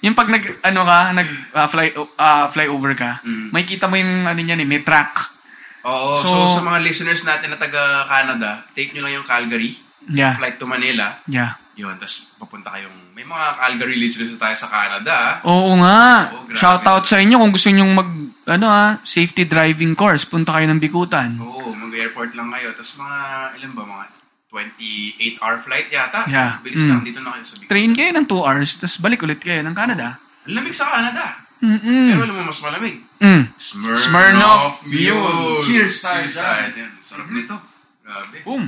Yung 0.00 0.14
pag 0.14 0.30
nag, 0.30 0.62
ano 0.62 0.80
ka, 0.82 0.98
nag 1.10 1.28
ah, 1.52 1.66
fly, 1.66 1.86
ah, 2.14 2.46
flyover 2.48 2.94
ka, 2.94 3.18
Mm. 3.22 3.50
may 3.50 3.62
kita 3.62 3.90
mo 3.90 3.98
yung, 3.98 4.26
ano 4.26 4.38
yan 4.38 4.58
eh, 4.58 4.66
may 4.66 4.82
track. 4.82 5.34
Oo, 5.82 6.22
So- 6.22 6.46
so, 6.46 6.58
sa 6.58 6.62
mga 6.62 6.78
listeners 6.82 7.22
natin 7.22 7.50
na 7.50 7.58
taga 7.58 8.06
Canada, 8.06 8.62
take 8.72 8.94
nyo 8.94 9.02
lang 9.02 9.18
yung 9.18 9.26
Calgary, 9.26 9.74
Yeah. 10.06 10.34
flight 10.34 10.54
to 10.56 10.66
Manila, 10.66 11.18
Yeah. 11.26 11.58
Yun, 11.78 11.94
tapos 11.94 12.26
papunta 12.34 12.74
kayong, 12.74 13.14
may 13.14 13.22
mga 13.22 13.46
Calgary 13.54 13.94
listeners 13.94 14.34
na 14.34 14.50
tayo 14.50 14.56
sa 14.58 14.66
Canada. 14.66 15.38
Oo 15.46 15.78
nga. 15.78 16.34
Oo, 16.34 16.42
grabe. 16.50 16.58
Shout 16.58 16.82
out 16.82 17.06
sa 17.06 17.22
inyo 17.22 17.38
kung 17.38 17.54
gusto 17.54 17.70
niyo 17.70 17.86
mag, 17.86 18.10
ano 18.44 18.66
ah, 18.66 18.98
safety 19.06 19.46
driving 19.46 19.94
course, 19.94 20.26
punta 20.26 20.58
kayo 20.58 20.66
ng 20.66 20.82
bikutan. 20.82 21.38
Oo, 21.38 21.70
mag-airport 21.70 22.34
lang 22.34 22.50
kayo, 22.50 22.74
tapos 22.74 22.98
mga, 22.98 23.18
ilan 23.56 23.70
ba, 23.72 23.82
mga 23.86 24.04
28-hour 24.50 25.56
flight 25.60 25.88
yata. 25.88 26.26
Yeah. 26.26 26.58
Bilis 26.60 26.82
Mm. 26.82 26.90
lang, 26.90 27.00
dito 27.06 27.20
na 27.22 27.30
kayo 27.36 27.44
sa 27.46 27.54
Bicol. 27.54 27.68
Train 27.70 27.90
kayo 27.94 28.10
ng 28.10 28.26
2 28.26 28.42
hours, 28.42 28.70
tapos 28.74 28.96
balik 28.98 29.20
ulit 29.22 29.38
kayo 29.38 29.62
ng 29.62 29.76
Canada. 29.76 30.18
Ang 30.50 30.54
lamig 30.58 30.74
sa 30.74 30.90
Canada. 30.90 31.46
Mm-mm. 31.58 32.14
Pero 32.14 32.22
alam 32.22 32.34
mo, 32.38 32.42
mas 32.48 32.60
malamig. 32.62 33.02
Mm. 33.18 33.42
Smirnoff, 33.58 34.02
Smirnoff 34.02 34.74
Mule. 34.86 35.10
Mule. 35.14 35.62
Cheers 35.62 35.98
tayo 36.00 36.22
Cheers 36.22 36.34
dyan. 36.34 36.46
tayo 36.46 36.66
dyan. 36.70 36.90
Sarap 37.02 37.28
nito. 37.28 37.56
Grabe. 38.02 38.38
Boom. 38.46 38.64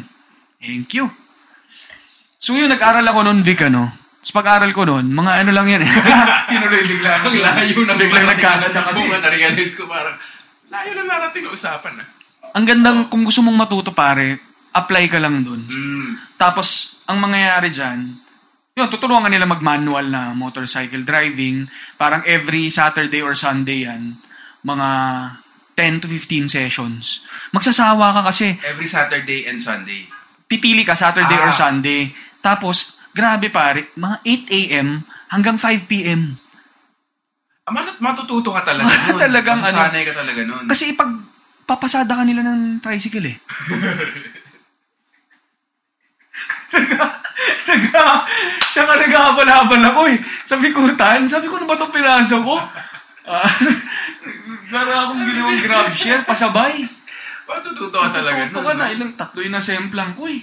Thank 0.60 0.94
you. 0.94 1.06
So 2.40 2.56
yun, 2.56 2.72
nag-aral 2.72 3.04
ako 3.04 3.20
noon, 3.28 3.44
Vic, 3.44 3.60
ano? 3.68 3.92
Tapos 4.24 4.32
pag-aral 4.32 4.72
ko 4.72 4.88
noon, 4.88 5.12
mga 5.12 5.44
ano 5.44 5.50
lang 5.52 5.68
yan 5.68 5.84
eh. 5.84 5.92
Tinuloy 6.52 6.82
bigla. 6.88 7.20
Ang 7.20 7.36
layo 7.36 7.80
ng 7.84 7.98
Biglang 8.00 8.28
nag-Canada 8.32 8.78
kasi. 8.80 9.04
Kung 9.04 9.12
na-realize 9.12 9.74
ko 9.76 9.84
parang, 9.84 10.16
layo 10.72 10.90
na 10.96 11.02
narating 11.04 11.44
na 11.44 11.52
usapan 11.52 12.00
ah. 12.00 12.08
Ang 12.56 12.64
gandang, 12.64 12.98
kung 13.12 13.28
gusto 13.28 13.44
mong 13.44 13.60
matuto 13.60 13.92
pare, 13.92 14.40
apply 14.72 15.04
ka 15.12 15.20
lang 15.20 15.44
dun. 15.44 15.68
Mm. 15.68 16.40
Tapos, 16.40 16.96
ang 17.04 17.20
mangyayari 17.20 17.68
dyan, 17.68 18.16
yun, 18.72 18.88
tutulungan 18.88 19.28
nila 19.28 19.44
mag-manual 19.44 20.08
na 20.08 20.32
motorcycle 20.32 21.04
driving. 21.04 21.68
Parang 22.00 22.24
every 22.24 22.72
Saturday 22.72 23.20
or 23.20 23.36
Sunday 23.36 23.84
yan, 23.84 24.16
mga 24.64 24.88
10 25.76 26.02
to 26.02 26.06
15 26.08 26.48
sessions. 26.48 27.20
Magsasawa 27.52 28.16
ka 28.16 28.32
kasi. 28.32 28.56
Every 28.64 28.88
Saturday 28.88 29.44
and 29.44 29.60
Sunday. 29.60 30.08
Pipili 30.48 30.82
ka 30.82 30.96
Saturday 30.96 31.36
or 31.36 31.52
Ah. 31.52 31.54
Sunday. 31.54 32.10
Tapos, 32.40 32.76
grabe 33.10 33.48
pare, 33.48 33.92
mga 33.94 34.16
8 34.24 34.48
a.m. 34.50 34.88
hanggang 35.28 35.56
5 35.56 35.84
p.m. 35.86 36.36
Ah, 37.62 37.72
mat- 37.72 38.00
matututo 38.00 38.50
ka 38.50 38.64
talaga 38.64 38.88
Ah, 38.90 39.06
nun. 39.06 39.20
talagang 39.20 39.58
ano. 39.58 39.64
Masasanay 39.64 40.02
ka 40.02 40.14
talaga 40.14 40.40
nun. 40.42 40.64
Kasi 40.66 40.92
pag 40.92 41.10
papasada 41.64 42.12
ka 42.12 42.24
nila 42.24 42.42
ng 42.42 42.80
tricycle 42.80 43.26
eh. 43.28 43.36
Naga, 47.66 48.26
siya 48.64 48.82
ka 48.84 48.94
naghahabal-habal 48.96 49.82
ako 49.84 50.00
eh. 50.08 50.18
Sa 50.44 50.56
bikutan, 50.56 51.24
sabi 51.24 51.46
ko, 51.46 51.56
ano 51.56 51.66
ba 51.66 51.76
itong 51.76 51.94
piraso 51.94 52.38
ko? 52.40 52.56
Ah, 53.22 53.46
Gara 54.66 55.06
akong 55.06 55.22
ginawang 55.22 55.62
grab 55.62 55.92
share, 55.92 56.24
pasabay. 56.24 56.72
matututo 57.46 57.94
ka 57.94 58.10
talaga 58.10 58.50
nun. 58.50 58.58
ka 58.58 58.74
na, 58.74 58.90
ilang 58.90 59.14
tatlo 59.14 59.38
yung 59.38 59.54
nasemplang 59.54 60.18
ko 60.18 60.26
eh. 60.26 60.40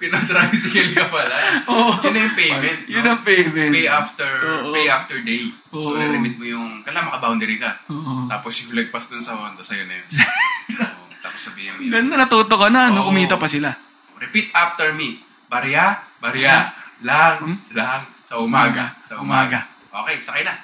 Pinatricycle 0.00 0.96
ka 0.96 1.12
pala. 1.12 1.36
Oo. 1.70 1.92
Yun 2.00 2.12
na 2.16 2.20
yung 2.24 2.36
payment. 2.36 2.80
Yun 2.88 3.04
no? 3.04 3.10
ang 3.12 3.22
payment. 3.22 3.72
Pay 3.76 3.84
after, 3.84 4.32
Oo. 4.64 4.72
pay 4.72 4.86
after 4.88 5.18
day. 5.20 5.52
So, 5.68 5.92
Oo. 5.92 6.00
re-remit 6.00 6.40
mo 6.40 6.44
yung, 6.48 6.80
kailangan 6.80 7.12
maka-boundary 7.12 7.60
ka. 7.60 7.84
Oo. 7.92 8.24
Tapos 8.24 8.56
yung 8.64 8.72
lagpas 8.72 9.04
dun 9.12 9.20
sa 9.20 9.36
Honda, 9.36 9.60
sa'yo 9.60 9.84
na 9.84 10.00
yun. 10.00 10.08
Oo. 10.88 11.04
Tapos 11.20 11.40
sabihin 11.44 11.76
mo 11.76 11.80
yun. 11.84 11.92
Ganda, 11.92 12.16
natuto 12.16 12.56
ka 12.56 12.72
na. 12.72 12.88
Ano, 12.88 13.04
Oo. 13.04 13.12
kumita 13.12 13.36
pa 13.36 13.44
sila. 13.44 13.76
Repeat 14.16 14.56
after 14.56 14.96
me. 14.96 15.20
Barya, 15.52 16.00
barya, 16.16 16.72
lang, 17.04 17.66
lang, 17.74 18.00
sa 18.24 18.38
umaga, 18.40 18.96
sa 19.04 19.20
umaga. 19.20 19.68
Okay, 19.90 20.16
sakay 20.22 20.46
na. 20.46 20.54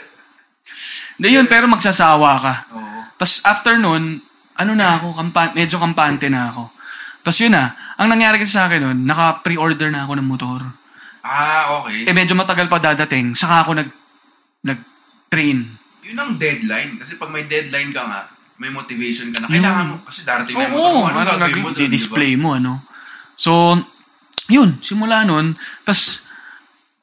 Hindi 1.20 1.36
yun, 1.36 1.44
pero 1.50 1.68
magsasawa 1.68 2.30
ka. 2.40 2.54
Oo. 2.72 3.00
Tapos 3.20 3.44
after 3.44 3.76
nun, 3.76 4.24
ano 4.56 4.72
na 4.72 4.96
ako, 4.96 5.12
kampa- 5.12 5.52
medyo 5.52 5.76
kampante 5.76 6.32
na 6.32 6.48
ako. 6.54 6.72
Tapos 7.20 7.38
yun 7.40 7.52
na, 7.52 7.76
ang 8.00 8.08
nangyari 8.08 8.40
kasi 8.40 8.56
sa 8.56 8.68
akin 8.68 8.80
nun, 8.80 8.98
naka-pre-order 9.04 9.92
na 9.92 10.08
ako 10.08 10.12
ng 10.16 10.28
motor. 10.28 10.60
Ah, 11.20 11.76
okay. 11.80 12.08
Eh 12.08 12.16
medyo 12.16 12.32
matagal 12.32 12.64
pa 12.72 12.80
dadating, 12.80 13.36
saka 13.36 13.68
ako 13.68 13.70
nag, 13.76 13.90
nag-train. 14.64 15.68
Yun 16.00 16.16
ang 16.16 16.32
deadline. 16.40 16.96
Kasi 16.96 17.20
pag 17.20 17.28
may 17.28 17.44
deadline 17.44 17.92
ka 17.92 18.02
nga, 18.08 18.20
may 18.56 18.72
motivation 18.72 19.28
ka 19.28 19.44
na. 19.44 19.52
Kailangan 19.52 19.84
mo, 19.84 19.94
kasi 20.08 20.24
darating 20.24 20.56
na 20.56 20.68
yung 20.68 20.76
Oo, 20.80 21.04
motor 21.04 21.12
mo. 21.12 21.18
Ano 21.20 21.28
gagawin 21.28 21.60
mo 21.60 21.68
doon, 21.72 21.76
di 21.76 21.84
ba? 21.84 21.88
Di-display 21.88 22.32
mo, 22.40 22.48
ano. 22.56 22.72
So, 23.36 23.76
yun, 24.48 24.80
simula 24.80 25.24
nun, 25.28 25.60
tas 25.84 26.24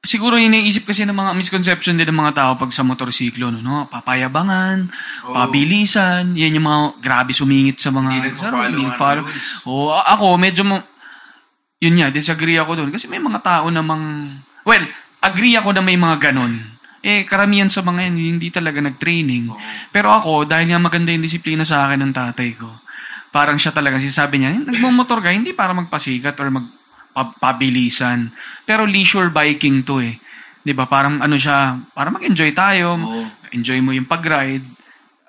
siguro 0.07 0.39
iniisip 0.39 0.87
kasi 0.87 1.03
ng 1.03 1.13
mga 1.13 1.35
misconception 1.35 1.99
din 1.99 2.07
ng 2.07 2.15
mga 2.15 2.33
tao 2.33 2.51
pag 2.55 2.71
sa 2.71 2.81
motorsiklo, 2.81 3.51
no, 3.51 3.59
no? 3.59 3.85
papayabangan, 3.91 4.87
Oo. 5.27 5.35
pabilisan, 5.35 6.31
yan 6.33 6.55
yung 6.55 6.65
mga 6.65 6.79
grabe 7.03 7.35
sumingit 7.35 7.77
sa 7.77 7.91
mga... 7.91 8.09
Hindi 8.09 8.31
nagpa-follow 8.31 8.63
Hindi 8.71 8.83
nga 8.83 8.95
ng 8.95 8.97
follow. 8.97 9.23
rules. 9.27 9.49
Oo, 9.67 9.91
a- 9.91 10.07
ako, 10.15 10.25
medyo, 10.39 10.63
ma- 10.63 10.87
yun 11.77 11.99
nga, 11.99 12.07
disagree 12.09 12.55
ako 12.55 12.79
doon. 12.79 12.89
Kasi 12.89 13.05
may 13.05 13.19
mga 13.19 13.43
tao 13.43 13.67
namang, 13.67 14.31
well, 14.63 14.85
agree 15.19 15.53
ako 15.53 15.75
na 15.75 15.83
may 15.83 15.99
mga 15.99 16.31
ganon. 16.31 16.55
Eh, 17.03 17.27
karamihan 17.27 17.69
sa 17.69 17.85
mga 17.85 18.09
yan, 18.09 18.39
hindi 18.39 18.49
talaga 18.49 18.79
nag-training. 18.79 19.51
Oo. 19.51 19.59
Pero 19.91 20.09
ako, 20.09 20.47
dahil 20.47 20.71
nga 20.71 20.81
maganda 20.81 21.13
yung 21.13 21.21
disiplina 21.21 21.67
sa 21.67 21.85
akin 21.85 22.01
ng 22.01 22.13
tatay 22.15 22.55
ko, 22.57 22.67
parang 23.29 23.59
siya 23.59 23.69
talaga 23.69 24.01
sinasabi 24.01 24.41
niya, 24.41 24.55
nagmamotor 24.57 25.21
ka, 25.21 25.29
hindi 25.29 25.53
para 25.53 25.75
magpasikat 25.75 26.33
or 26.41 26.49
magpabilisan. 27.17 28.29
Pero 28.63 28.85
leisure 28.85 29.27
biking 29.27 29.81
to 29.81 29.99
eh. 29.99 30.21
'Di 30.61 30.71
ba 30.71 30.85
Parang 30.85 31.17
ano 31.17 31.33
siya, 31.33 31.81
para 31.91 32.07
mag-enjoy 32.07 32.51
tayo, 32.51 32.95
Oo. 32.95 33.25
enjoy 33.49 33.79
mo 33.79 33.91
yung 33.91 34.05
pag-ride. 34.05 34.67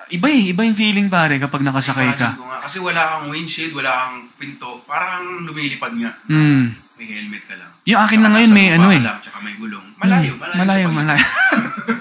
Iba 0.09 0.27
eh, 0.27 0.53
iba 0.53 0.65
yung 0.65 0.75
feeling 0.75 1.09
pare 1.09 1.37
kapag 1.37 1.61
nakasakay 1.61 2.13
ka. 2.13 2.33
Imagine 2.33 2.41
ko 2.41 2.49
nga, 2.49 2.59
kasi 2.59 2.77
wala 2.81 3.01
kang 3.07 3.27
windshield, 3.29 3.73
wala 3.73 3.93
kang 3.93 4.17
pinto, 4.35 4.81
parang 4.83 5.45
lumilipad 5.45 5.93
nga. 5.95 6.17
Hmm. 6.27 6.73
May 6.97 7.07
helmet 7.07 7.45
ka 7.45 7.55
lang. 7.55 7.71
Yung 7.85 8.01
akin 8.01 8.19
na 8.19 8.29
ngayon 8.33 8.51
may 8.51 8.67
ano 8.73 8.89
eh. 8.89 8.99
Lang, 8.99 9.21
tsaka 9.21 9.39
may 9.39 9.55
gulong. 9.55 9.85
Malayo, 9.97 10.33
Hmm, 10.33 10.41
malayo. 10.41 10.59
Malayo, 10.59 10.87
malayo. 10.91 11.27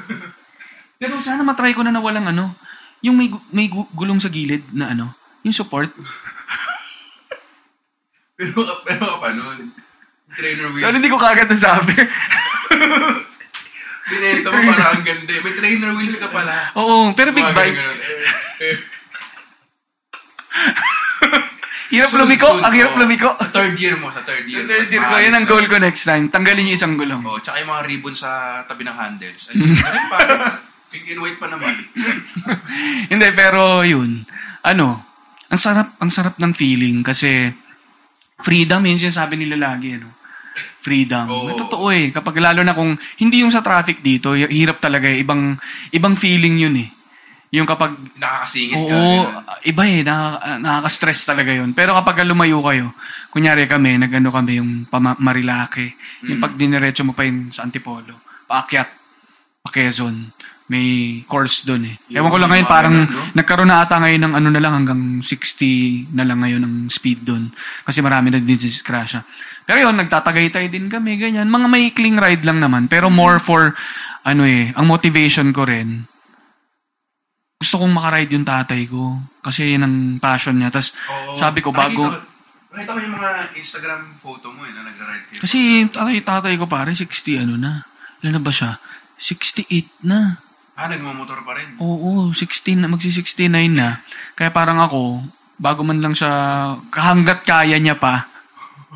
Pero 1.00 1.20
sana 1.20 1.46
matry 1.46 1.76
ko 1.76 1.86
na 1.86 1.92
na 1.92 2.02
walang 2.02 2.26
ano, 2.26 2.56
yung 3.04 3.14
may, 3.14 3.30
gu- 3.30 3.44
may 3.52 3.70
gu- 3.70 3.92
gulong 3.92 4.18
sa 4.18 4.32
gilid 4.32 4.66
na 4.72 4.96
ano, 4.96 5.14
yung 5.44 5.54
support. 5.54 5.92
Pero, 8.38 8.54
pero 8.86 9.04
ka 9.04 9.18
pa 9.18 9.30
nun. 9.34 9.74
Trainer 10.38 10.70
wheels. 10.70 10.82
Sana 10.86 10.96
hindi 11.02 11.10
ko 11.10 11.18
kagad 11.18 11.50
nasabi. 11.50 11.94
Binenta 14.08 14.48
mo 14.54 14.60
para 14.72 14.86
ang 14.96 15.04
ganda. 15.04 15.34
May 15.42 15.54
trainer 15.58 15.92
wheels 15.98 16.16
ka 16.16 16.30
pala. 16.30 16.72
Oo, 16.78 17.12
pero 17.12 17.34
big 17.34 17.44
bike. 17.44 17.76
ganun. 17.76 17.98
Eh, 17.98 18.72
eh. 18.72 18.78
Hirap 21.88 22.12
Soon, 22.12 22.20
lumiko, 22.28 22.52
soon, 22.52 22.68
ang 22.68 22.74
hirap 22.76 22.94
oo. 22.94 23.00
lumiko. 23.00 23.30
Sa 23.40 23.48
third 23.48 23.80
year 23.80 23.96
mo, 23.96 24.12
sa 24.12 24.20
third 24.28 24.44
year. 24.44 24.60
Yung 24.60 24.68
third 24.68 24.92
year 24.92 25.00
ko, 25.08 25.16
yun 25.24 25.32
ang 25.32 25.48
goal 25.48 25.64
ko 25.72 25.80
next 25.80 26.04
time. 26.04 26.28
Tanggalin 26.28 26.68
yung 26.68 26.76
isang 26.76 27.00
gulong. 27.00 27.24
Oh, 27.24 27.40
tsaka 27.40 27.64
yung 27.64 27.72
mga 27.72 27.84
ribbon 27.88 28.12
sa 28.12 28.60
tabi 28.68 28.84
ng 28.84 28.92
handles. 28.92 29.48
Alisin 29.48 29.72
mo 29.72 29.88
rin 29.88 30.06
pa. 30.12 30.20
Pink 30.92 31.08
and 31.16 31.20
white 31.24 31.40
pa 31.40 31.48
naman. 31.48 31.88
Hindi, 33.08 33.28
pero 33.32 33.88
yun. 33.88 34.28
Ano, 34.68 35.00
ang 35.48 35.62
sarap, 35.64 35.96
ang 36.04 36.12
sarap 36.12 36.36
ng 36.36 36.52
feeling 36.52 37.08
kasi 37.08 37.56
freedom, 38.40 38.82
yun 38.84 38.98
sinasabi 38.98 39.36
nila 39.36 39.58
lagi, 39.58 39.98
ano. 39.98 40.14
Freedom. 40.82 41.26
May 41.28 41.54
totoo 41.54 41.86
eh. 41.92 42.10
Kapag 42.10 42.38
lalo 42.38 42.66
na 42.66 42.74
kung 42.74 42.98
hindi 43.18 43.46
yung 43.46 43.54
sa 43.54 43.62
traffic 43.62 44.02
dito, 44.02 44.34
hirap 44.34 44.82
talaga 44.82 45.06
eh. 45.06 45.22
Ibang, 45.22 45.58
ibang 45.94 46.16
feeling 46.16 46.58
yun 46.58 46.76
eh. 46.78 46.90
Yung 47.54 47.64
kapag 47.64 47.96
Nakakasingit 48.18 48.76
ka. 48.76 48.92
Oo, 48.92 49.24
iba 49.64 49.84
eh, 49.88 50.02
nakaka- 50.04 50.60
nakaka-stress 50.60 51.22
talaga 51.24 51.52
yun. 51.54 51.72
Pero 51.72 51.94
kapag 51.94 52.26
lumayo 52.26 52.60
kayo, 52.60 52.92
kunyari 53.30 53.70
kami, 53.70 53.96
nagano 53.96 54.34
kami 54.34 54.60
yung 54.60 54.84
pama- 54.86 55.16
Marilake, 55.16 55.96
yung 56.26 56.40
Mm. 56.40 56.44
pag 56.44 56.54
diniretso 56.58 57.06
mo 57.06 57.14
pa 57.14 57.24
yun 57.24 57.48
sa 57.50 57.64
Antipolo, 57.64 58.20
paakyat, 58.50 58.90
pa 59.68 59.76
Quezon, 59.76 60.32
may 60.68 61.20
course 61.28 61.64
doon 61.64 61.92
eh. 61.92 61.96
Ewan 62.12 62.32
ko 62.32 62.40
lang 62.40 62.52
ngayon, 62.52 62.68
parang 62.68 62.96
nagkaroon 63.36 63.72
na 63.72 63.84
ata 63.84 64.00
ngayon 64.04 64.24
ng 64.28 64.34
ano 64.36 64.48
na 64.52 64.62
lang, 64.64 64.74
hanggang 64.76 65.24
60 65.24 66.12
na 66.12 66.28
lang 66.28 66.44
ngayon 66.44 66.64
ng 66.64 66.76
speed 66.92 67.24
doon. 67.24 67.52
Kasi 67.88 68.04
marami 68.04 68.32
nagdidiskrasya. 68.32 69.24
Pero 69.64 69.88
yun, 69.88 69.96
nagtatagaytay 69.96 70.68
din 70.68 70.92
kami, 70.92 71.20
ganyan. 71.20 71.48
Mga 71.48 71.68
maikling 71.72 72.20
ride 72.20 72.44
lang 72.44 72.60
naman, 72.60 72.92
pero 72.92 73.08
more 73.08 73.40
for, 73.40 73.76
ano 74.28 74.44
eh, 74.44 74.76
ang 74.76 74.88
motivation 74.88 75.52
ko 75.56 75.64
rin, 75.64 76.04
gusto 77.58 77.80
kong 77.80 77.94
makaride 77.96 78.36
yung 78.36 78.48
tatay 78.48 78.86
ko. 78.92 79.24
Kasi 79.40 79.72
yun 79.72 79.88
ang 79.88 79.96
passion 80.20 80.60
niya. 80.60 80.70
Tapos, 80.70 80.94
sabi 81.34 81.64
ko, 81.64 81.72
bago... 81.72 82.12
Nakita 82.76 82.92
ko 82.94 83.00
yung 83.02 83.16
mga 83.16 83.32
Instagram 83.56 84.02
photo 84.20 84.52
mo 84.52 84.68
eh, 84.68 84.72
na 84.76 84.84
nagra-ride 84.84 85.26
kayo. 85.32 85.40
Kasi 85.42 85.88
tatay, 85.90 86.22
tatay 86.22 86.54
ko 86.60 86.68
pare, 86.68 86.92
60 86.92 87.48
ano 87.48 87.56
na. 87.56 87.88
Ilan 88.22 88.38
na 88.38 88.44
ba 88.44 88.52
siya? 88.52 88.78
68 89.18 90.06
na. 90.06 90.42
ah, 90.78 90.86
nagmamotor 90.86 91.42
pa 91.42 91.58
rin. 91.58 91.74
Oo, 91.82 92.30
16 92.34 92.78
na, 92.78 92.88
magsi-69 92.90 93.50
na. 93.74 94.06
Kaya 94.38 94.54
parang 94.54 94.78
ako, 94.78 95.26
bago 95.58 95.82
man 95.82 96.02
lang 96.02 96.14
siya, 96.14 96.30
hanggat 96.94 97.42
kaya 97.42 97.82
niya 97.82 97.98
pa, 97.98 98.30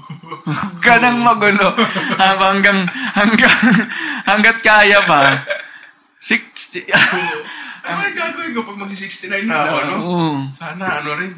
ganang 0.86 1.20
magulo. 1.22 1.74
hanggang, 2.18 2.86
hanggang, 3.18 3.58
hanggat 4.30 4.58
kaya 4.62 5.02
pa, 5.10 5.42
60. 6.22 6.86
Ano 7.82 8.00
ay 8.06 8.14
gagawin 8.14 8.54
ko 8.54 8.62
pag 8.62 8.78
mag-69 8.78 9.50
na 9.50 9.58
ako, 9.66 9.78
no? 9.90 9.96
Oo. 10.06 10.30
Sana 10.54 11.02
ano 11.02 11.18
rin. 11.18 11.34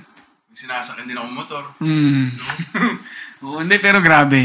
Sinasakin 0.53 1.07
din 1.07 1.17
ako 1.17 1.27
motor. 1.31 1.63
Hmm. 1.79 2.29
Oo, 3.47 3.63
hindi, 3.63 3.79
pero 3.79 4.03
grabe. 4.03 4.37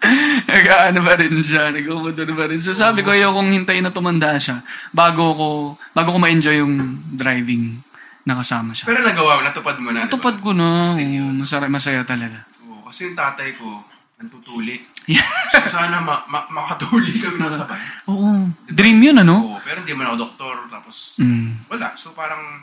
Nag-ano 0.50 0.98
pa 1.00 1.14
rin 1.14 1.44
siya, 1.44 1.68
nag-umotor 1.70 2.28
pa 2.32 2.48
rin. 2.48 2.56
So 2.56 2.72
sabi 2.72 3.00
ko, 3.00 3.12
yung 3.12 3.52
hintayin 3.52 3.84
na 3.84 3.92
tumanda 3.92 4.36
siya 4.36 4.64
bago 4.90 5.36
ko, 5.36 5.48
bago 5.92 6.16
ko 6.16 6.18
ma-enjoy 6.18 6.56
yung 6.56 6.74
driving 7.10 7.78
na 8.24 8.36
kasama 8.36 8.72
siya. 8.72 8.88
Pero 8.88 9.04
nagawa 9.04 9.38
mo, 9.38 9.42
natupad 9.44 9.76
mo 9.76 9.90
na, 9.92 10.04
di 10.04 10.08
ba? 10.08 10.12
Tupad 10.12 10.36
ko 10.40 10.50
na, 10.52 10.96
masaya, 11.36 11.68
masaya 11.68 12.02
talaga. 12.02 12.44
Oo, 12.64 12.88
kasi 12.88 13.08
yung 13.08 13.16
tatay 13.16 13.56
ko, 13.56 13.84
nantutuli. 14.16 14.76
Yeah. 15.08 15.24
So, 15.48 15.64
sana 15.66 15.98
ma- 15.98 16.22
ma- 16.28 16.46
makatuli 16.46 17.10
kami 17.16 17.40
ng 17.40 17.48
sabay. 17.50 17.80
Oo, 18.06 18.46
dream 18.68 19.00
yun 19.00 19.16
ano? 19.16 19.36
Oo, 19.42 19.58
pero 19.64 19.80
hindi 19.80 19.96
man 19.96 20.12
ako 20.12 20.16
doktor, 20.28 20.54
tapos 20.68 21.16
Mm. 21.16 21.66
wala. 21.68 21.96
So 21.96 22.12
parang, 22.12 22.62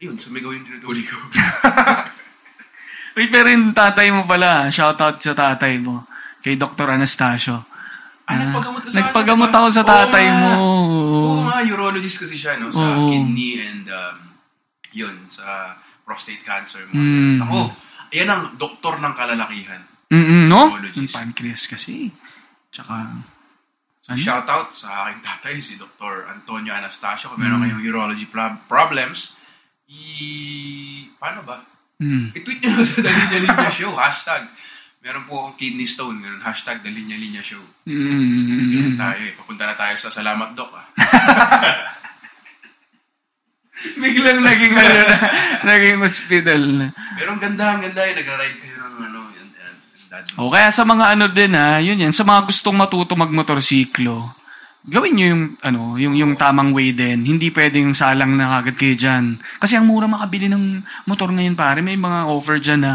yun, 0.00 0.16
sumigaw 0.16 0.52
yung 0.52 0.64
tinutuli 0.64 1.04
ko. 1.04 1.16
Wait, 3.16 3.28
pero 3.28 3.50
yung 3.50 3.74
tatay 3.74 4.08
mo 4.08 4.24
pala, 4.24 4.70
shoutout 4.70 5.18
sa 5.18 5.34
tatay 5.34 5.76
mo, 5.78 6.06
kay 6.48 6.56
Dr. 6.56 6.88
Anastasio. 6.88 7.68
ah, 8.24 8.34
nagpagamot 8.34 8.80
ka 8.80 8.88
sa 8.88 8.96
Nagpagamot 9.02 9.48
ako 9.50 9.68
sa 9.70 9.82
tatay 9.82 10.24
nga. 10.24 10.40
mo. 10.50 10.64
Oo 11.26 11.40
nga, 11.44 11.60
urologist 11.62 12.18
kasi 12.18 12.34
siya, 12.34 12.56
no? 12.56 12.68
Sa 12.68 12.80
Oo. 12.98 13.08
kidney 13.08 13.56
and, 13.58 13.84
um, 13.86 14.32
yun, 14.90 15.28
sa 15.28 15.76
prostate 16.02 16.40
cancer. 16.40 16.84
Mga 16.86 16.96
Mm. 16.96 17.36
Ako, 17.42 17.58
yan 18.10 18.28
ang 18.28 18.42
doktor 18.54 18.96
ng 18.96 19.12
kalalakihan. 19.12 19.80
Mm-mm, 20.08 20.44
no? 20.44 20.72
Urologist. 20.72 20.96
Yung 20.98 21.12
pancreas 21.14 21.64
kasi. 21.66 22.08
Tsaka, 22.68 23.24
So, 24.00 24.12
Ano? 24.12 24.24
shoutout 24.24 24.72
sa 24.72 24.88
aking 25.04 25.20
tatay, 25.20 25.54
si 25.58 25.76
Dr. 25.76 26.24
Antonio 26.26 26.72
Anastasio. 26.72 27.28
Kung 27.28 27.36
Mm. 27.36 27.44
meron 27.44 27.60
kayong 27.62 27.84
urology 27.86 28.24
prob- 28.24 28.64
problems, 28.64 29.36
i... 29.86 31.08
Paano 31.16 31.44
ba? 31.44 31.60
mm. 32.00 32.32
I-tweet 32.32 32.60
nyo 32.62 32.84
sa 32.84 33.00
Dalinya 33.00 33.38
Linya 33.38 33.68
Show. 33.68 33.92
Hashtag. 33.92 34.48
Meron 35.08 35.24
po 35.24 35.40
akong 35.40 35.56
kidney 35.56 35.88
stone. 35.88 36.20
Ganun. 36.20 36.44
Hashtag 36.44 36.84
Dalinya 36.84 37.16
Linya 37.16 37.40
Show. 37.40 37.64
Mm. 37.88 38.68
Ganyan 38.68 39.00
tayo 39.00 39.24
eh. 39.24 39.32
Papunta 39.32 39.64
na 39.64 39.72
tayo 39.72 39.96
sa 39.96 40.12
Salamat 40.12 40.52
Doc 40.52 40.68
ah. 40.76 40.84
Biglang 44.04 44.44
naging, 44.44 44.74
ano 44.76 45.00
na, 45.08 45.16
naging 45.64 46.04
hospital 46.04 46.60
na. 46.76 46.86
Pero 47.16 47.32
ang 47.32 47.40
ganda, 47.40 47.72
ang 47.72 47.80
ganda 47.80 48.04
eh. 48.04 48.12
Nagra-ride 48.20 48.60
kayo 48.60 48.76
ng 48.84 48.96
ano. 49.08 49.32
Yan, 49.32 49.48
yan. 49.48 49.74
O 50.36 50.52
kaya 50.52 50.68
sa 50.68 50.84
mga 50.84 51.16
ano 51.16 51.24
din 51.32 51.56
ha, 51.56 51.80
yun 51.80 52.04
yan, 52.04 52.12
sa 52.12 52.28
mga 52.28 52.44
gustong 52.52 52.76
matuto 52.76 53.16
magmotorsiklo, 53.16 54.36
gawin 54.84 55.12
nyo 55.12 55.26
yung, 55.26 55.42
ano, 55.60 55.80
yung, 55.96 56.14
yung 56.14 56.32
tamang 56.34 56.70
way 56.70 56.92
din. 56.92 57.20
Hindi 57.20 57.50
pwedeng 57.50 57.90
salang 57.92 58.34
na 58.34 58.60
kagad 58.60 58.76
kayo 58.76 58.94
dyan. 58.94 59.24
Kasi 59.56 59.74
ang 59.74 59.84
mura 59.84 60.06
makabili 60.06 60.46
ng 60.46 60.80
motor 61.04 61.28
ngayon 61.28 61.54
pare, 61.54 61.80
may 61.80 61.96
mga 61.96 62.26
offer 62.26 62.56
dyan 62.56 62.80
na, 62.80 62.92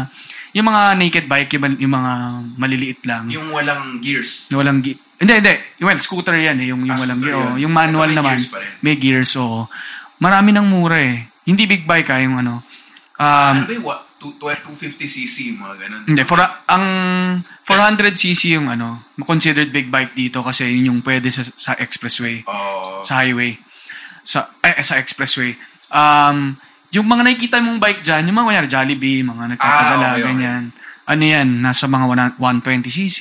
yung 0.50 0.64
mga 0.64 0.82
naked 0.94 1.26
bike, 1.26 1.50
yung, 1.52 1.76
yung 1.78 1.92
mga 1.92 2.12
maliliit 2.56 3.00
lang. 3.02 3.26
Yung 3.28 3.50
walang 3.50 3.98
gears. 3.98 4.48
Na 4.48 4.58
walang 4.58 4.80
gi- 4.80 4.98
Hindi, 5.14 5.32
hindi. 5.34 5.54
Well, 5.78 5.98
scooter 5.98 6.34
yan 6.34 6.58
eh. 6.58 6.68
Yung, 6.68 6.82
yung 6.82 6.94
Ah, 6.94 7.00
walang 7.00 7.20
gear. 7.20 7.34
oh. 7.34 7.54
Yung 7.54 7.70
manual 7.70 8.06
Ito 8.06 8.12
may 8.12 8.18
naman. 8.18 8.36
gears. 8.36 8.46
May 8.80 8.94
gears, 8.96 9.32
oo. 9.34 9.66
Marami 10.18 10.50
ng 10.50 10.66
mura 10.66 10.98
eh. 10.98 11.26
Hindi 11.44 11.64
big 11.64 11.84
bike 11.84 12.08
ha, 12.08 12.18
yung 12.18 12.38
ano. 12.38 12.62
Um, 13.14 13.54
ano 13.54 13.64
ba 13.64 13.72
yung 13.72 13.86
250cc, 14.24 15.52
mga 15.52 15.74
ganun. 15.84 16.02
hindi, 16.08 16.22
for 16.24 16.40
ang 16.40 16.84
400cc 17.68 18.56
yung 18.56 18.72
ano, 18.72 19.04
considered 19.20 19.68
big 19.68 19.92
bike 19.92 20.16
dito 20.16 20.40
kasi 20.40 20.64
yun 20.68 20.96
yung 20.96 21.00
pwede 21.04 21.28
sa, 21.28 21.44
sa 21.54 21.72
expressway, 21.76 22.40
Oo. 22.44 23.04
sa 23.04 23.20
highway, 23.20 23.60
sa 24.24 24.48
eh, 24.64 24.80
sa 24.80 24.96
expressway. 24.96 25.52
Um, 25.92 26.56
yung 26.94 27.04
mga 27.04 27.22
nakikita 27.26 27.60
mong 27.60 27.82
bike 27.82 28.02
dyan, 28.02 28.24
yung 28.24 28.36
mga 28.38 28.46
kunyari 28.48 28.68
Jollibee, 28.70 29.20
mga 29.20 29.44
nagpapadala, 29.56 29.92
Ah, 29.98 30.12
okay, 30.14 30.22
okay. 30.22 30.28
ganyan. 30.30 30.62
Ano 31.04 31.22
yan, 31.22 31.48
nasa 31.60 31.84
mga 31.84 32.06
120cc, 32.40 33.18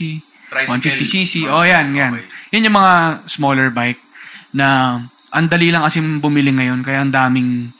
Tricycle. 0.47 0.72
150cc, 0.80 1.34
Ah, 1.49 1.60
oh 1.60 1.64
yan, 1.66 1.91
yan. 1.91 2.12
okay. 2.16 2.26
Yan 2.54 2.66
yung 2.70 2.78
mga 2.78 2.93
smaller 3.26 3.74
bike 3.74 3.99
na 4.54 4.99
ang 5.34 5.47
dali 5.49 5.74
lang 5.74 5.82
kasi 5.82 5.97
bumili 6.22 6.54
ngayon 6.54 6.86
kaya 6.86 7.01
ang 7.01 7.10
daming 7.10 7.74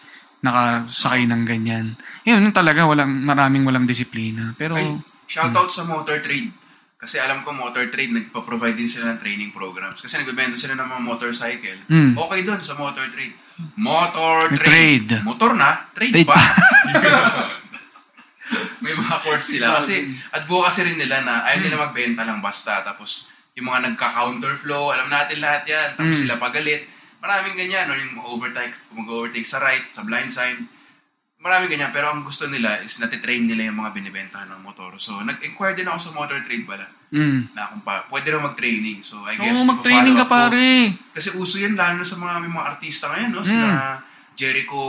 nakasakay 0.43 1.23
ng 1.23 1.43
ganyan. 1.47 1.95
Yun, 2.23 2.43
yun 2.43 2.53
talaga 2.53 2.83
walang 2.83 3.23
maraming 3.23 3.63
walang 3.63 3.87
disiplina. 3.87 4.51
Pero 4.53 4.75
Ay, 4.75 4.99
shoutout 5.25 5.71
sa 5.71 5.81
motor 5.81 6.19
trade. 6.19 6.51
Kasi 6.99 7.19
alam 7.19 7.43
ko 7.43 7.51
motor 7.51 7.83
trade, 7.87 8.11
nagpa-provide 8.11 8.75
din 8.75 8.87
sila 8.87 9.11
ng 9.11 9.19
training 9.19 9.51
programs. 9.51 9.99
Kasi 9.99 10.15
nagbebenta 10.15 10.55
sila 10.55 10.71
ng 10.73 10.87
mga 10.87 11.01
motorcycle. 11.03 11.79
Mm. 11.87 12.15
Okay 12.15 12.39
doon 12.43 12.59
sa 12.59 12.75
motor 12.75 13.03
trade. 13.11 13.35
Motor 13.75 14.55
trade. 14.55 14.63
trade. 14.63 15.11
Motor 15.21 15.51
na, 15.51 15.91
trade, 15.91 16.15
Trade 16.15 16.27
pa. 16.27 16.35
pa. 16.35 16.43
May 18.83 18.93
mga 18.93 19.15
course 19.19 19.51
sila. 19.51 19.79
Kasi 19.79 20.03
advocacy 20.29 20.83
rin 20.83 20.95
nila 20.95 21.23
na 21.23 21.43
ayaw 21.43 21.59
nila 21.61 21.77
magbenta 21.81 22.23
lang 22.23 22.39
basta. 22.39 22.83
Tapos 22.83 23.27
yung 23.51 23.67
mga 23.67 23.91
nagka-counterflow, 23.91 24.91
alam 24.91 25.07
natin 25.07 25.39
lahat 25.39 25.63
yan. 25.65 25.87
Tapos 25.95 26.15
Mm. 26.15 26.21
sila 26.23 26.35
pagalit. 26.35 26.87
Maraming 27.24 27.55
ganyan. 27.55 27.88
Or 27.88 27.95
yung 27.95 28.19
overtake, 28.19 28.76
mag-overtake 28.91 29.47
sa 29.47 29.63
right, 29.63 29.88
sa 29.95 30.03
blind 30.03 30.30
side. 30.36 30.59
Maraming 31.39 31.71
ganyan. 31.71 31.95
Pero 31.95 32.11
ang 32.11 32.28
gusto 32.28 32.51
nila 32.51 32.84
is 32.84 32.99
natitrain 32.99 33.47
nila 33.47 33.71
yung 33.71 33.80
mga 33.80 33.95
binibentahan 33.95 34.51
ng 34.51 34.59
motor. 34.59 34.99
So, 34.99 35.24
nag-inquire 35.24 35.80
din 35.80 35.88
ako 35.88 36.11
sa 36.11 36.11
motor 36.11 36.43
trade 36.43 36.67
pala. 36.67 36.84
Mm. 37.15 37.55
Na 37.55 37.71
kung 37.71 37.80
pa, 37.88 38.03
pwede 38.11 38.36
rin 38.36 38.43
mag-training. 38.43 38.99
So, 38.99 39.24
I 39.24 39.39
guess, 39.39 39.63
Oo, 39.63 39.71
mag-training 39.71 40.19
ka 40.19 40.28
up 40.28 40.32
ko. 40.32 40.36
pare. 40.36 40.67
Kasi 41.15 41.32
uso 41.39 41.63
yan, 41.63 41.80
lalo 41.80 42.03
na 42.03 42.07
sa 42.07 42.19
mga, 42.19 42.43
mga 42.43 42.67
artista 42.76 43.07
ngayon, 43.07 43.32
no? 43.32 43.43
Sila 43.45 44.03
Jericho, 44.36 44.82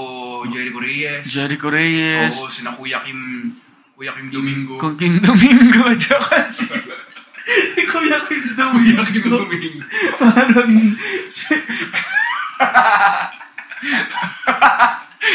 Jericho 0.49 0.81
Reyes. 0.81 1.25
Jericho 1.29 1.69
Reyes. 1.69 2.41
Oo, 2.41 2.49
sina 2.49 2.73
Kuya 2.73 3.05
Kim, 3.05 3.53
Kuya 3.95 4.13
Kim 4.17 4.33
Domingo. 4.33 4.81
Kung 4.81 4.97
Kim 4.97 5.21
Domingo, 5.21 5.93
tsaka 6.01 6.49
si... 6.49 6.65
Kuya 7.93 8.19
Kim 8.25 8.41
Kuya 8.57 9.05
Kim 9.05 9.25
Domingo. 9.29 9.45
Domingo. 9.45 9.85
Parang... 10.17 10.73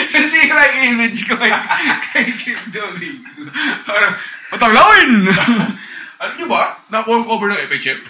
si- 0.10 0.14
Nasira 0.14 0.64
yung 0.74 0.86
image 0.96 1.26
ko 1.26 1.34
kay, 1.38 1.52
kay 2.14 2.26
Kim 2.38 2.60
Domingo. 2.70 3.50
Parang, 3.86 4.14
patalawin! 4.54 5.28
Alam 6.20 6.34
niyo 6.36 6.48
ba? 6.52 6.78
Nakuha 6.92 7.16
ang 7.20 7.28
cover 7.28 7.50
ng 7.50 7.62
FHM. 7.72 8.00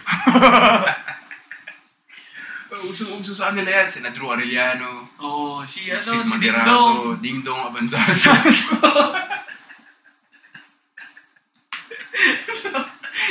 Usong-uso 2.89 3.33
sa 3.33 3.49
kanila 3.49 3.69
yan. 3.81 3.87
Sina 3.89 4.09
Drew 4.13 4.29
Arellano, 4.29 5.09
oh, 5.21 5.61
si 5.65 5.89
ano, 5.89 6.01
Sid 6.01 6.25
si 6.25 6.37
Dingdong. 6.37 7.17
Maderaso, 7.17 7.17
Ding 7.21 7.41
Dong 7.41 7.61
Abanzazo. 7.69 8.29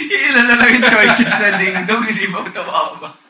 Ilan 0.08 0.44
na 0.50 0.54
lang 0.58 0.70
yung 0.78 0.86
choices 0.90 1.32
na 1.38 1.58
Dingdong, 1.58 2.02
hindi 2.06 2.26
ba 2.30 2.46
tumama? 2.50 3.27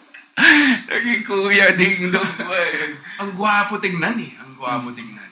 Naging 0.91 1.23
kuya 1.27 1.75
Dingdong 1.75 2.33
ba 2.47 2.59
eh. 2.59 2.95
ang 3.19 3.31
gwapo 3.35 3.83
tingnan 3.83 4.17
eh. 4.23 4.33
Ang 4.39 4.55
gwapo 4.55 4.95
tingnan. 4.95 5.29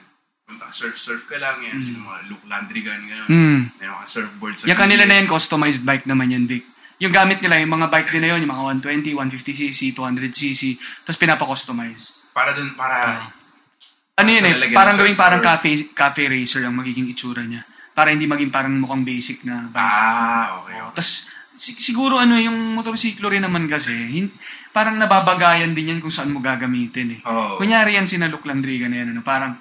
Punta, 0.47 0.71
surf-surf 0.71 1.27
ka 1.27 1.35
lang 1.35 1.59
yan. 1.59 1.75
Sila 1.75 1.99
mga 1.99 2.19
Luke 2.31 2.47
Landrigan, 2.47 3.03
gano'n. 3.03 3.27
Mm. 3.27 3.59
May 3.83 3.87
mga 3.91 4.05
surfboard 4.07 4.55
sa 4.55 4.63
Yung 4.71 4.79
kanila 4.79 5.03
na 5.03 5.19
yan, 5.19 5.27
customized 5.27 5.83
bike 5.83 6.07
naman 6.07 6.31
yan, 6.31 6.47
Dick. 6.47 6.63
Yung 7.03 7.11
gamit 7.11 7.43
nila, 7.43 7.59
yung 7.59 7.75
mga 7.75 7.91
bike 7.91 8.09
din 8.15 8.23
na 8.23 8.29
yun, 8.31 8.47
yung 8.47 8.53
mga 8.55 8.79
120, 8.79 9.11
150cc, 9.11 9.91
200cc, 9.91 10.61
tapos 11.03 11.19
pinapa-customize. 11.19 12.15
Para 12.31 12.55
dun, 12.55 12.73
para... 12.79 13.27
Ano 14.17 14.29
yun 14.33 14.49
eh, 14.49 14.73
parang 14.73 14.97
ng 14.97 14.99
gawing 15.03 15.19
parang 15.19 15.43
cafe, 15.43 15.93
cafe 15.93 16.25
racer 16.25 16.65
ang 16.65 16.73
magiging 16.73 17.05
itsura 17.11 17.45
niya. 17.45 17.67
Para 17.93 18.15
hindi 18.15 18.25
maging 18.25 18.49
parang 18.49 18.73
mukhang 18.79 19.03
basic 19.05 19.43
na 19.43 19.69
bike. 19.69 19.83
Ah, 19.83 20.63
okay, 20.63 20.79
okay. 20.79 20.93
Tapos, 20.95 21.29
si- 21.57 21.75
siguro 21.75 22.15
ano, 22.15 22.37
yung 22.37 22.55
motorsiklo 22.73 23.27
rin 23.27 23.41
naman 23.41 23.65
kasi, 23.65 23.91
hin- 23.91 24.33
parang 24.69 24.95
nababagayan 24.95 25.73
din 25.73 25.91
yan 25.91 25.99
kung 25.99 26.13
saan 26.13 26.29
mo 26.29 26.39
gagamitin 26.39 27.17
eh. 27.17 27.21
Oo. 27.25 27.57
Kunyari 27.57 27.97
yan 27.97 28.05
si 28.05 28.15
Luke 28.15 28.45
Landriga 28.45 28.85
na 28.85 29.01
yan, 29.01 29.11
ano, 29.11 29.21
parang, 29.21 29.57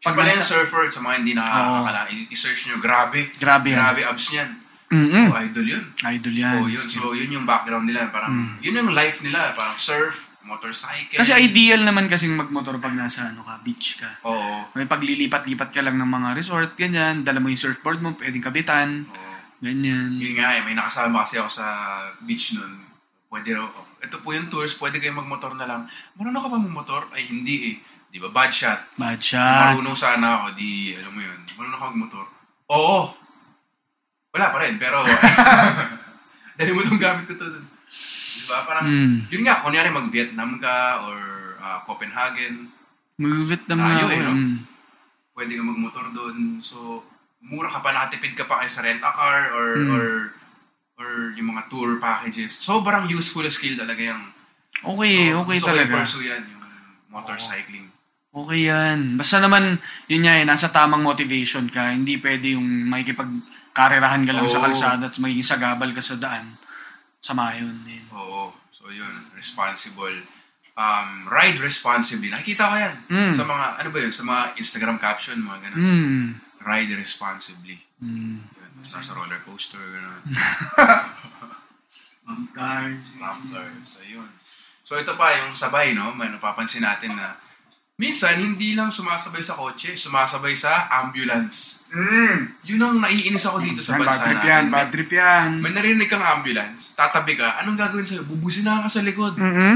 pag 0.00 0.12
pala 0.12 0.28
yung 0.28 0.40
nasa- 0.40 0.58
surfer 0.58 0.88
sa 0.88 1.00
mga 1.00 1.14
hindi 1.20 1.32
nakakakala. 1.32 2.08
I- 2.08 2.28
I-search 2.28 2.68
nyo, 2.68 2.76
grabe. 2.78 3.28
Grabe 3.34 3.70
yan. 3.70 3.78
Grabe 3.78 4.02
abs 4.02 4.26
niyan. 4.32 4.50
Mm-mm. 4.84 5.26
Oh, 5.26 5.40
idol 5.40 5.66
yun. 5.66 5.84
Idol 5.98 6.36
yan. 6.36 6.54
Oh, 6.54 6.68
yun. 6.68 6.86
So, 6.86 7.12
yun 7.12 7.26
yung 7.32 7.42
background 7.44 7.88
nila. 7.88 8.08
Parang, 8.08 8.60
yun 8.60 8.72
yung 8.74 8.92
life 8.92 9.24
nila. 9.24 9.50
Parang 9.52 9.74
surf, 9.74 10.30
motorcycle. 10.44 11.18
Kasi 11.18 11.34
ideal 11.34 11.82
naman 11.82 12.06
kasing 12.06 12.30
magmotor 12.30 12.78
pag 12.78 12.92
nasa 12.92 13.26
ano 13.26 13.42
ka, 13.42 13.58
beach 13.64 13.98
ka. 13.98 14.22
Oo. 14.22 14.70
May 14.72 14.86
paglilipat-lipat 14.86 15.72
ka 15.72 15.80
lang 15.82 15.96
ng 15.96 16.06
mga 16.06 16.28
resort, 16.36 16.76
ganyan. 16.76 17.24
Dala 17.24 17.40
mo 17.40 17.48
yung 17.48 17.58
surfboard 17.58 17.98
mo, 17.98 18.14
pwedeng 18.14 18.44
kabitan. 18.44 19.08
Oo. 19.08 19.33
Ganyan. 19.64 20.20
Yun 20.20 20.36
nga 20.36 20.52
eh, 20.52 20.62
may 20.62 20.76
nakasama 20.76 21.24
kasi 21.24 21.40
ako 21.40 21.48
sa 21.48 21.66
beach 22.20 22.52
nun. 22.52 22.84
Pwede 23.26 23.56
raw, 23.56 23.64
ito 23.98 24.20
po 24.20 24.30
yung 24.30 24.46
tours, 24.46 24.76
pwede 24.76 25.00
kayo 25.00 25.16
magmotor 25.16 25.56
na 25.56 25.64
lang. 25.64 25.88
Marunong 26.14 26.38
ka 26.38 26.50
ba 26.50 26.60
magmotor? 26.60 27.02
Ay, 27.10 27.24
hindi 27.24 27.72
eh. 27.72 27.76
Di 28.06 28.20
ba? 28.20 28.28
Bad 28.28 28.52
shot. 28.52 28.94
Bad 28.94 29.18
shot. 29.18 29.74
marunong 29.74 29.96
sana 29.96 30.38
ako, 30.38 30.54
di, 30.54 30.92
alam 30.92 31.10
mo 31.10 31.18
yun, 31.18 31.40
marunong 31.56 31.80
ka 31.80 31.86
magmotor. 31.90 32.26
Oo. 32.68 33.00
Wala 34.30 34.52
pa 34.52 34.58
rin, 34.60 34.76
pero, 34.76 35.00
dali 36.58 36.70
mo 36.70 36.84
itong 36.84 37.00
gamit 37.00 37.24
ko 37.24 37.34
to. 37.34 37.46
Di 37.48 38.44
ba? 38.46 38.62
Parang, 38.62 38.84
Mm. 38.84 39.32
yun 39.32 39.42
nga, 39.42 39.58
kunyari 39.58 39.88
mag-Vietnam 39.88 40.60
ka 40.60 41.02
or 41.02 41.18
ah, 41.58 41.80
Copenhagen, 41.82 42.68
Mag-Vietnam 43.16 43.78
na 43.78 43.94
ako. 43.96 44.06
eh, 44.10 44.20
no? 44.20 44.32
mm. 44.32 44.56
pwede 45.32 45.52
ka 45.54 45.62
magmotor 45.64 46.06
doon. 46.12 46.60
So, 46.60 47.02
mura 47.44 47.68
ka 47.68 47.78
pa, 47.78 47.92
nakatipid 47.92 48.32
ka 48.32 48.44
pa 48.44 48.60
kay 48.60 48.68
sa 48.68 48.80
rent-a-car 48.80 49.52
or, 49.52 49.68
Mm. 49.76 49.90
or, 49.92 50.06
or 50.96 51.08
yung 51.36 51.52
mga 51.52 51.68
tour 51.68 52.00
packages. 52.00 52.56
Sobrang 52.56 53.04
useful 53.06 53.44
skill 53.46 53.76
talaga 53.76 54.00
yung 54.02 54.22
Okay, 54.84 55.30
So, 55.30 55.40
okay 55.40 55.58
talaga. 55.60 55.92
i-pursue 55.96 56.26
yan, 56.26 56.42
yung 56.44 56.64
motorcycling. 57.08 57.88
Okay 58.34 58.66
yan. 58.66 59.14
Basta 59.14 59.38
naman, 59.38 59.78
yun 60.10 60.26
nga 60.26 60.34
eh, 60.34 60.44
nasa 60.44 60.68
tamang 60.68 61.00
motivation 61.00 61.70
ka. 61.70 61.94
Hindi 61.94 62.18
pwede 62.18 62.58
yung 62.58 62.90
makikipagkarerahan 62.90 64.26
ka 64.26 64.32
lang 64.34 64.50
sa 64.50 64.58
Oo. 64.58 64.64
kalsada 64.66 65.06
at 65.06 65.16
magiging 65.16 65.46
sagabal 65.46 65.94
ka 65.94 66.02
sa 66.02 66.18
daan. 66.18 66.58
Sama 67.22 67.54
yun. 67.56 67.86
yun. 67.86 68.04
Oo. 68.10 68.50
So, 68.74 68.90
yun. 68.90 69.30
Responsible. 69.32 70.26
Um, 70.74 71.30
ride 71.30 71.62
responsibly. 71.62 72.28
Nakikita 72.28 72.66
ko 72.66 72.74
yan. 72.74 72.94
Mm. 73.06 73.30
Sa 73.30 73.46
mga, 73.46 73.66
ano 73.78 73.88
ba 73.94 73.98
yun? 74.02 74.10
Sa 74.12 74.26
mga 74.26 74.42
Instagram 74.58 74.98
caption, 74.98 75.38
mga 75.38 75.70
ganun. 75.70 75.78
Mm. 75.80 76.26
Ride 76.64 76.96
responsibly. 76.96 77.76
Mm. 78.00 78.40
Yun. 78.40 78.70
Basta 78.80 79.04
sa 79.04 79.12
roller 79.12 79.44
coaster, 79.44 79.78
gano'n. 79.78 80.24
Cars. 82.56 83.20
Bumpers. 83.20 83.90
Ayun. 84.00 84.30
So, 84.84 84.96
ito 84.96 85.12
pa, 85.16 85.44
yung 85.44 85.52
sabay, 85.52 85.92
no? 85.92 86.12
May 86.16 86.32
napapansin 86.32 86.84
natin 86.84 87.16
na 87.16 87.36
minsan, 88.00 88.40
hindi 88.40 88.72
lang 88.72 88.88
sumasabay 88.88 89.44
sa 89.44 89.56
kotse, 89.56 89.92
sumasabay 89.96 90.56
sa 90.56 90.88
ambulance. 91.04 91.78
Mm. 91.92 92.36
Yun 92.64 92.80
ang 92.80 92.96
naiinis 93.00 93.44
ako 93.46 93.58
dito 93.62 93.80
sa 93.84 93.94
Yan, 93.94 94.00
bad 94.00 94.08
bansa 94.08 94.24
trip 94.24 94.36
natin. 94.36 94.50
yan, 94.50 94.64
bad 94.72 94.88
trip 94.90 95.10
yan. 95.12 95.48
May 95.62 95.72
narinig 95.72 96.10
kang 96.10 96.24
ambulance, 96.24 96.96
tatabi 96.96 97.38
ka, 97.38 97.60
anong 97.62 97.78
gagawin 97.78 98.08
sa'yo? 98.08 98.24
Bubusinahan 98.26 98.82
ka 98.82 98.90
sa 98.90 99.04
likod. 99.04 99.36
Mm-hmm. 99.38 99.74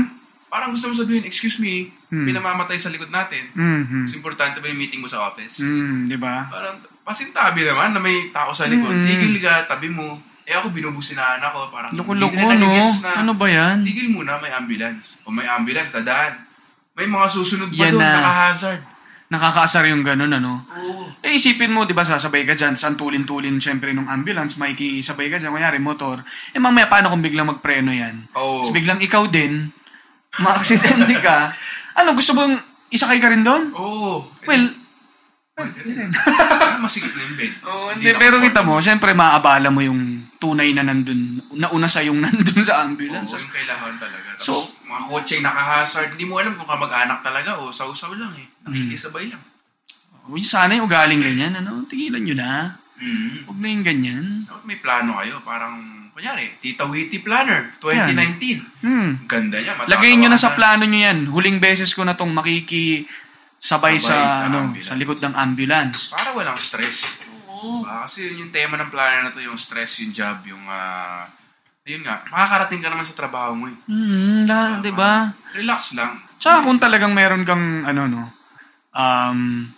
Parang 0.49 0.73
gusto 0.73 0.89
mo 0.89 0.95
sabihin, 0.95 1.25
excuse 1.25 1.57
me, 1.57 1.93
Hmm. 2.09 2.25
pinamamatay 2.25 2.81
sa 2.81 2.89
likod 2.89 3.13
natin. 3.13 3.53
Mm-hmm. 3.53 4.09
Mas 4.09 4.17
importante 4.17 4.57
ba 4.59 4.67
yung 4.67 4.81
meeting 4.81 4.99
mo 4.99 5.07
sa 5.07 5.29
office? 5.29 5.61
Mm, 5.61 6.09
di 6.09 6.17
ba? 6.17 6.49
Parang 6.49 6.81
pasintabi 7.05 7.69
naman 7.69 7.93
na 7.93 8.01
may 8.01 8.33
tao 8.33 8.49
sa 8.51 8.65
likod. 8.65 8.97
Mm. 8.97 9.05
Tigil 9.05 9.37
ka, 9.39 9.69
tabi 9.69 9.93
mo. 9.93 10.17
Eh 10.49 10.57
ako, 10.57 10.73
binubusinahan 10.73 11.45
ako. 11.45 11.69
Parang 11.69 11.93
Loko-loko, 11.93 12.33
no? 12.33 12.65
na, 12.65 13.21
Ano 13.21 13.37
ba 13.37 13.45
yan? 13.45 13.85
Tigil 13.85 14.09
muna, 14.09 14.41
may 14.41 14.49
ambulance. 14.49 15.21
O 15.23 15.29
may 15.29 15.45
ambulance, 15.45 15.93
dadaan. 15.93 16.49
May 16.97 17.05
mga 17.05 17.27
susunod 17.29 17.69
pa 17.69 17.85
Yan 17.85 17.93
doon, 17.93 18.01
na. 18.01 18.17
naka-hazard. 18.17 18.81
Nakakaasar 19.29 19.85
yung 19.93 20.01
ganun, 20.01 20.33
ano? 20.33 20.65
Oo. 20.73 21.13
Eh, 21.21 21.37
isipin 21.37 21.69
mo, 21.69 21.85
di 21.85 21.93
ba, 21.93 22.01
sasabay 22.01 22.49
ka 22.49 22.57
dyan, 22.57 22.81
saan 22.81 22.97
tulin-tulin, 22.97 23.61
syempre, 23.61 23.93
nung 23.93 24.09
ambulance, 24.09 24.57
makikisabay 24.57 25.29
ka 25.29 25.37
dyan, 25.37 25.53
kunyari, 25.53 25.77
motor. 25.77 26.25
Eh, 26.51 26.59
mamaya, 26.59 26.89
paano 26.89 27.13
kung 27.13 27.21
biglang 27.21 27.45
magpreno 27.45 27.93
yan? 27.93 28.33
Oo. 28.33 28.65
Tapos 28.65 28.73
biglang 28.73 29.05
ikaw 29.05 29.29
din, 29.29 29.69
ma-aksidente 30.37 31.17
ka. 31.21 31.57
Ano, 31.95 32.13
gusto 32.13 32.33
mong 32.33 32.55
isakay 32.89 33.19
ka 33.19 33.33
rin 33.33 33.43
doon? 33.43 33.73
Oo. 33.75 34.29
Well, 34.45 34.67
Pwede 35.59 35.83
rin. 35.83 36.07
Ano 36.15 36.87
masigit 36.87 37.11
na 37.11 37.27
yung 37.27 37.35
bed? 37.35 37.53
oh, 37.67 37.91
Hindi 37.91 38.15
pero 38.15 38.39
kita 38.39 38.63
mo, 38.63 38.79
syempre, 38.79 39.11
maaabala 39.11 39.75
mo 39.75 39.83
yung 39.83 40.31
tunay 40.39 40.71
na 40.71 40.87
nandun, 40.87 41.43
nauna 41.51 41.91
sa 41.91 41.99
yung 41.99 42.23
nandun 42.25 42.63
sa 42.63 42.87
ambulance. 42.87 43.35
Oo, 43.35 43.43
yung 43.43 43.51
kailangan 43.51 43.95
talaga. 43.99 44.39
Tapos, 44.39 44.47
So- 44.47 44.71
mga 44.87 45.03
kotse 45.11 45.35
naka-hazard, 45.43 46.15
hindi 46.15 46.31
mo 46.31 46.39
alam 46.39 46.55
kung 46.55 46.63
kamag-anak 46.63 47.27
talaga 47.27 47.59
o 47.59 47.75
sausaw 47.75 48.15
lang 48.15 48.31
eh. 48.39 48.47
Hmm. 48.63 48.71
Nakikisabay 48.71 49.35
lang. 49.35 49.43
Uy, 50.31 50.47
sana 50.47 50.79
yung 50.79 50.87
ugaling 50.87 51.19
ganyan, 51.19 51.59
ano? 51.59 51.83
Tigilan 51.91 52.23
nyo 52.23 52.37
na. 52.39 52.79
Mm. 53.03 53.49
Huwag 53.51 53.59
na 53.59 53.69
yung 53.73 53.83
ganyan. 53.87 54.27
Dapat 54.47 54.63
may 54.63 54.79
plano 54.79 55.19
kayo. 55.19 55.43
Parang, 55.43 55.75
kunyari, 56.19 56.59
Tita 56.59 56.83
Witty 56.83 57.23
Planner, 57.23 57.79
2019. 57.79 58.83
Hmm. 58.83 59.23
Ganda 59.31 59.63
niya. 59.63 59.79
Lagay 59.87 60.19
nyo 60.19 60.27
na 60.27 60.35
sa 60.35 60.51
plano 60.51 60.83
nyo 60.83 60.99
yan. 60.99 61.31
Huling 61.31 61.63
beses 61.63 61.95
ko 61.95 62.03
na 62.03 62.19
tong 62.19 62.35
makikisabay 62.35 63.07
Sabay 63.63 64.03
sa, 64.03 64.19
sa 64.19 64.51
ano, 64.51 64.75
ambulance. 64.75 64.91
sa 64.91 64.99
likod 64.99 65.19
ng 65.23 65.35
ambulance. 65.39 66.03
Para 66.11 66.35
walang 66.35 66.59
stress. 66.59 67.23
Oo. 67.47 67.87
Ah, 67.87 68.03
kasi 68.03 68.27
yun 68.27 68.51
yung 68.51 68.53
tema 68.53 68.75
ng 68.75 68.91
planner 68.91 69.23
na 69.23 69.31
to, 69.31 69.39
yung 69.39 69.55
stress, 69.55 70.03
yung 70.03 70.11
job, 70.11 70.43
yung, 70.43 70.67
ah, 70.67 71.31
yun 71.87 72.03
nga, 72.03 72.27
makakarating 72.35 72.83
ka 72.83 72.91
naman 72.91 73.07
sa 73.07 73.15
trabaho 73.15 73.55
mo 73.55 73.71
eh. 73.71 73.79
Hmm, 73.87 74.43
da, 74.43 74.83
di 74.83 74.91
ba? 74.91 75.31
Relax 75.55 75.95
lang. 75.95 76.19
Tsaka 76.43 76.67
kung 76.67 76.83
talagang 76.83 77.15
meron 77.15 77.47
kang, 77.47 77.87
ano, 77.87 78.11
no, 78.11 78.27
um, 78.91 79.71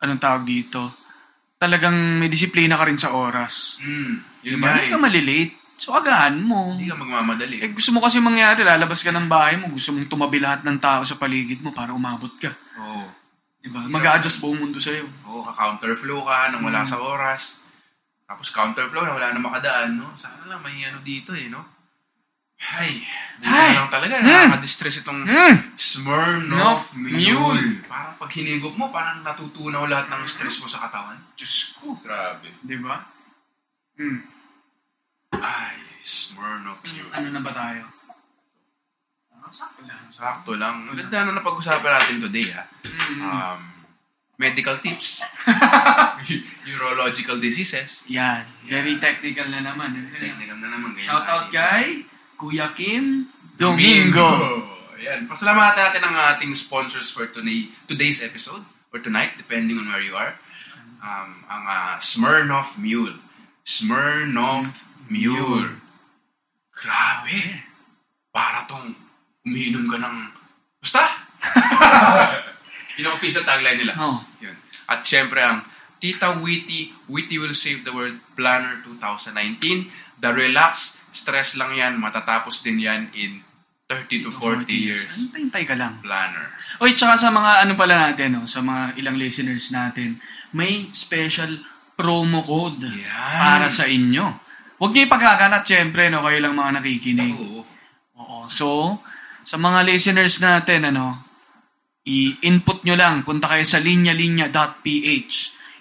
anong 0.00 0.20
tawag 0.24 0.48
dito? 0.48 1.04
talagang 1.56 2.20
may 2.20 2.28
disiplina 2.28 2.76
ka 2.76 2.84
rin 2.84 3.00
sa 3.00 3.16
oras. 3.16 3.80
Mm, 3.80 4.12
yun 4.44 4.52
Diba? 4.60 4.68
Hindi 4.76 4.86
eh. 4.86 4.92
ka 4.92 4.98
malilate. 5.00 5.54
So, 5.76 5.92
agahan 5.92 6.40
mo. 6.40 6.72
Hindi 6.72 6.88
ka 6.88 6.96
magmamadali. 6.96 7.60
Eh, 7.60 7.68
gusto 7.68 7.92
mo 7.92 8.00
kasi 8.00 8.16
mangyari, 8.16 8.64
lalabas 8.64 9.04
ka 9.04 9.12
ng 9.12 9.28
bahay 9.28 9.60
mo, 9.60 9.68
gusto 9.68 9.92
mong 9.92 10.08
tumabi 10.08 10.40
lahat 10.40 10.64
ng 10.64 10.80
tao 10.80 11.04
sa 11.04 11.20
paligid 11.20 11.60
mo 11.60 11.76
para 11.76 11.92
umabot 11.92 12.32
ka. 12.40 12.48
Oo. 12.80 13.04
Diba? 13.60 13.84
Mag-a-adjust 13.84 14.40
buong 14.40 14.56
mundo 14.56 14.80
sa'yo. 14.80 15.04
Oo, 15.28 15.44
ka-counterflow 15.44 16.24
ka 16.24 16.48
nang 16.48 16.64
wala 16.64 16.80
sa 16.80 16.96
oras. 16.96 17.60
Tapos 18.24 18.48
counterflow 18.50 19.04
na 19.04 19.14
wala 19.20 19.28
na 19.36 19.40
makadaan, 19.42 20.00
no? 20.00 20.16
Sana 20.16 20.48
lang 20.48 20.64
may 20.64 20.80
ano 20.82 21.04
dito 21.04 21.36
eh, 21.36 21.52
no? 21.52 21.62
Ay, 22.56 23.04
Ay! 23.44 23.76
Lang 23.76 23.92
talaga. 23.92 24.16
Mm. 24.16 24.48
Nakaka-distress 24.48 25.04
itong 25.04 25.28
Mm. 25.28 25.76
Smirnoff 25.76 26.96
Mule. 26.96 27.20
Mule. 27.20 27.84
Parang 27.84 28.16
pag 28.16 28.32
hinigop 28.32 28.72
mo, 28.80 28.88
parang 28.88 29.20
natutunaw 29.20 29.84
lahat 29.84 30.08
ng 30.08 30.24
stress 30.24 30.56
mo 30.64 30.66
sa 30.66 30.80
katawan. 30.88 31.20
Diyos 31.36 31.76
ko. 31.76 32.00
Grabe. 32.00 32.56
Diba? 32.64 32.96
Hmm. 34.00 34.24
Ay, 35.40 35.76
Smirnoff 36.00 36.80
Mule. 36.82 37.10
Ano 37.12 37.28
na 37.30 37.40
ba 37.40 37.52
tayo? 37.52 37.82
Ah, 39.32 39.50
sakto 39.50 39.82
lang. 39.82 40.02
Sakto 40.10 40.52
lang. 40.54 40.76
Ang 40.88 40.96
ganda 40.96 41.18
na 41.24 41.38
napag-usapan 41.38 41.90
natin 41.92 42.16
today, 42.20 42.48
ha? 42.50 42.64
Mm. 42.82 43.20
Um, 43.20 43.60
medical 44.36 44.76
tips. 44.76 45.22
Neurological 46.66 47.38
diseases. 47.38 48.04
Yan. 48.10 48.44
Very 48.66 48.98
technical 48.98 49.46
na 49.48 49.62
naman. 49.62 49.94
eh. 49.94 50.04
Technical 50.18 50.58
na 50.58 50.68
naman. 50.72 50.92
ganyan 50.94 51.06
Shout 51.08 51.26
out 51.26 51.46
tayo. 51.48 51.54
kay 51.54 51.86
Kuya 52.36 52.68
Kim 52.74 53.30
Domingo. 53.56 54.28
Ayan. 54.96 55.28
Pasalamatan 55.28 55.80
natin 55.88 56.02
ang 56.04 56.16
ating 56.34 56.52
sponsors 56.52 57.08
for 57.08 57.28
today, 57.28 57.68
today's 57.86 58.20
episode 58.20 58.64
or 58.92 58.98
tonight, 59.00 59.36
depending 59.36 59.76
on 59.76 59.88
where 59.88 60.02
you 60.02 60.16
are. 60.16 60.36
Um, 60.98 61.44
ang 61.46 61.64
ah, 61.64 61.96
Smirnoff 62.00 62.76
Mule. 62.76 63.16
Smirnoff 63.62 64.82
Mule. 65.10 65.80
Grabe. 66.72 67.38
Para 68.32 68.68
tong 68.68 68.92
umiinom 69.46 69.86
ka 69.88 69.96
ng... 70.00 70.16
Basta! 70.82 71.04
Yun 72.96 73.12
ang 73.12 73.16
official 73.16 73.44
tagline 73.44 73.80
nila. 73.80 73.94
Oh. 73.96 74.20
Yun. 74.40 74.56
At 74.88 75.04
syempre 75.04 75.40
ang 75.42 75.64
Tita 75.96 76.36
Witty, 76.36 77.08
Witty 77.08 77.36
Will 77.40 77.56
Save 77.56 77.84
the 77.84 77.92
World 77.92 78.20
Planner 78.36 78.84
2019. 78.84 79.88
The 80.20 80.30
relax, 80.32 81.00
stress 81.12 81.56
lang 81.56 81.72
yan, 81.72 81.96
matatapos 81.96 82.60
din 82.60 82.80
yan 82.80 83.08
in 83.16 83.40
30 83.88 84.26
to 84.26 84.30
40, 84.34 84.66
years. 84.74 85.30
Antay 85.32 85.62
ka 85.62 85.78
lang. 85.78 86.02
Planner. 86.02 86.52
Oy, 86.82 86.98
tsaka 86.98 87.16
sa 87.16 87.30
mga 87.30 87.64
ano 87.64 87.72
pala 87.78 88.10
natin, 88.10 88.34
no, 88.34 88.44
sa 88.44 88.60
mga 88.60 88.98
ilang 88.98 89.16
listeners 89.16 89.70
natin, 89.70 90.18
may 90.52 90.90
special 90.90 91.62
promo 91.96 92.44
code 92.44 92.82
Yan. 92.82 93.40
para 93.40 93.68
sa 93.72 93.88
inyo. 93.88 94.45
Huwag 94.76 94.92
niyo 94.92 95.08
ipagkakalat, 95.08 95.64
syempre, 95.64 96.12
no, 96.12 96.20
kayo 96.20 96.38
lang 96.44 96.52
mga 96.52 96.72
nakikinig. 96.80 97.36
Oo. 97.36 97.62
Oo. 98.20 98.38
So, 98.52 99.00
sa 99.40 99.56
mga 99.56 99.88
listeners 99.88 100.36
natin, 100.42 100.92
ano, 100.92 101.24
i-input 102.04 102.84
nyo 102.84 102.94
lang. 102.94 103.24
Punta 103.24 103.48
kayo 103.48 103.64
sa 103.64 103.80
linyalinya.ph. 103.80 105.34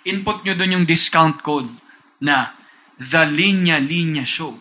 Input 0.06 0.38
nyo 0.46 0.54
doon 0.56 0.76
yung 0.82 0.86
discount 0.88 1.44
code 1.44 1.70
na 2.24 2.56
The 2.96 3.28
Linya 3.28 3.84
Linya 3.84 4.24
Show. 4.24 4.56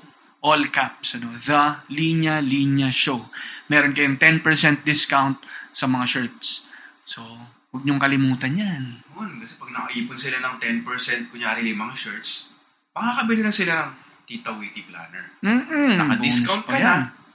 All 0.44 0.68
caps, 0.68 1.16
ano, 1.16 1.30
The 1.30 1.88
Linya 1.94 2.42
Linya 2.42 2.90
Show. 2.90 3.30
Meron 3.70 3.96
kayong 3.96 4.20
10% 4.20 4.84
discount 4.84 5.40
sa 5.72 5.88
mga 5.88 6.04
shirts. 6.04 6.68
So, 7.08 7.24
huwag 7.72 7.86
nyong 7.86 8.02
kalimutan 8.02 8.58
yan. 8.58 8.84
Yun, 9.14 9.40
kasi 9.40 9.56
pag 9.56 9.72
nakaipon 9.72 10.20
sila 10.20 10.42
ng 10.42 10.56
10%, 10.60 11.32
kunyari 11.32 11.64
limang 11.64 11.96
shirts, 11.96 12.52
makakabili 12.92 13.40
na 13.40 13.54
sila 13.54 13.72
ng 13.84 14.03
Tita 14.24 14.50
Witty 14.52 14.82
Planner. 14.82 15.24
Mm-mm, 15.40 15.96
Naka-discount 15.96 16.64
ka 16.64 16.74
yan. 16.74 16.82
na, 16.82 16.94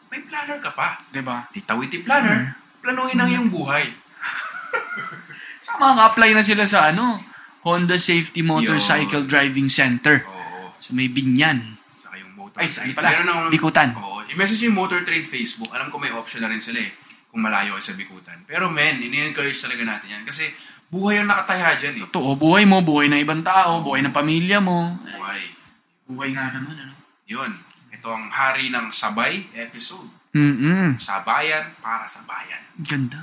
may 0.10 0.22
planner 0.22 0.58
ka 0.58 0.74
pa. 0.74 0.98
Diba? 1.08 1.46
Tita 1.50 1.74
Witty 1.74 2.02
Planner, 2.02 2.54
planuhin 2.80 3.16
ang 3.16 3.30
iyong 3.30 3.50
buhay. 3.50 3.86
Saka 5.62 5.76
makaka-apply 5.78 6.30
na 6.34 6.42
sila 6.42 6.66
sa 6.66 6.90
ano, 6.90 7.22
Honda 7.62 7.96
Safety 7.96 8.42
Motorcycle 8.42 9.26
Driving 9.26 9.68
Center. 9.68 10.24
Oo. 10.24 10.74
So 10.80 10.94
may 10.94 11.06
binyan. 11.06 11.78
Saka 12.00 12.16
yung 12.16 12.34
motor 12.34 12.58
Ay, 12.58 12.68
trade. 12.68 12.96
pala? 12.96 13.08
Meron 13.12 13.28
akong- 13.28 13.52
Bikutan. 13.52 13.90
Oo. 13.94 14.24
I-message 14.26 14.62
yung 14.64 14.74
motor 14.74 15.04
trade 15.04 15.26
Facebook. 15.26 15.70
Alam 15.70 15.90
ko 15.90 15.98
may 15.98 16.10
option 16.10 16.40
na 16.40 16.48
rin 16.48 16.58
sila 16.60 16.80
eh. 16.80 16.94
Kung 17.30 17.44
malayo 17.44 17.78
kayo 17.78 17.84
sa 17.84 17.94
Bikutan. 17.94 18.42
Pero 18.44 18.72
men, 18.72 18.98
ini-encourage 19.00 19.60
talaga 19.60 19.84
natin 19.84 20.08
yan. 20.10 20.24
Kasi 20.24 20.50
buhay 20.88 21.22
ang 21.22 21.30
nakataya 21.30 21.76
dyan 21.76 21.94
eh. 21.98 22.04
Totoo, 22.10 22.34
buhay 22.34 22.66
mo, 22.66 22.82
buhay 22.82 23.06
ng 23.08 23.20
ibang 23.20 23.46
tao, 23.46 23.84
buhay 23.84 24.02
ng 24.02 24.10
pamilya 24.10 24.58
mo. 24.58 24.98
Buhay. 24.98 25.59
Buhay 26.10 26.34
nga 26.34 26.50
naman, 26.50 26.74
ano? 26.76 26.94
Yun. 27.24 27.54
Ito 27.92 28.10
ang 28.10 28.28
hari 28.28 28.74
ng 28.74 28.90
sabay 28.90 29.46
episode. 29.54 30.10
Mm-mm. 30.32 30.98
Sabayan 30.98 31.78
para 31.78 32.06
sa 32.06 32.22
bayan. 32.24 32.62
Ganda. 32.80 33.22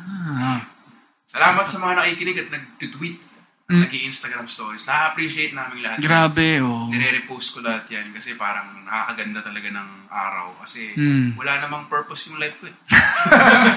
Salamat 1.22 1.66
sa 1.66 1.78
mga 1.78 1.94
nakikinig 1.96 2.38
at 2.40 2.50
nag-tweet 2.52 3.18
at 3.66 3.72
Mm. 3.72 3.82
nag-Instagram 3.82 4.46
stories. 4.46 4.86
Na-appreciate 4.86 5.50
namin 5.50 5.82
lahat. 5.82 5.98
Grabe, 5.98 6.62
oh. 6.62 6.86
Nire-repost 6.86 7.50
ko 7.50 7.58
lahat 7.60 7.90
yan 7.90 8.14
kasi 8.14 8.34
parang 8.34 8.86
nakakaganda 8.86 9.42
talaga 9.42 9.66
ng 9.68 9.88
araw. 10.06 10.54
Kasi 10.62 10.94
Mm. 10.94 11.34
wala 11.34 11.58
namang 11.58 11.90
purpose 11.90 12.30
yung 12.30 12.38
life 12.38 12.54
ko 12.56 12.70
eh. 12.70 12.76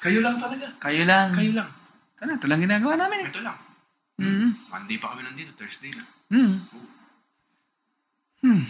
Kayo 0.00 0.22
lang 0.22 0.38
talaga. 0.38 0.70
Kayo 0.80 1.02
lang. 1.02 1.34
Kayo 1.34 1.50
lang. 1.52 1.70
Ano, 2.22 2.38
ito 2.38 2.46
lang 2.46 2.62
ginagawa 2.62 2.94
namin. 2.96 3.18
eh. 3.20 3.30
Ito 3.34 3.42
lang. 3.42 3.58
Mm. 4.14 4.70
Monday 4.70 4.96
pa 5.02 5.10
kami 5.10 5.26
nandito, 5.26 5.50
Thursday 5.54 5.90
na. 5.90 6.04
Mm. 6.30 6.62
Hmm. 8.44 8.68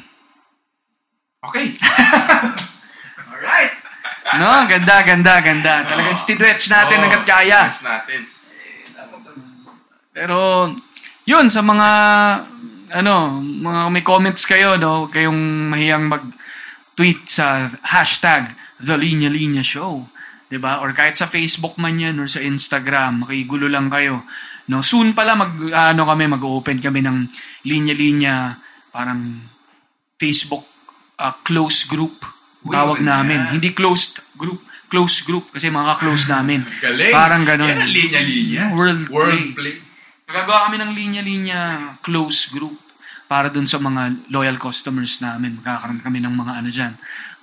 Okay. 1.51 1.75
Alright. 3.35 3.75
No, 4.39 4.70
ganda, 4.70 5.03
ganda, 5.03 5.35
ganda. 5.43 5.75
Talagang 5.83 6.14
stretch 6.14 6.70
natin 6.70 6.97
Oo, 6.97 7.03
hanggat 7.05 7.25
kaya. 7.27 7.66
stretch 7.66 7.83
natin. 7.83 8.20
Pero, 10.14 10.70
yun, 11.27 11.51
sa 11.51 11.59
mga, 11.61 11.89
ano, 12.95 13.43
mga 13.43 13.81
may 13.91 14.07
comments 14.07 14.47
kayo, 14.47 14.79
no, 14.79 15.05
huwag 15.05 15.12
kayong 15.18 15.75
mahiyang 15.75 16.07
mag-tweet 16.07 17.27
sa 17.27 17.75
hashtag 17.83 18.55
The 18.79 18.95
Linya 18.95 19.27
Linya 19.27 19.66
Show. 19.66 20.07
'Di 20.47 20.62
ba 20.62 20.79
Or 20.79 20.95
kahit 20.95 21.18
sa 21.18 21.27
Facebook 21.27 21.75
man 21.83 21.99
yan, 21.99 22.20
or 22.22 22.31
sa 22.31 22.39
Instagram, 22.39 23.27
makigulo 23.27 23.66
lang 23.66 23.91
kayo. 23.91 24.22
No, 24.70 24.81
soon 24.81 25.12
pala 25.12 25.35
mag 25.35 25.51
ano 25.72 26.07
kami 26.07 26.31
mag-open 26.31 26.79
kami 26.79 27.03
ng 27.05 27.27
linya-linya 27.66 28.62
parang 28.95 29.51
Facebook 30.25 30.64
uh, 31.20 31.35
close 31.45 31.85
group 31.85 32.25
tawag 32.64 33.05
namin. 33.05 33.37
yan. 33.37 33.53
Hindi 33.61 33.77
closed 33.77 34.25
group, 34.41 34.64
close 34.89 35.20
group 35.20 35.53
kasi 35.53 35.68
mga 35.68 36.01
close 36.01 36.33
namin. 36.33 36.64
Galing. 36.81 37.12
Parang 37.12 37.45
ganun. 37.45 37.68
Yan 37.68 37.81
ang 37.85 37.93
linya-linya. 37.93 38.62
World 38.72 39.03
World 39.12 39.53
play. 39.53 39.77
play. 39.77 39.77
Gagawa 40.25 40.66
kami 40.72 40.81
ng 40.81 40.93
linya-linya 40.97 41.61
close 42.01 42.49
group 42.49 42.81
para 43.29 43.53
dun 43.53 43.68
sa 43.68 43.77
mga 43.77 44.33
loyal 44.33 44.57
customers 44.57 45.20
namin. 45.20 45.61
Magkakaroon 45.61 46.01
kami 46.01 46.25
ng 46.25 46.33
mga 46.33 46.53
ano 46.64 46.68
dyan, 46.72 46.93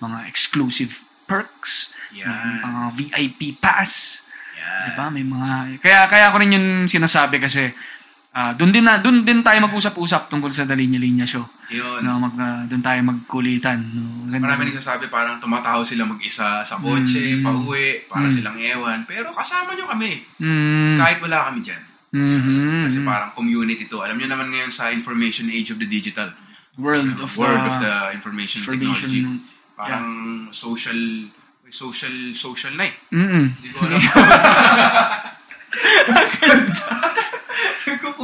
mga 0.02 0.18
exclusive 0.26 0.98
perks, 1.30 1.94
Yan. 2.18 2.28
mga 2.66 2.82
VIP 2.98 3.56
pass, 3.62 4.26
Yan. 4.58 4.82
di 4.84 4.92
ba? 4.98 5.06
May 5.14 5.24
mga 5.24 5.78
kaya 5.80 6.10
kaya 6.10 6.26
ako 6.34 6.36
rin 6.42 6.58
yung 6.58 6.68
sinasabi 6.90 7.38
kasi 7.38 7.70
ah 8.32 8.56
doon 8.56 8.72
din 8.72 8.80
na 8.82 8.96
doon 8.96 9.22
din 9.22 9.44
tayo 9.44 9.60
mag-usap-usap 9.62 10.32
tungkol 10.32 10.50
sa 10.50 10.64
The 10.64 10.72
Linya-Linya 10.72 11.28
show. 11.28 11.44
Yun. 11.68 12.00
No, 12.00 12.16
mag 12.16 12.32
ah, 12.36 12.64
doon 12.64 12.80
tayo 12.80 13.00
magkulitan, 13.04 13.92
no. 13.92 14.32
Ganda. 14.32 14.48
Marami 14.48 14.72
nagsasabi 14.72 15.12
parang 15.12 15.36
tumataho 15.38 15.84
sila 15.84 16.08
mag-isa 16.08 16.64
sa 16.64 16.76
kotse, 16.80 17.20
Mm. 17.20 17.44
pauwi, 17.44 18.08
para 18.08 18.28
Mm. 18.28 18.32
silang 18.32 18.56
ewan. 18.56 19.00
Pero 19.04 19.36
kasama 19.36 19.76
nyo 19.76 19.84
kami. 19.86 20.24
Mm. 20.40 20.96
Kahit 20.96 21.20
wala 21.20 21.52
kami 21.52 21.60
dyan. 21.60 21.84
Mhm. 22.12 22.88
Kasi 22.88 23.00
parang 23.04 23.32
community 23.32 23.88
to. 23.88 24.00
Alam 24.00 24.16
nyo 24.16 24.28
naman 24.28 24.48
ngayon 24.48 24.68
sa 24.68 24.92
information 24.92 25.48
age 25.48 25.72
of 25.72 25.80
the 25.80 25.88
digital. 25.88 26.32
world 26.80 27.20
of 27.20 27.28
World 27.36 27.68
the, 27.68 27.68
of 27.68 27.78
the 27.84 27.94
information, 28.16 28.64
information. 28.64 29.12
technology. 29.12 29.22
Parang 29.76 30.08
social 30.56 30.96
social 31.68 32.32
social 32.32 32.72
na 32.76 32.88
eh. 32.88 32.96
Mm. 33.12 33.44
Hindi 33.60 33.70
ko 33.72 33.80
alam. 33.84 34.00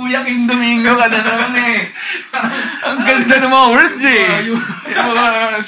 Kuya 0.07 0.23
King 0.23 0.47
Domingo 0.47 0.95
ka 0.95 1.11
na 1.11 1.19
naman 1.19 1.51
eh. 1.59 1.91
Ang 2.87 2.99
ganda 3.03 3.43
ng 3.43 3.51
mga 3.51 3.67
words 3.75 4.03
eh. 4.07 4.27
Yung 4.47 4.55
mga- 4.55 5.59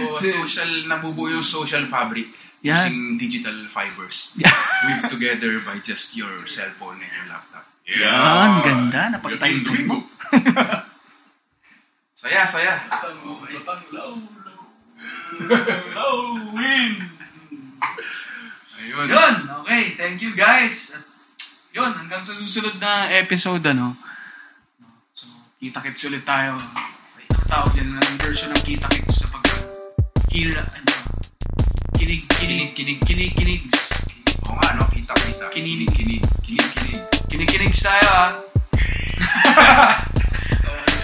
Oo, 0.00 0.16
social, 0.40 0.70
nabubuo 0.88 1.28
yung 1.28 1.44
social 1.44 1.84
fabric 1.84 2.32
Yan. 2.64 2.72
using 2.72 2.96
digital 3.20 3.68
fibers. 3.68 4.32
Yeah. 4.40 4.56
Weaved 4.88 5.12
together 5.12 5.60
by 5.60 5.76
just 5.84 6.16
your 6.16 6.48
cellphone 6.48 7.04
and 7.04 7.12
your 7.12 7.28
laptop. 7.28 7.68
Yan, 7.84 8.64
ganda. 8.64 9.12
Napag-title 9.12 9.76
mo. 9.84 10.08
saya, 12.16 12.48
saya. 12.48 12.80
Ayun. 18.80 19.04
Yun, 19.12 19.34
okay. 19.60 19.84
Thank 20.00 20.24
you 20.24 20.32
guys. 20.32 20.96
At 20.96 21.09
yun, 21.70 21.90
hanggang 21.94 22.22
sa 22.22 22.34
susunod 22.34 22.76
na 22.76 23.08
episode, 23.12 23.62
ano, 23.64 23.94
Kita-kits 25.60 26.08
ulit 26.08 26.24
tayo. 26.24 26.56
Tawag 27.44 27.76
yan 27.76 27.92
ng 27.92 28.08
version 28.16 28.48
ng 28.48 28.64
kita-kits 28.64 29.20
sa 29.20 29.28
pag 29.28 29.44
Hear, 30.32 30.56
ano? 30.56 30.94
Kinig, 31.92 32.24
kinig, 32.32 32.72
kinig, 32.72 32.96
kinig, 33.04 33.32
kinigs. 33.36 33.76
Oo 34.48 34.56
nga, 34.56 34.72
no? 34.72 34.88
Kita, 34.88 35.12
kita. 35.12 35.52
Kinig. 35.52 35.84
kinig, 35.92 36.24
kinig, 36.40 36.64
kinig. 36.64 36.98
Kinig-kinig 37.28 37.76
tayo, 37.76 38.08
ha? 38.08 38.26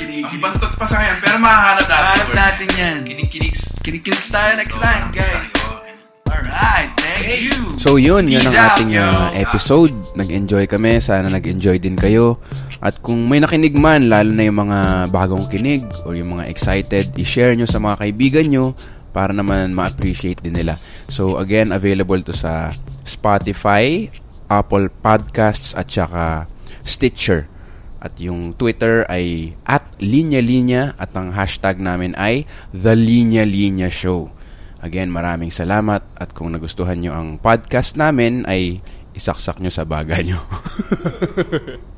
kinig, 0.00 0.24
Ang 0.24 0.30
kinig. 0.32 0.40
bantot 0.40 0.72
pa 0.72 0.88
sa 0.88 1.04
ngayon, 1.04 1.18
pero 1.20 1.36
mahahanap 1.36 1.84
natin. 1.84 2.00
Hanap 2.00 2.16
yung 2.16 2.28
word 2.32 2.38
natin 2.40 2.68
yan. 2.80 2.96
Kinig-kinigs. 3.04 3.60
Kinig-kinig 3.84 4.24
tayo 4.24 4.50
next 4.56 4.80
time, 4.80 5.04
guys. 5.12 5.52
Alright, 6.36 6.92
thank 7.00 7.48
you. 7.48 7.56
So 7.80 7.96
yun, 7.96 8.28
yun 8.28 8.44
ang 8.44 8.76
ating 8.76 8.92
uh, 8.92 9.32
episode. 9.40 9.88
Nag-enjoy 10.20 10.68
kami. 10.68 11.00
Sana 11.00 11.32
nag-enjoy 11.32 11.80
din 11.80 11.96
kayo. 11.96 12.36
At 12.84 13.00
kung 13.00 13.24
may 13.24 13.40
nakinig 13.40 13.72
man, 13.72 14.12
lalo 14.12 14.28
na 14.36 14.44
yung 14.44 14.68
mga 14.68 15.08
bagong 15.08 15.48
kinig 15.48 15.88
or 16.04 16.12
yung 16.12 16.36
mga 16.36 16.52
excited, 16.52 17.16
i-share 17.16 17.56
nyo 17.56 17.64
sa 17.64 17.80
mga 17.80 18.04
kaibigan 18.04 18.46
nyo 18.52 18.76
para 19.16 19.32
naman 19.32 19.72
ma-appreciate 19.72 20.44
din 20.44 20.60
nila. 20.60 20.76
So 21.08 21.40
again, 21.40 21.72
available 21.72 22.20
to 22.28 22.36
sa 22.36 22.68
Spotify, 23.08 24.12
Apple 24.52 24.92
Podcasts 25.00 25.72
at 25.72 25.88
saka 25.88 26.44
Stitcher. 26.84 27.48
At 27.96 28.20
yung 28.20 28.52
Twitter 28.60 29.08
ay 29.08 29.56
at 29.64 29.88
Linya 30.04 30.44
Linya 30.44 30.92
at 31.00 31.16
ang 31.16 31.32
hashtag 31.32 31.80
namin 31.80 32.12
ay 32.20 32.44
The 32.76 32.92
Linya 32.92 33.48
Linya 33.48 33.88
Show. 33.88 34.35
Again, 34.86 35.10
maraming 35.10 35.50
salamat 35.50 36.06
at 36.14 36.30
kung 36.30 36.54
nagustuhan 36.54 37.02
nyo 37.02 37.10
ang 37.10 37.42
podcast 37.42 37.98
namin 37.98 38.46
ay 38.46 38.78
isaksak 39.18 39.58
nyo 39.58 39.74
sa 39.74 39.82
baga 39.82 40.22
nyo. 40.22 40.38